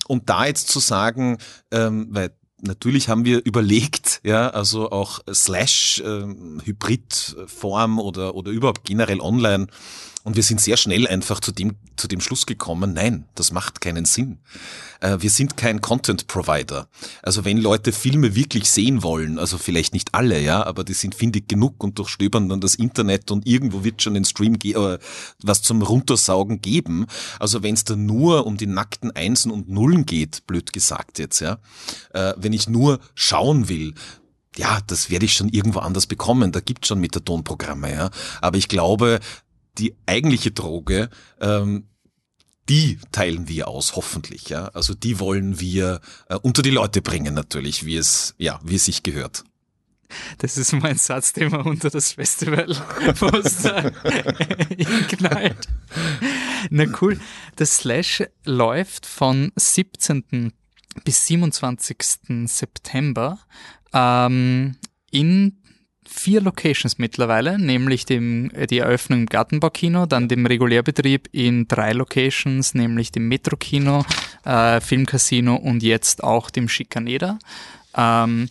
Und 0.08 0.30
da 0.30 0.46
jetzt 0.46 0.70
zu 0.70 0.80
sagen, 0.80 1.38
ähm, 1.72 2.08
weil 2.12 2.32
Natürlich 2.60 3.08
haben 3.08 3.24
wir 3.24 3.46
überlegt, 3.46 4.20
ja, 4.24 4.50
also 4.50 4.90
auch 4.90 5.20
Slash, 5.32 6.02
ähm, 6.04 6.60
Hybrid-Form 6.66 8.00
oder, 8.00 8.34
oder 8.34 8.50
überhaupt 8.50 8.84
generell 8.84 9.20
online 9.20 9.68
und 10.28 10.36
wir 10.36 10.44
sind 10.44 10.60
sehr 10.60 10.76
schnell 10.76 11.08
einfach 11.08 11.40
zu 11.40 11.54
dem, 11.54 11.78
zu 11.96 12.10
dem 12.10 12.20
Schluss 12.20 12.46
gekommen, 12.46 12.92
nein, 12.92 13.24
das 13.36 13.54
macht 13.54 13.80
keinen 13.80 14.04
Sinn. 14.04 14.40
Äh, 15.00 15.20
wir 15.22 15.30
sind 15.30 15.56
kein 15.56 15.80
Content 15.80 16.28
Provider. 16.28 16.90
Also 17.24 17.46
wenn 17.46 17.56
Leute 17.56 17.94
Filme 17.94 18.36
wirklich 18.36 18.70
sehen 18.70 19.04
wollen, 19.04 19.40
also 19.40 19.58
vielleicht 19.58 19.94
nicht 19.94 20.14
alle, 20.14 20.42
ja, 20.42 20.66
aber 20.66 20.84
die 20.84 20.96
sind 20.96 21.16
findig 21.16 21.48
genug 21.48 21.82
und 21.82 21.98
durchstöbern 21.98 22.50
dann 22.50 22.60
das 22.60 22.76
Internet 22.76 23.32
und 23.32 23.48
irgendwo 23.48 23.86
wird 23.86 24.02
schon 24.02 24.18
ein 24.18 24.26
Stream 24.26 24.56
äh, 24.66 24.98
was 25.44 25.62
zum 25.62 25.82
Runtersaugen 25.82 26.60
geben. 26.60 27.06
Also 27.40 27.64
wenn 27.64 27.76
es 27.76 27.86
da 27.86 27.96
nur 27.96 28.46
um 28.46 28.58
die 28.58 28.68
nackten 28.68 29.12
Einsen 29.12 29.50
und 29.50 29.70
Nullen 29.70 30.06
geht, 30.06 30.46
blöd 30.46 30.74
gesagt 30.74 31.20
jetzt, 31.20 31.40
ja, 31.40 31.60
äh, 32.14 32.34
wenn 32.36 32.52
ich 32.52 32.68
nur 32.68 33.00
schauen 33.16 33.70
will, 33.70 33.94
ja, 34.58 34.80
das 34.88 35.10
werde 35.10 35.26
ich 35.26 35.34
schon 35.34 35.50
irgendwo 35.50 35.80
anders 35.80 36.08
bekommen. 36.08 36.52
Da 36.52 36.60
gibt 36.60 36.86
schon 36.86 37.00
Methadonprogramme, 37.00 37.94
ja. 37.94 38.10
Aber 38.42 38.58
ich 38.58 38.68
glaube, 38.68 39.20
die 39.78 39.96
eigentliche 40.06 40.52
Droge, 40.52 41.10
ähm, 41.40 41.88
die 42.70 43.00
teilen 43.12 43.48
wir 43.48 43.68
aus, 43.68 43.96
hoffentlich. 43.96 44.50
Ja? 44.50 44.66
Also 44.70 44.94
die 44.94 45.20
wollen 45.20 45.60
wir 45.60 46.02
äh, 46.30 46.36
unter 46.36 46.62
die 46.62 46.70
Leute 46.70 47.02
bringen 47.02 47.34
natürlich, 47.34 47.86
wie 47.86 47.96
es, 47.96 48.36
ja, 48.38 48.60
wie 48.64 48.76
es 48.76 48.86
sich 48.86 49.04
gehört. 49.04 49.44
Das 50.38 50.58
ist 50.58 50.72
mein 50.74 50.98
Satz, 50.98 51.34
den 51.34 51.52
man 51.52 51.62
unter 51.62 51.90
das 51.90 52.14
Festival-Poster 52.14 53.92
knallt. 55.10 55.68
Na 56.70 56.86
cool. 57.02 57.20
Das 57.56 57.78
Slash 57.78 58.24
läuft 58.46 59.06
von 59.06 59.52
17. 59.56 60.54
bis 61.04 61.26
27. 61.28 61.98
September 62.46 63.40
ähm, 63.94 64.78
in 65.12 65.58
vier 66.08 66.42
Locations 66.42 66.98
mittlerweile, 66.98 67.60
nämlich 67.60 68.06
dem, 68.06 68.50
äh, 68.52 68.68
die 68.68 68.80
Eröffnung 68.80 69.22
im 69.22 69.26
Gartenbaukino, 69.28 70.06
dann 70.06 70.28
dem 70.28 70.46
Regulärbetrieb 70.46 71.30
in 71.32 71.68
drei 71.68 71.94
Locations, 71.94 72.74
nämlich 72.74 73.12
dem 73.12 73.28
Metro-Kino, 73.28 74.06
äh, 74.46 74.82
Filmcasino 74.82 75.56
und 75.56 75.84
jetzt 75.84 76.24
auch 76.24 76.50
dem 76.50 76.70
Schikaneder. 76.70 77.40
Ähm, 77.96 78.50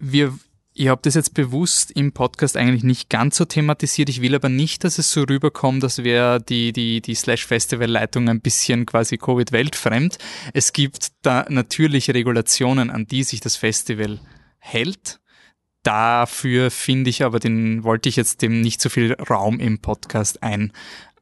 wir 0.00 0.34
ich 0.76 0.88
habe 0.88 1.00
das 1.04 1.14
jetzt 1.14 1.34
bewusst 1.34 1.92
im 1.92 2.10
Podcast 2.10 2.56
eigentlich 2.56 2.82
nicht 2.82 3.08
ganz 3.08 3.36
so 3.36 3.44
thematisiert. 3.44 4.08
Ich 4.08 4.20
will 4.20 4.34
aber 4.34 4.48
nicht, 4.48 4.82
dass 4.82 4.98
es 4.98 5.12
so 5.12 5.22
rüberkommt, 5.22 5.84
dass 5.84 6.02
wäre 6.02 6.42
die, 6.42 6.72
die, 6.72 7.00
die 7.00 7.14
Slash-Festival-Leitung 7.14 8.28
ein 8.28 8.40
bisschen 8.40 8.84
quasi 8.84 9.16
Covid-weltfremd. 9.16 10.18
Es 10.52 10.72
gibt 10.72 11.12
da 11.22 11.46
natürlich 11.48 12.10
Regulationen, 12.10 12.90
an 12.90 13.06
die 13.06 13.22
sich 13.22 13.38
das 13.38 13.54
Festival 13.54 14.18
hält 14.58 15.20
dafür 15.84 16.72
finde 16.72 17.10
ich 17.10 17.22
aber, 17.22 17.38
den 17.38 17.84
wollte 17.84 18.08
ich 18.08 18.16
jetzt 18.16 18.42
dem 18.42 18.60
nicht 18.60 18.80
so 18.80 18.88
viel 18.88 19.12
Raum 19.14 19.60
im 19.60 19.78
Podcast 19.78 20.42
ein. 20.42 20.72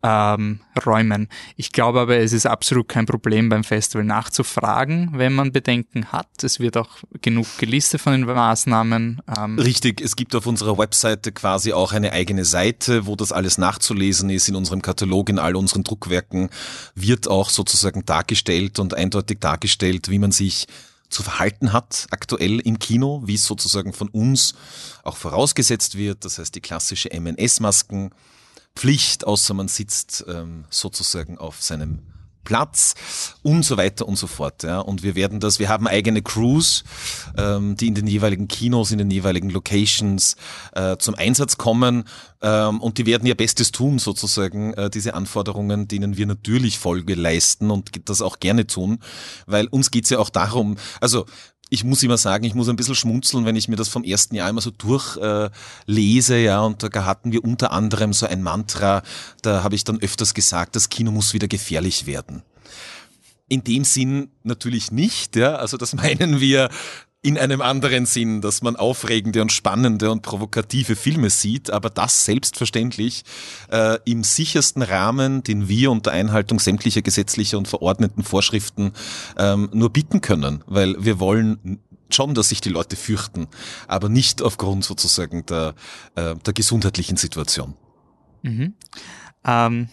Ähm. 0.05 0.59
Ich 1.57 1.71
glaube 1.71 2.01
aber, 2.01 2.17
es 2.17 2.33
ist 2.33 2.47
absolut 2.47 2.89
kein 2.89 3.07
Problem 3.07 3.49
beim 3.49 3.63
Festival 3.63 4.05
nachzufragen, 4.05 5.11
wenn 5.15 5.33
man 5.33 5.53
Bedenken 5.53 6.07
hat. 6.07 6.43
Es 6.43 6.59
wird 6.59 6.77
auch 6.77 6.89
genug 7.21 7.47
gelistet 7.59 8.01
von 8.01 8.13
den 8.13 8.25
Maßnahmen. 8.25 9.23
Ähm. 9.39 9.59
Richtig, 9.59 10.01
es 10.01 10.17
gibt 10.17 10.35
auf 10.35 10.47
unserer 10.47 10.77
Webseite 10.77 11.31
quasi 11.31 11.73
auch 11.73 11.93
eine 11.93 12.13
eigene 12.13 12.45
Seite, 12.45 13.07
wo 13.07 13.15
das 13.15 13.31
alles 13.31 13.59
nachzulesen 13.59 14.29
ist. 14.31 14.49
In 14.49 14.57
unserem 14.57 14.83
Katalog, 14.83 15.29
in 15.29 15.39
all 15.39 15.55
unseren 15.55 15.85
Druckwerken 15.85 16.51
wird 16.97 17.29
auch 17.29 17.49
sozusagen 17.49 18.05
dargestellt 18.05 18.81
und 18.81 18.95
eindeutig 18.95 19.39
dargestellt, 19.39 20.11
wie 20.11 20.19
man 20.19 20.33
sich 20.33 20.67
zu 21.13 21.23
verhalten 21.23 21.73
hat 21.73 22.07
aktuell 22.11 22.61
im 22.61 22.79
Kino, 22.79 23.23
wie 23.25 23.35
es 23.35 23.45
sozusagen 23.45 23.93
von 23.93 24.09
uns 24.09 24.55
auch 25.03 25.17
vorausgesetzt 25.17 25.97
wird. 25.97 26.25
Das 26.25 26.39
heißt 26.39 26.55
die 26.55 26.61
klassische 26.61 27.11
MNS-Masken. 27.13 28.11
Pflicht, 28.75 29.27
außer 29.27 29.53
man 29.53 29.69
sitzt 29.69 30.25
ähm, 30.27 30.65
sozusagen 30.71 31.37
auf 31.37 31.63
seinem 31.63 32.01
Platz 32.45 32.95
und 33.43 33.65
so 33.65 33.77
weiter 33.77 34.07
und 34.07 34.17
so 34.17 34.27
fort. 34.27 34.63
Ja. 34.63 34.81
Und 34.81 35.03
wir 35.03 35.15
werden 35.15 35.41
das, 35.41 35.59
wir 35.59 35.69
haben 35.69 35.87
eigene 35.87 36.23
Crews, 36.23 36.85
ähm, 37.37 37.77
die 37.77 37.89
in 37.89 37.95
den 37.95 38.07
jeweiligen 38.07 38.49
Kinos, 38.49 38.91
in 38.91 38.99
den 38.99 39.11
jeweiligen 39.11 39.51
Locations 39.51 40.37
äh, 40.75 40.97
zum 40.99 41.15
Einsatz 41.15 41.57
kommen 41.57 42.05
ähm, 42.43 42.81
und 42.81 42.99
die 42.99 43.07
werden 43.07 43.27
ihr 43.27 43.37
Bestes 43.37 43.71
tun, 43.71 43.99
sozusagen, 43.99 44.75
äh, 44.75 44.91
diese 44.91 45.15
Anforderungen, 45.15 45.89
denen 45.89 46.17
wir 46.17 46.27
natürlich 46.27 46.79
Folge 46.79 47.15
leisten 47.15 47.71
und 47.71 47.91
das 48.09 48.21
auch 48.21 48.41
gerne 48.41 48.67
tun, 48.67 48.99
weil 49.47 49.67
uns 49.69 49.91
geht's 49.91 50.11
ja 50.11 50.19
auch 50.19 50.31
darum, 50.31 50.77
also 51.01 51.27
ich 51.73 51.85
muss 51.85 52.03
immer 52.03 52.19
sagen, 52.19 52.45
ich 52.45 52.55
muss 52.55 52.69
ein 52.69 52.77
bisschen 52.77 52.95
schmunzeln, 52.95 53.47
wenn 53.47 53.57
ich 53.57 53.67
mir 53.67 53.77
das 53.77 53.89
vom 53.89 54.05
ersten 54.05 54.35
Jahr 54.35 54.51
immer 54.51 54.61
so 54.61 54.71
durchlese, 54.71 56.35
äh, 56.35 56.45
ja, 56.45 56.61
und 56.61 56.83
da 56.83 57.05
hatten 57.07 57.33
wir 57.33 57.43
unter 57.43 57.73
anderem 57.73 58.13
so 58.13 58.27
ein 58.27 58.43
Mantra, 58.43 59.03
da 59.41 59.63
habe 59.63 59.75
ich 59.75 59.83
dann 59.83 59.99
öfters 59.99 60.35
gesagt, 60.35 60.77
das 60.77 60.91
Kino 60.91 61.11
muss 61.11 61.33
wieder 61.33 61.49
gefährlich 61.49 62.05
werden 62.05 62.43
in 63.49 63.63
dem 63.65 63.85
Sinn 63.85 64.31
natürlich 64.45 64.93
nicht. 64.93 65.37
Ja? 65.37 65.57
Also 65.57 65.77
das 65.77 65.93
meinen 65.95 66.41
wir 66.41 66.71
in 67.23 67.39
einem 67.39 67.61
anderen 67.61 68.05
Sinn, 68.05 68.41
dass 68.41 68.63
man 68.63 68.75
aufregende 68.75 69.43
und 69.43 69.53
spannende 69.53 70.11
und 70.11 70.23
provokative 70.23 70.97
Filme 70.97 71.31
sieht, 71.31 71.71
aber 71.71 71.89
das 71.89 72.25
selbstverständlich 72.25 73.23
äh, 73.71 73.99
im 74.05 74.25
sichersten 74.25 74.83
Rahmen, 74.83 75.45
den 75.45 75.69
wir 75.69 75.93
unter 75.93 76.11
Einhaltung 76.11 76.59
sämtlicher 76.59 77.01
gesetzlicher 77.01 77.59
und 77.59 77.69
verordneten 77.69 78.25
Vorschriften 78.25 78.93
ähm, 79.39 79.71
nur 79.73 79.91
bieten 79.91 80.21
können, 80.21 80.65
weil 80.67 80.97
wir 80.99 81.21
wollen 81.21 81.79
schon, 82.11 82.35
dass 82.35 82.49
sich 82.49 82.61
die 82.61 82.71
Leute 82.71 82.97
fürchten, 82.97 83.47
aber 83.87 84.09
nicht 84.09 84.43
aufgrund 84.43 84.85
sozusagen 84.85 85.47
der, 85.47 85.75
äh, 86.17 86.35
der 86.35 86.53
gesundheitlichen 86.53 87.17
Situation. 87.17 87.75
Mhm. 88.43 88.75
Ähm, 89.45 89.89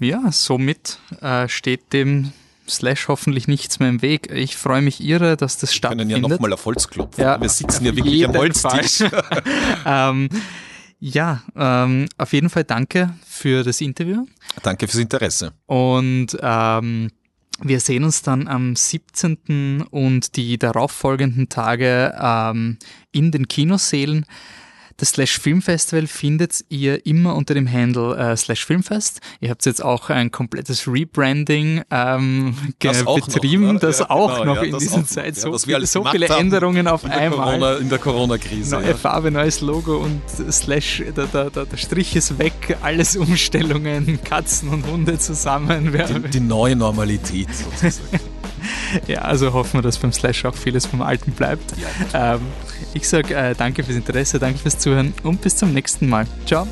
ja, 0.00 0.32
somit 0.32 0.98
äh, 1.20 1.48
steht 1.48 1.92
dem 1.92 2.32
Slash 2.68 3.08
hoffentlich 3.08 3.48
nichts 3.48 3.80
mehr 3.80 3.88
im 3.88 4.02
Weg. 4.02 4.30
Ich 4.32 4.56
freue 4.56 4.82
mich 4.82 5.02
irre, 5.02 5.36
dass 5.36 5.58
das 5.58 5.74
stattfindet. 5.74 6.08
Wir 6.08 6.14
können 6.14 6.24
ja 6.24 6.36
nochmal 6.36 6.52
auf 6.52 6.64
Holz 6.64 6.88
klopfen. 6.88 7.22
Ja, 7.22 7.40
Wir 7.40 7.48
sitzen 7.48 7.84
ja 7.84 7.94
wirklich 7.94 8.26
am 8.26 8.36
Holztisch. 8.36 9.00
ähm, 9.86 10.28
ja, 11.00 11.42
ähm, 11.56 12.06
auf 12.16 12.32
jeden 12.32 12.48
Fall 12.48 12.64
danke 12.64 13.12
für 13.26 13.64
das 13.64 13.80
Interview. 13.80 14.24
Danke 14.62 14.86
fürs 14.86 15.02
Interesse. 15.02 15.52
Und 15.66 16.38
ähm, 16.40 17.10
wir 17.60 17.80
sehen 17.80 18.04
uns 18.04 18.22
dann 18.22 18.48
am 18.48 18.76
17. 18.76 19.84
und 19.90 20.36
die 20.36 20.58
darauffolgenden 20.58 21.48
Tage 21.48 22.14
ähm, 22.20 22.78
in 23.10 23.32
den 23.32 23.48
Kinosälen. 23.48 24.26
Das 24.96 25.10
Slash 25.10 25.38
Film 25.38 25.62
Festival 25.62 26.06
findet 26.06 26.64
ihr 26.68 27.06
immer 27.06 27.34
unter 27.34 27.54
dem 27.54 27.70
Handle 27.70 28.16
äh, 28.16 28.36
Slash 28.36 28.64
Filmfest. 28.64 29.20
Ihr 29.40 29.50
habt 29.50 29.64
jetzt 29.66 29.82
auch 29.82 30.10
ein 30.10 30.30
komplettes 30.30 30.86
Rebranding 30.86 31.82
ähm, 31.90 32.54
das 32.78 33.04
betrieben, 33.04 33.66
noch, 33.66 33.72
ne? 33.74 33.78
das 33.78 34.00
ja, 34.00 34.10
auch 34.10 34.40
genau, 34.40 34.54
noch 34.54 34.62
ja, 34.62 34.68
in 34.68 34.78
dieser 34.78 35.06
Zeit. 35.06 35.36
So, 35.36 35.56
ja, 35.66 35.84
so 35.84 36.04
viele 36.04 36.26
Änderungen 36.26 36.86
auf 36.86 37.04
in 37.04 37.10
einmal. 37.10 37.58
Corona, 37.58 37.76
in 37.76 37.88
der 37.88 37.98
Corona-Krise. 37.98 38.76
Neue 38.76 38.94
Farbe, 38.94 39.30
neues 39.30 39.60
Logo 39.60 39.96
und 39.96 40.22
Slash, 40.28 41.02
der, 41.16 41.26
der, 41.26 41.50
der, 41.50 41.66
der, 41.66 41.76
Strich 41.76 42.16
ist 42.16 42.38
weg, 42.38 42.76
alles 42.82 43.16
Umstellungen, 43.16 44.20
Katzen 44.24 44.68
und 44.68 44.86
Hunde 44.86 45.18
zusammen. 45.18 45.92
Die, 45.92 46.30
die 46.30 46.40
neue 46.40 46.76
Normalität 46.76 47.48
sozusagen. 47.54 48.20
ja, 49.06 49.22
also 49.22 49.52
hoffen 49.52 49.78
wir, 49.78 49.82
dass 49.82 49.98
beim 49.98 50.12
Slash 50.12 50.44
auch 50.44 50.54
vieles 50.54 50.86
vom 50.86 51.02
Alten 51.02 51.32
bleibt. 51.32 51.74
Ja, 52.12 52.34
ähm, 52.34 52.42
ich 52.94 53.08
sage 53.08 53.34
äh, 53.34 53.54
danke 53.54 53.82
fürs 53.84 53.96
Interesse, 53.96 54.38
danke 54.38 54.58
fürs 54.58 54.78
Zuhören 54.78 55.14
und 55.22 55.40
bis 55.40 55.56
zum 55.56 55.72
nächsten 55.72 56.08
Mal. 56.08 56.26
Ciao. 56.46 56.66